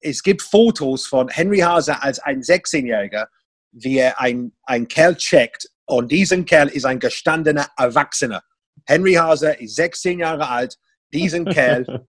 es 0.00 0.24
gibt 0.24 0.42
Fotos 0.42 1.06
von 1.06 1.28
Henry 1.28 1.60
Hase 1.60 2.02
als 2.02 2.18
ein 2.18 2.40
16-Jähriger, 2.40 3.26
wie 3.70 3.98
er 3.98 4.20
ein, 4.20 4.50
ein 4.64 4.88
Kerl 4.88 5.14
checkt. 5.14 5.68
Und 5.86 6.10
diesen 6.10 6.46
Kerl 6.46 6.66
ist 6.66 6.84
ein 6.84 6.98
gestandener 6.98 7.68
Erwachsener. 7.76 8.42
Henry 8.86 9.14
Hase 9.14 9.52
ist 9.52 9.76
16 9.76 10.18
Jahre 10.18 10.48
alt. 10.48 10.78
Diesen 11.14 11.46
Kerl 11.46 12.06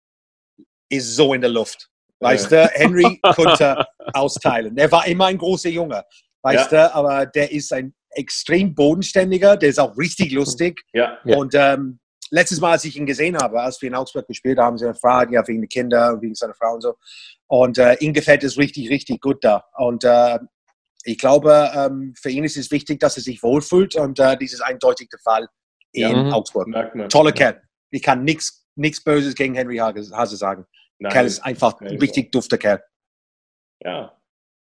ist 0.90 1.16
so 1.16 1.34
in 1.34 1.42
der 1.42 1.50
Luft. 1.50 1.90
Weißt 2.20 2.52
ja. 2.52 2.68
du, 2.68 2.74
Henry 2.74 3.20
konnte 3.22 3.86
austeilen. 4.14 4.78
Er 4.78 4.92
war 4.92 5.06
immer 5.08 5.28
ein 5.28 5.38
großer 5.38 5.70
Junge. 5.70 6.04
Weißt 6.42 6.72
ja. 6.72 6.88
du, 6.88 6.96
aber 6.96 7.26
der 7.26 7.52
ist 7.52 7.72
ein 7.72 7.94
extrem 8.12 8.74
bodenständiger, 8.74 9.58
der 9.58 9.70
ist 9.70 9.80
auch 9.80 9.98
richtig 9.98 10.32
lustig. 10.32 10.82
Ja. 10.94 11.18
Und 11.26 11.54
ähm, 11.56 12.00
letztes 12.30 12.60
Mal, 12.60 12.72
als 12.72 12.86
ich 12.86 12.98
ihn 12.98 13.06
gesehen 13.06 13.38
habe, 13.38 13.62
als 13.62 13.82
wir 13.82 13.88
in 13.88 13.96
Augsburg 13.96 14.28
gespielt 14.28 14.58
haben, 14.58 14.78
sie 14.78 14.86
gefragt, 14.86 15.32
ja, 15.32 15.46
wegen 15.48 15.62
der 15.62 15.68
Kinder, 15.68 16.22
wegen 16.22 16.36
seiner 16.36 16.54
Frau 16.54 16.76
und 16.76 16.82
so. 16.82 16.96
Und 17.48 17.78
äh, 17.78 17.96
ihm 17.96 18.14
gefällt 18.14 18.44
es 18.44 18.58
richtig, 18.58 18.90
richtig 18.90 19.22
gut 19.22 19.44
da. 19.44 19.66
Und 19.78 20.04
äh, 20.04 20.40
ich 21.04 21.18
glaube, 21.18 21.72
ähm, 21.76 22.14
für 22.20 22.30
ihn 22.30 22.44
ist 22.44 22.58
es 22.58 22.72
wichtig, 22.72 23.00
dass 23.00 23.18
er 23.18 23.24
sich 23.24 23.44
wohlfühlt. 23.44 23.96
Und 23.96 24.20
äh, 24.20 24.38
dieses 24.38 24.62
eindeutig 24.62 25.10
der 25.10 25.20
Fall 25.20 25.48
in 25.92 26.28
ja, 26.28 26.32
Augsburg. 26.32 26.68
Toller 27.10 27.32
Kerl. 27.32 27.62
Ich 27.92 28.02
kann 28.02 28.24
nichts 28.24 28.65
Böses 29.04 29.36
gegen 29.36 29.56
Henry 29.56 29.78
Hase 29.78 30.38
sagen. 30.38 30.66
Nein, 31.00 31.12
Kerl 31.12 31.26
ist 31.26 31.40
einfach 31.40 31.80
ein 31.82 31.98
richtig 31.98 32.32
dufter 32.32 32.58
Kerl. 32.58 32.84
Ja. 33.82 34.16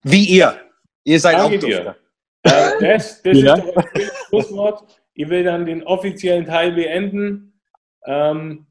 Wie 0.02 0.24
ihr. 0.24 0.58
Ihr 1.04 1.20
seid 1.20 1.38
Danke 1.38 1.56
auch 1.56 1.60
dufter. 1.60 1.96
Äh, 2.42 2.70
das, 2.80 3.22
das 3.22 3.38
ja. 3.38 3.54
ist 3.54 3.74
das 3.76 4.26
Schlusswort. 4.28 5.02
Ich 5.14 5.28
will 5.28 5.44
dann 5.44 5.66
den 5.66 5.82
offiziellen 5.82 6.46
Teil 6.46 6.72
beenden. 6.72 7.60
Ähm, 8.06 8.66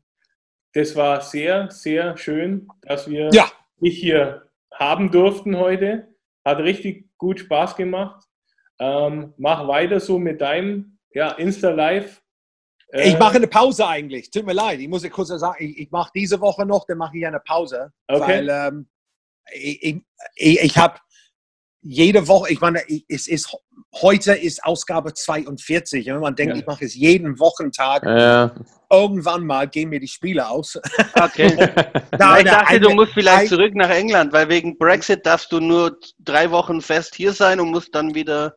das 0.74 0.96
war 0.96 1.22
sehr, 1.22 1.70
sehr 1.72 2.18
schön, 2.18 2.68
dass 2.82 3.10
wir 3.10 3.30
ja. 3.32 3.52
dich 3.82 4.00
hier 4.00 4.50
haben 4.74 5.12
durften 5.12 5.58
heute. 5.58 6.08
Hat 6.46 6.60
richtig 6.60 7.10
gut 7.18 7.40
Spaß 7.40 7.76
gemacht. 7.76 8.26
Ähm, 8.80 9.34
mach 9.38 9.68
weiter 9.68 10.00
so 10.00 10.18
mit 10.20 10.42
deinem 10.42 10.98
ja, 11.12 11.32
Insta-Live. 11.32 12.22
Äh, 12.92 13.10
ich 13.10 13.20
mache 13.20 13.36
eine 13.36 13.48
Pause 13.48 13.88
eigentlich. 13.88 14.32
Tut 14.32 14.46
mir 14.46 14.54
leid. 14.54 14.80
Ich 14.80 14.88
muss 14.88 15.08
kurz 15.10 15.30
sagen, 15.30 15.58
ich, 15.60 15.78
ich 15.78 15.92
mache 15.92 16.12
diese 16.16 16.42
Woche 16.42 16.66
noch, 16.66 16.86
dann 16.88 16.98
mache 16.98 17.18
ich 17.18 17.26
eine 17.26 17.40
Pause. 17.40 17.92
Okay. 18.08 18.22
Weil 18.22 18.50
ähm, 18.50 18.90
ich, 19.54 20.02
ich, 20.36 20.60
ich 20.60 20.78
habe 20.78 21.00
jede 21.82 22.28
Woche, 22.28 22.52
ich 22.52 22.60
meine, 22.60 22.82
es 23.08 23.28
ist 23.28 23.56
heute 23.96 24.34
ist 24.34 24.64
Ausgabe 24.64 25.14
42. 25.14 26.06
wenn 26.08 26.20
man 26.20 26.36
denkt, 26.36 26.56
ja. 26.56 26.60
ich 26.60 26.68
mache 26.68 26.86
es 26.86 26.94
jeden 26.94 27.40
Wochentag, 27.40 28.04
ja. 28.04 28.54
irgendwann 28.92 29.46
mal 29.46 29.68
gehen 29.68 29.90
mir 29.90 30.00
die 30.00 30.08
Spiele 30.08 30.48
aus. 30.48 30.80
Okay. 31.22 31.54
Na, 32.18 32.40
ich 32.40 32.46
dachte, 32.46 32.68
eine, 32.68 32.80
du 32.80 32.90
musst 32.92 33.14
vielleicht 33.14 33.44
ein, 33.44 33.48
zurück 33.48 33.76
nach 33.76 33.90
England, 33.90 34.32
weil 34.32 34.48
wegen 34.48 34.78
Brexit 34.78 35.26
darfst 35.26 35.52
du 35.52 35.60
nur 35.60 35.98
drei 36.20 36.50
Wochen 36.52 36.82
fest 36.82 37.16
hier 37.16 37.34
sein 37.34 37.60
und 37.60 37.72
musst 37.72 37.94
dann 37.94 38.16
wieder. 38.16 38.56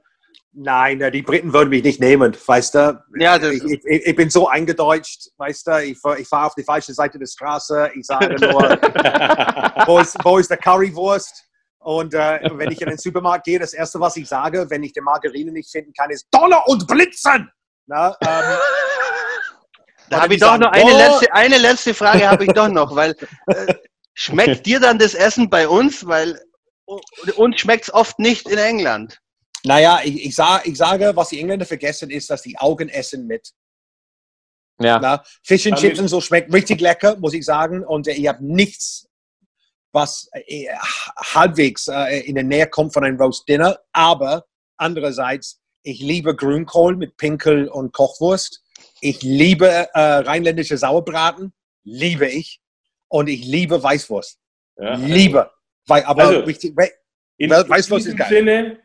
Nein, 0.55 1.03
die 1.12 1.22
Briten 1.22 1.55
würden 1.55 1.70
mich 1.70 1.82
nicht 1.82 1.98
nehmen, 1.98 2.36
weißt 2.46 2.74
du? 2.74 3.03
Ja, 3.16 3.36
ich, 3.36 3.64
ich, 3.64 3.84
ich, 3.84 4.16
bin 4.16 4.28
so 4.28 4.48
eingedeutscht, 4.48 5.30
weißt 5.38 5.66
du? 5.66 5.82
Ich, 5.82 5.98
ich 6.18 6.28
fahre 6.28 6.46
auf 6.46 6.55
die 6.55 6.62
falsche 6.62 6.92
Seite 6.92 7.18
der 7.18 7.26
Straße. 7.26 7.90
Ich 7.94 8.05
sage 8.05 8.34
nur, 8.38 8.61
wo, 9.86 9.98
ist, 9.98 10.16
wo 10.22 10.36
ist 10.36 10.50
der 10.50 10.59
Currywurst? 10.59 11.46
Und 11.78 12.12
äh, 12.12 12.38
wenn 12.53 12.70
ich 12.70 12.82
in 12.82 12.88
den 12.88 12.98
Supermarkt 12.98 13.44
gehe, 13.44 13.59
das 13.59 13.72
Erste, 13.72 13.98
was 13.98 14.16
ich 14.16 14.28
sage, 14.28 14.66
wenn 14.68 14.82
ich 14.82 14.92
die 14.92 15.00
Margarine 15.00 15.53
nicht 15.53 15.70
finden 15.70 15.92
kann, 15.94 16.11
ist 16.11 16.26
Donner 16.30 16.62
und 16.68 16.86
Blitzen! 16.86 17.50
Na, 17.86 18.14
ähm, 18.20 18.59
da 20.11 20.22
habe 20.22 20.34
ich 20.34 20.40
doch 20.40 20.59
noch 20.59 20.70
eine 20.70 20.92
letzte, 20.92 21.32
eine 21.32 21.59
letzte 21.59 21.94
Frage 21.94 22.28
habe 22.28 22.44
ich 22.44 22.53
doch 22.53 22.68
noch, 22.68 22.94
weil 22.94 23.16
äh, 23.46 23.74
schmeckt 24.12 24.66
dir 24.66 24.80
dann 24.80 24.98
das 24.98 25.14
Essen 25.14 25.48
bei 25.48 25.66
uns? 25.66 26.07
Weil 26.07 26.38
uns 27.36 27.59
schmeckt 27.59 27.84
es 27.84 27.94
oft 27.94 28.18
nicht 28.18 28.48
in 28.48 28.59
England. 28.59 29.22
Naja, 29.65 30.01
ich, 30.05 30.27
ich, 30.27 30.35
sag, 30.35 30.67
ich 30.67 30.77
sage, 30.77 31.13
was 31.15 31.29
die 31.29 31.41
Engländer 31.41 31.67
vergessen, 31.67 32.11
ist, 32.11 32.31
dass 32.31 32.43
die 32.43 32.59
Augen 32.59 32.89
essen 32.89 33.27
mit. 33.27 33.53
Ja. 34.81 34.99
Na, 34.99 35.23
Fish 35.45 35.67
and 35.67 35.79
Chips 35.79 36.01
und 36.01 36.09
so 36.09 36.21
schmeckt 36.21 36.53
richtig 36.53 36.81
lecker, 36.81 37.17
muss 37.17 37.35
ich 37.35 37.45
sagen. 37.45 37.85
Und 37.85 38.09
äh, 38.09 38.15
ihr 38.15 38.31
habt 38.31 38.41
nichts, 38.41 39.09
was 39.93 40.29
äh, 40.33 40.67
halbwegs 41.17 41.87
äh, 41.89 42.21
in 42.21 42.35
der 42.35 42.45
Nähe 42.45 42.67
kommt 42.67 42.93
von 42.93 43.05
einem 43.05 43.21
Roast 43.21 43.49
Dinner. 43.49 43.79
Aber 43.93 44.47
andererseits, 44.77 45.61
ich 45.83 46.01
liebe 46.01 46.35
Grünkohl 46.35 46.97
mit 46.97 47.17
Pinkel 47.17 47.69
und 47.69 47.93
Kochwurst. 47.93 48.63
Ich 49.01 49.23
liebe 49.23 49.69
äh, 49.69 50.01
rheinländische 50.01 50.77
Sauerbraten. 50.77 51.53
Liebe 51.85 52.27
ich. 52.29 52.61
Und 53.09 53.29
ich 53.29 53.45
liebe 53.45 53.81
Weißwurst. 53.83 54.39
Ja, 54.79 54.91
also 54.93 55.05
Liebe. 55.07 55.51
Weil, 55.87 56.05
aber 56.05 56.23
Also- 56.25 56.41
richtig, 56.41 56.75
In, 57.37 57.51
Weißt 57.51 57.91
in 57.91 57.97
ist 57.99 58.17
geil? 58.17 58.29
Sinne, 58.29 58.82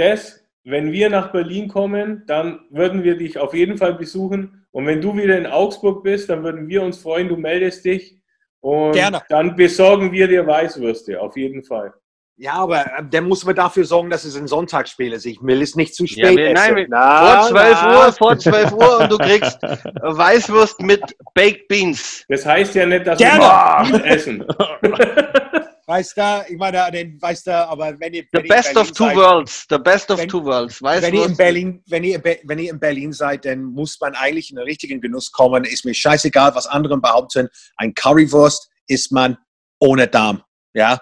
das, 0.00 0.40
wenn 0.64 0.90
wir 0.92 1.08
nach 1.10 1.32
Berlin 1.32 1.68
kommen, 1.68 2.24
dann 2.26 2.60
würden 2.70 3.02
wir 3.04 3.16
dich 3.16 3.38
auf 3.38 3.54
jeden 3.54 3.76
Fall 3.78 3.94
besuchen. 3.94 4.66
Und 4.72 4.86
wenn 4.86 5.00
du 5.00 5.16
wieder 5.16 5.36
in 5.38 5.46
Augsburg 5.46 6.02
bist, 6.04 6.28
dann 6.30 6.42
würden 6.42 6.68
wir 6.68 6.82
uns 6.82 6.98
freuen, 6.98 7.28
du 7.28 7.36
meldest 7.36 7.84
dich. 7.84 8.18
Und 8.60 8.92
Gerne. 8.92 9.22
dann 9.30 9.56
besorgen 9.56 10.12
wir 10.12 10.28
dir 10.28 10.46
Weißwürste, 10.46 11.20
auf 11.20 11.36
jeden 11.36 11.62
Fall. 11.64 11.94
ja, 12.36 12.52
aber 12.54 12.80
äh, 12.86 13.02
dann 13.10 13.26
muss 13.28 13.44
man 13.44 13.54
dafür 13.54 13.84
sorgen, 13.84 14.10
dass 14.10 14.24
es 14.24 14.36
ein 14.36 14.46
Sonntagsspiel 14.46 15.12
ist. 15.14 15.24
Ich 15.26 15.38
will 15.42 15.60
es 15.62 15.76
nicht 15.76 15.94
zu 15.94 16.04
Ja, 16.04 16.26
spät 16.26 16.36
wir- 16.38 16.52
nein, 16.52 16.64
essen. 16.64 16.76
wir- 16.76 16.86
Na, 16.90 17.42
Vor 17.42 17.48
12 17.50 17.78
na. 17.82 18.06
Uhr, 18.06 18.12
vor 18.12 18.38
12 18.38 18.72
Uhr 18.72 18.98
und 19.00 19.12
du 19.12 19.18
kriegst 19.18 19.58
Weißwurst 20.02 20.80
mit 20.82 21.02
Baked 21.34 21.68
Beans. 21.68 22.24
Das 22.28 22.44
heißt 22.46 22.74
ja 22.74 22.84
nicht, 22.86 23.06
dass 23.06 23.18
Gerne. 23.18 23.92
wir 23.92 24.04
essen. 24.06 24.44
Weißt 25.90 26.16
du, 26.16 26.44
ich 26.48 26.56
meine, 26.56 26.88
den, 26.92 27.20
weißt 27.20 27.48
du, 27.48 27.68
aber 27.68 27.98
wenn 27.98 28.14
ihr, 28.14 28.22
The 28.32 28.42
best 28.42 28.76
of 28.76 28.92
two 28.92 29.06
seid, 29.06 29.16
worlds. 29.16 29.66
The 29.68 29.76
best 29.78 30.08
of 30.12 30.20
Wenn- 30.20 30.28
two 30.28 30.44
worlds. 30.44 30.80
Wenn 30.80 31.12
ihr, 31.12 31.26
in. 31.26 31.36
Berlin, 31.36 31.82
wenn, 31.88 32.04
ihr, 32.04 32.22
wenn 32.44 32.58
ihr 32.60 32.70
in 32.70 32.78
Berlin 32.78 33.12
seid, 33.12 33.44
dann 33.44 33.64
muss 33.64 33.98
man 34.00 34.14
eigentlich 34.14 34.50
in 34.50 34.56
den 34.56 34.66
richtigen 34.66 35.00
Genuss 35.00 35.32
kommen. 35.32 35.64
Ist 35.64 35.84
mir 35.84 35.92
scheißegal, 35.92 36.54
was 36.54 36.68
andere 36.68 36.96
behaupten. 36.96 37.48
Ein 37.76 37.92
Currywurst 37.92 38.70
isst 38.86 39.10
man 39.10 39.36
ohne 39.80 40.06
Darm. 40.06 40.44
Ja, 40.74 41.00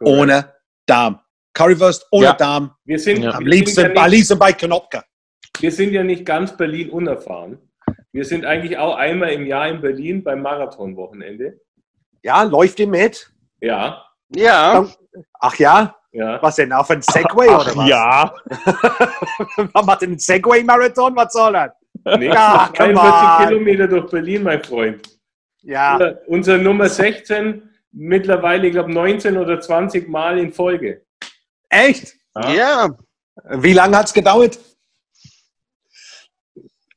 ohne 0.00 0.52
Darm. 0.84 1.20
Currywurst 1.52 2.04
ohne 2.10 2.24
Ja. 2.26 2.32
Darm. 2.32 2.74
Wir 2.84 2.98
sind, 2.98 3.22
Ja. 3.22 3.34
Am 3.34 3.44
wir, 3.44 3.52
sind 3.52 3.60
liebsten, 3.66 3.80
ja 3.82 3.86
am 3.86 3.92
nicht, 3.92 4.10
liebsten 4.16 4.38
bei 4.40 4.52
Knopka. 4.52 5.04
wir 5.60 5.70
sind 5.70 5.92
ja 5.92 6.02
nicht 6.02 6.26
ganz 6.26 6.56
Berlin 6.56 6.90
unerfahren. 6.90 7.58
Wir 8.10 8.24
sind 8.24 8.44
eigentlich 8.44 8.78
auch 8.78 8.96
einmal 8.96 9.30
im 9.30 9.46
Jahr 9.46 9.68
in 9.68 9.80
Berlin 9.80 10.24
beim 10.24 10.42
Marathonwochenende. 10.42 11.60
Ja, 12.24 12.42
läuft 12.42 12.80
ihr 12.80 12.88
mit? 12.88 13.30
Ja, 13.60 14.04
Ja, 14.34 14.86
Ach 15.40 15.54
ja? 15.56 15.94
ja. 16.12 16.42
Was 16.42 16.56
denn? 16.56 16.72
Auf 16.72 16.90
ein 16.90 17.02
Segway 17.02 17.48
oder 17.48 17.76
was? 17.76 17.88
Ja. 17.88 18.34
Man 19.72 19.86
macht 19.86 20.02
einen 20.02 20.18
Segway-Marathon? 20.18 21.14
Was 21.16 21.32
soll 21.32 21.52
das? 21.52 21.70
Nächstes 22.04 22.34
Ja, 22.34 22.70
come 22.76 22.94
43 22.94 22.94
on. 22.94 23.46
Kilometer 23.48 23.88
durch 23.88 24.10
Berlin, 24.10 24.42
mein 24.42 24.62
Freund. 24.62 25.08
Ja. 25.62 25.98
Unser 26.26 26.58
Nummer 26.58 26.88
16 26.88 27.62
mittlerweile, 27.92 28.66
ich 28.66 28.72
glaube, 28.72 28.92
19 28.92 29.36
oder 29.36 29.60
20 29.60 30.08
Mal 30.08 30.38
in 30.38 30.52
Folge. 30.52 31.04
Echt? 31.68 32.14
ja. 32.34 32.88
Wie 33.50 33.72
lange 33.72 33.96
hat 33.96 34.06
es 34.06 34.12
gedauert? 34.12 34.58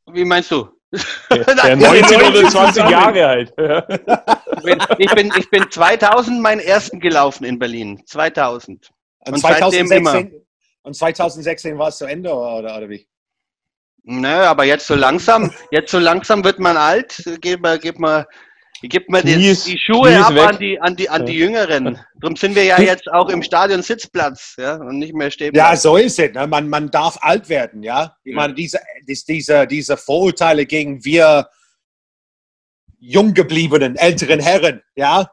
Wie 0.07 0.25
meinst 0.25 0.51
du? 0.51 0.69
Der 0.91 1.75
19 1.75 2.21
oder 2.21 2.49
20 2.49 2.89
Jahre 2.89 3.27
alt. 3.27 3.53
Ich 4.57 4.63
bin, 4.63 4.79
ich, 4.97 5.11
bin, 5.11 5.31
ich 5.37 5.49
bin 5.49 5.69
2000 5.69 6.41
meinen 6.41 6.59
ersten 6.59 6.99
gelaufen 6.99 7.45
in 7.45 7.59
Berlin. 7.59 8.01
2000. 8.05 8.89
Und, 9.19 9.33
Und 9.33 9.39
seitdem 9.39 9.87
2016, 9.87 10.45
und 10.81 10.93
2016 10.95 11.77
war 11.77 11.89
es 11.89 11.97
zu 11.99 12.05
Ende 12.05 12.33
oder, 12.33 12.75
oder 12.77 12.89
wie? 12.89 13.07
Nö, 14.03 14.27
aber 14.27 14.63
jetzt 14.63 14.87
so 14.87 14.95
langsam, 14.95 15.53
jetzt 15.71 15.91
so 15.91 15.99
langsam 15.99 16.43
wird 16.43 16.59
man 16.59 16.75
alt. 16.75 17.23
Geht 17.39 17.61
man, 17.61 17.79
geht 17.79 17.99
man, 17.99 18.25
gibt 18.81 19.09
man 19.09 19.25
die, 19.25 19.33
Knie 19.33 19.47
ist- 19.49 19.67
die 19.67 19.77
Schuhe 19.79 20.23
ab 20.23 20.33
weg. 20.35 20.43
an 20.47 20.59
die, 20.59 20.79
an 20.79 20.95
die, 20.95 21.09
an 21.09 21.25
die 21.25 21.33
Jüngeren. 21.33 21.99
Darum 22.21 22.35
sind 22.35 22.55
wir 22.55 22.63
ja 22.63 22.79
jetzt 22.79 23.07
auch 23.11 23.29
im 23.29 23.41
Stadion 23.41 23.81
Sitzplatz, 23.81 24.55
ja, 24.57 24.75
und 24.75 24.99
nicht 24.99 25.13
mehr 25.13 25.31
stehen. 25.31 25.53
Ja, 25.55 25.75
so 25.75 25.97
ist 25.97 26.19
es. 26.19 26.33
Ne? 26.33 26.45
Man, 26.47 26.69
man 26.69 26.91
darf 26.91 27.17
alt 27.21 27.49
werden, 27.49 27.81
ja. 27.83 28.15
Ich 28.23 28.31
Ja. 28.33 28.37
meine, 28.37 28.53
diese, 28.53 28.79
dies- 29.07 29.25
diese, 29.25 29.65
diese 29.67 29.97
Vorurteile 29.97 30.65
gegen 30.65 31.03
wir 31.03 31.47
jung 32.99 33.33
gebliebenen, 33.33 33.95
älteren 33.95 34.39
Herren, 34.39 34.81
ja. 34.95 35.29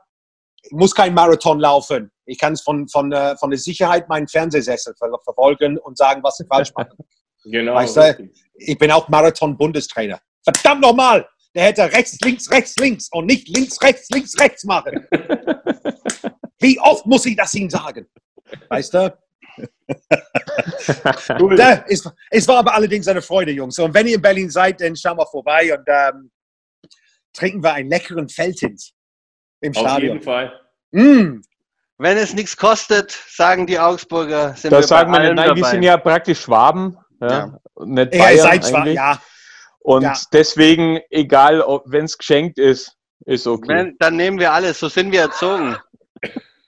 Ich 0.62 0.72
muss 0.72 0.95
kein 0.95 1.12
Marathon 1.12 1.61
laufen. 1.61 2.11
Ich 2.24 2.38
kann 2.38 2.55
es 2.55 2.62
von, 2.62 2.88
von, 2.88 3.12
äh, 3.12 3.36
von 3.36 3.51
der 3.51 3.59
Sicherheit 3.59 4.09
meinen 4.09 4.26
Fernsehsessel 4.28 4.95
ver 4.99 5.11
verfolgen 5.22 5.76
und 5.78 5.99
sagen, 5.99 6.22
was 6.22 6.36
sie 6.36 6.47
falsch 6.47 6.72
machen. 6.76 6.97
Genau. 7.47 7.74
Weißt 7.74 7.99
du? 7.99 8.30
Ich 8.55 8.78
bin 8.78 8.90
auch 8.90 9.07
Marathon-Bundestrainer. 9.11 10.18
Verdammt 10.42 10.80
nochmal! 10.80 11.28
Der 11.55 11.64
hätte 11.66 11.82
rechts, 11.92 12.18
links, 12.22 12.50
rechts, 12.50 12.76
links 12.76 13.09
und 13.12 13.26
nicht 13.26 13.48
links, 13.48 13.80
rechts, 13.82 14.09
links, 14.11 14.38
rechts 14.40 14.64
machen. 14.64 15.07
Wie 16.61 16.78
oft 16.80 17.07
muss 17.07 17.26
ich 17.26 17.36
das 17.36 17.55
ihm 17.55 17.70
sagen? 17.70 18.07
Weißt 18.68 18.94
du? 18.94 19.16
Cool. 21.38 21.59
Ja, 21.59 21.84
es, 21.88 22.09
es 22.30 22.48
war 22.48 22.57
aber 22.59 22.74
allerdings 22.74 23.07
eine 23.09 23.22
Freude, 23.22 23.52
Jungs. 23.52 23.78
Und 23.78 23.94
wenn 23.94 24.07
ihr 24.07 24.16
in 24.16 24.22
Berlin 24.22 24.50
seid, 24.50 24.80
dann 24.80 24.96
schauen 24.96 25.16
wir 25.18 25.26
vorbei 25.26 25.72
und 25.76 25.84
ähm, 25.86 26.30
trinken 27.32 27.62
wir 27.62 27.72
einen 27.74 27.88
leckeren 27.88 28.28
Feldhins 28.28 28.92
im 29.61 29.72
Auf 29.76 29.82
Stadion. 29.82 30.12
jeden 30.14 30.22
Fall. 30.24 30.52
Mm, 30.92 31.40
Wenn 31.98 32.16
es 32.16 32.34
nichts 32.34 32.57
kostet, 32.57 33.11
sagen 33.28 33.66
die 33.66 33.78
Augsburger, 33.78 34.55
sind 34.57 34.72
Da 34.72 34.78
wir 34.78 34.82
sagen 34.82 35.12
wir 35.12 35.18
nicht, 35.20 35.26
allem 35.28 35.36
nein, 35.36 35.55
die 35.55 35.61
dabei. 35.61 35.70
sind 35.72 35.82
ja 35.82 35.96
praktisch 35.96 36.40
Schwaben. 36.40 36.96
Ja. 37.20 37.28
Ja. 37.28 37.59
Nicht 37.84 38.14
ja, 38.14 38.30
ihr 38.30 38.42
Bayern 38.42 38.62
seid 38.62 38.74
eigentlich. 38.74 38.94
ja. 38.96 39.22
Und 39.85 40.03
ja. 40.03 40.18
deswegen, 40.32 40.99
egal, 41.11 41.62
wenn 41.85 42.07
es 42.07 42.16
geschenkt 42.16 42.59
ist, 42.59 42.97
ist 43.26 43.47
okay. 43.47 43.68
Wenn, 43.68 43.97
dann 43.99 44.16
nehmen 44.16 44.39
wir 44.39 44.51
alles, 44.51 44.80
so 44.80 44.89
sind 44.89 45.12
wir 45.12 45.20
erzogen. 45.20 45.76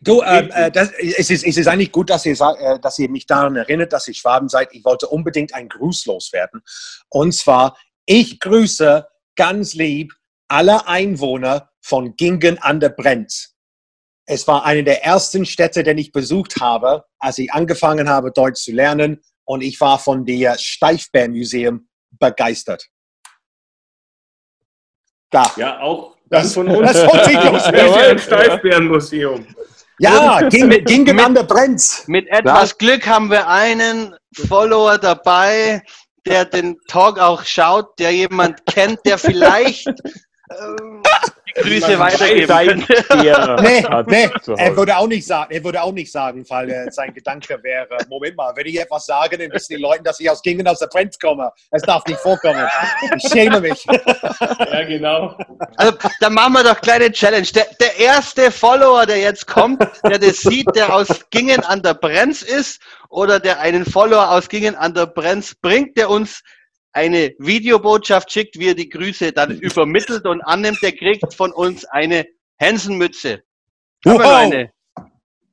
Du, 0.01 0.23
ähm, 0.23 0.51
äh, 0.53 0.71
das, 0.71 0.93
es, 0.93 1.31
ist, 1.31 1.45
es 1.45 1.57
ist 1.57 1.67
eigentlich 1.67 1.93
gut, 1.93 2.11
dass 2.11 2.27
ihr, 2.27 2.39
äh, 2.39 2.79
dass 2.79 2.99
ihr 2.99 3.09
mich 3.09 3.27
daran 3.27 3.57
erinnert, 3.57 3.95
dass 3.95 4.07
ihr 4.07 4.15
Schwaben 4.15 4.51
seid. 4.51 4.69
Ich 4.73 4.85
wollte 4.85 5.09
unbedingt 5.09 5.55
einen 5.55 5.71
Gruß 5.71 6.05
loswerden. 6.05 6.61
Und 7.09 7.33
zwar, 7.33 7.79
ich 8.05 8.39
grüße 8.39 9.07
ganz 9.35 9.73
lieb 9.73 10.13
alle 10.49 10.87
Einwohner 10.87 11.71
von 11.81 12.17
Gingen 12.17 12.59
an 12.59 12.81
der 12.81 12.91
Brenz. 12.91 13.55
Es 14.27 14.47
war 14.47 14.67
eine 14.67 14.85
der 14.85 15.05
ersten 15.05 15.47
Städte, 15.47 15.83
die 15.83 16.03
ich 16.03 16.13
besucht 16.13 16.61
habe, 16.61 17.05
als 17.19 17.39
ich 17.39 17.51
angefangen 17.51 18.11
habe, 18.11 18.31
Deutsch 18.31 18.63
zu 18.63 18.73
lernen. 18.73 19.23
Und 19.45 19.63
ich 19.63 19.81
war 19.81 19.99
von 19.99 20.27
der 20.27 20.59
Steifbär-Museum 20.59 21.89
begeistert. 22.11 22.91
Da. 25.31 25.51
Ja, 25.57 25.81
auch 25.81 26.15
Das- 26.31 26.55
von 26.55 26.69
uns. 26.77 26.93
das 26.93 28.11
im 28.11 28.19
Steifbärenmuseum. 28.19 29.47
Ja, 29.99 30.41
Gingen, 30.49 30.85
Gingen 30.85 31.17
mit- 31.17 31.25
an 31.25 31.35
der 31.35 31.45
Brenz. 31.45 32.05
Mit 32.07 32.29
etwas 32.29 32.77
Glück 32.77 33.07
haben 33.07 33.31
wir 33.31 33.49
einen 33.49 34.15
Follower 34.47 34.99
dabei, 34.99 35.83
der 36.27 36.45
den 36.45 36.77
Talk 36.89 37.19
auch 37.19 37.43
schaut, 37.45 37.99
der 37.99 38.11
jemand 38.13 38.67
kennt, 38.67 38.99
der 39.07 39.17
vielleicht 39.17 39.89
ähm, 40.51 41.03
die 41.47 41.53
Grüße 41.61 41.99
weitergeben 41.99 42.85
Nee, 43.63 43.85
nee, 44.07 44.31
er 44.57 44.77
würde 44.77 44.97
auch 44.97 45.07
nicht 45.07 45.27
sagen, 45.27 45.53
er 45.53 45.65
würde 45.65 45.83
auch 45.83 45.93
nicht 45.93 46.11
sagen, 46.11 46.45
weil 46.49 46.71
äh, 46.71 46.91
sein 46.91 47.13
Gedanke 47.15 47.59
wäre, 47.63 47.97
Moment 48.09 48.37
mal, 48.37 48.53
wenn 48.55 48.67
ich 48.67 48.81
etwas 48.81 49.07
sage, 49.07 49.39
dann 49.39 49.51
wissen 49.53 49.77
die 49.77 49.83
Leute, 49.83 50.03
dass 50.03 50.21
ich 50.21 50.31
aus 50.31 50.43
Gingen 50.43 50.67
aus 50.67 50.79
der 50.79 50.87
Brenz 50.87 51.19
komme. 51.19 51.51
Es 51.71 51.83
darf 51.83 52.05
nicht 52.07 52.21
vorkommen. 52.21 52.67
Ich 53.17 53.31
schäme 53.31 53.61
mich. 53.61 53.85
Ja, 53.85 54.85
genau. 54.85 55.37
Also, 55.77 55.97
dann 56.21 56.35
machen 56.35 56.55
wir 56.55 56.65
doch 56.65 56.81
kleine 56.81 57.11
Challenge. 57.11 57.47
Der, 57.55 57.67
der 57.81 57.99
erste 57.99 58.51
Follower, 58.51 59.07
der 59.07 59.19
jetzt 59.19 59.47
kommt, 59.47 59.81
der 60.05 60.19
das 60.19 60.39
sieht, 60.39 60.67
der 60.75 60.95
aus 60.95 61.09
Gingen 61.31 61.65
an 61.65 61.83
der 61.83 61.95
Brenz 61.95 62.43
ist 62.43 62.81
oder 63.09 63.41
der 63.41 63.61
einen 63.61 63.85
Follower 63.85 64.31
aus 64.31 64.49
Gingen 64.49 64.75
an 64.75 64.95
der 64.95 65.07
Brenz 65.07 65.55
bringt, 65.55 65.97
der 65.97 66.11
uns 66.11 66.43
eine 66.97 67.35
Videobotschaft 67.39 68.33
schickt, 68.33 68.59
wie 68.59 68.69
er 68.69 68.75
die 68.75 68.89
Grüße 68.89 69.33
dann 69.33 69.51
übermittelt 69.61 70.25
und 70.27 70.41
annimmt, 70.43 70.79
der 70.83 70.93
kriegt 70.93 71.35
von 71.35 71.53
uns 71.53 71.85
eine 71.85 72.27
Hänsenmütze. 72.59 73.43
Haben 74.07 74.19
wir 74.19 74.25
noch 74.25 74.33
eine? 74.35 74.71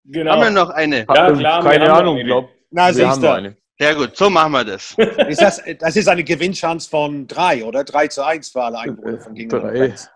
genau. 0.05 0.31
Haben 0.31 0.41
wir 0.41 0.49
noch 0.51 0.69
eine? 0.69 0.97
Ja, 1.13 1.31
klar, 1.33 1.63
Keine 1.63 1.93
Ahnung, 1.93 2.15
eine. 2.15 2.25
glaub. 2.25 2.49
Na, 2.71 2.87
wir 2.87 2.93
siehst 2.93 3.07
haben 3.07 3.21
noch 3.21 3.29
du. 3.29 3.35
eine. 3.35 3.57
Sehr 3.79 3.95
gut, 3.95 4.15
so 4.15 4.29
machen 4.29 4.51
wir 4.53 4.63
das. 4.63 4.95
Ist 5.27 5.41
das, 5.41 5.61
das 5.79 5.95
ist 5.95 6.07
eine 6.07 6.23
Gewinnchance 6.23 6.89
von 6.89 7.27
drei, 7.27 7.65
oder? 7.65 7.83
Drei 7.83 8.07
zu 8.07 8.23
eins 8.25 8.49
für 8.49 8.63
alle 8.63 8.79
Einwohner 8.79 9.19
von. 9.19 9.33
Brenz. 9.33 10.09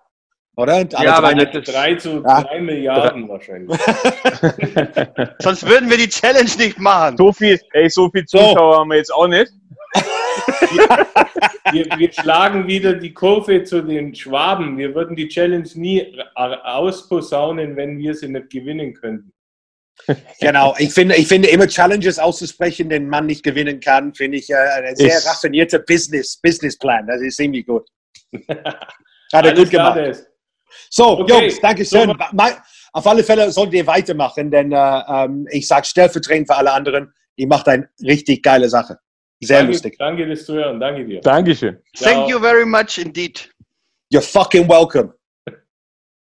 Oder? 0.56 0.74
Alle 0.76 0.88
Ja, 1.06 1.16
aber 1.18 1.34
drei- 1.34 1.46
das 1.46 1.56
ist, 1.68 1.76
3 1.76 1.96
zu 1.96 2.24
Ja. 2.26 2.42
3 2.44 2.62
Milliarden 2.62 3.28
wahrscheinlich. 3.30 3.80
sonst 5.40 5.68
würden 5.68 5.90
wir 5.90 5.98
die 5.98 6.08
Challenge 6.10 6.50
nicht 6.58 6.80
machen. 6.80 7.18
So 7.18 7.32
viel, 7.34 7.60
ey, 7.74 7.90
so 7.90 8.10
viel 8.10 8.26
Zuschauer 8.26 8.80
haben 8.80 8.90
wir 8.90 8.98
jetzt 8.98 9.14
auch 9.14 9.28
nicht. 9.28 9.52
Wir, 11.72 11.86
wir 11.98 12.14
schlagen 12.14 12.68
wieder 12.68 12.94
die 12.94 13.14
Kurve 13.14 13.64
zu 13.64 13.82
den 13.82 14.16
Schwaben. 14.16 14.78
Wir 14.78 14.96
würden 14.96 15.16
die 15.16 15.28
Challenge 15.28 15.68
nie 15.76 16.18
ausposaunen, 16.36 17.76
wenn 17.76 17.98
wir 17.98 18.14
sie 18.14 18.30
nicht 18.30 18.50
gewinnen 18.50 18.94
könnten. 18.94 19.34
genau, 20.40 20.76
ich 20.78 20.94
finde, 20.94 21.16
ich 21.16 21.28
finde 21.28 21.50
immer 21.50 21.68
Challenges 21.68 22.20
auszusprechen, 22.20 22.90
den 22.90 23.10
man 23.10 23.26
nicht 23.26 23.44
gewinnen 23.44 23.80
kann, 23.80 24.14
finde 24.14 24.38
ich 24.38 24.50
äh, 24.50 24.56
ein 24.56 24.96
sehr 24.96 25.18
ist, 25.18 25.28
raffinierter 25.28 25.80
Business, 25.80 26.40
Businessplan. 26.42 27.08
Das 27.08 27.22
ist 27.22 27.36
ziemlich 27.36 27.66
gut. 27.66 27.88
Hat 28.48 29.46
er 29.46 29.54
gut 29.54 29.70
gemacht. 29.70 29.96
Klar, 29.96 30.16
so, 30.90 31.20
okay. 31.20 31.42
Jungs, 31.42 31.60
danke 31.60 31.84
schön. 31.84 32.08
So, 32.08 32.44
Auf 32.94 33.08
alle 33.08 33.24
Fälle 33.24 33.52
solltet 33.52 33.74
ihr 33.74 33.88
weitermachen, 33.88 34.52
denn 34.52 34.72
äh, 34.72 35.02
ähm, 35.08 35.48
ich 35.52 35.68
sage 35.68 35.86
stellvertretend 35.86 36.48
für 36.48 36.56
alle 36.56 36.72
anderen, 36.72 37.14
ihr 37.36 37.48
macht 37.48 37.68
eine 37.68 37.90
richtig 38.02 38.44
geile 38.44 38.70
Sache. 38.70 39.00
Sehr 39.40 39.58
danke, 39.58 39.72
lustig. 39.72 39.96
Danke, 39.98 40.28
das 40.28 40.46
zu 40.46 40.54
hören. 40.54 40.80
Danke 40.80 41.06
dir. 41.06 41.22
Dankeschön. 41.22 41.78
Thank 41.96 42.30
you 42.30 42.40
very 42.40 42.66
much 42.66 42.98
indeed. 42.98 43.50
You're 44.12 44.22
fucking 44.22 44.68
welcome. 44.68 45.14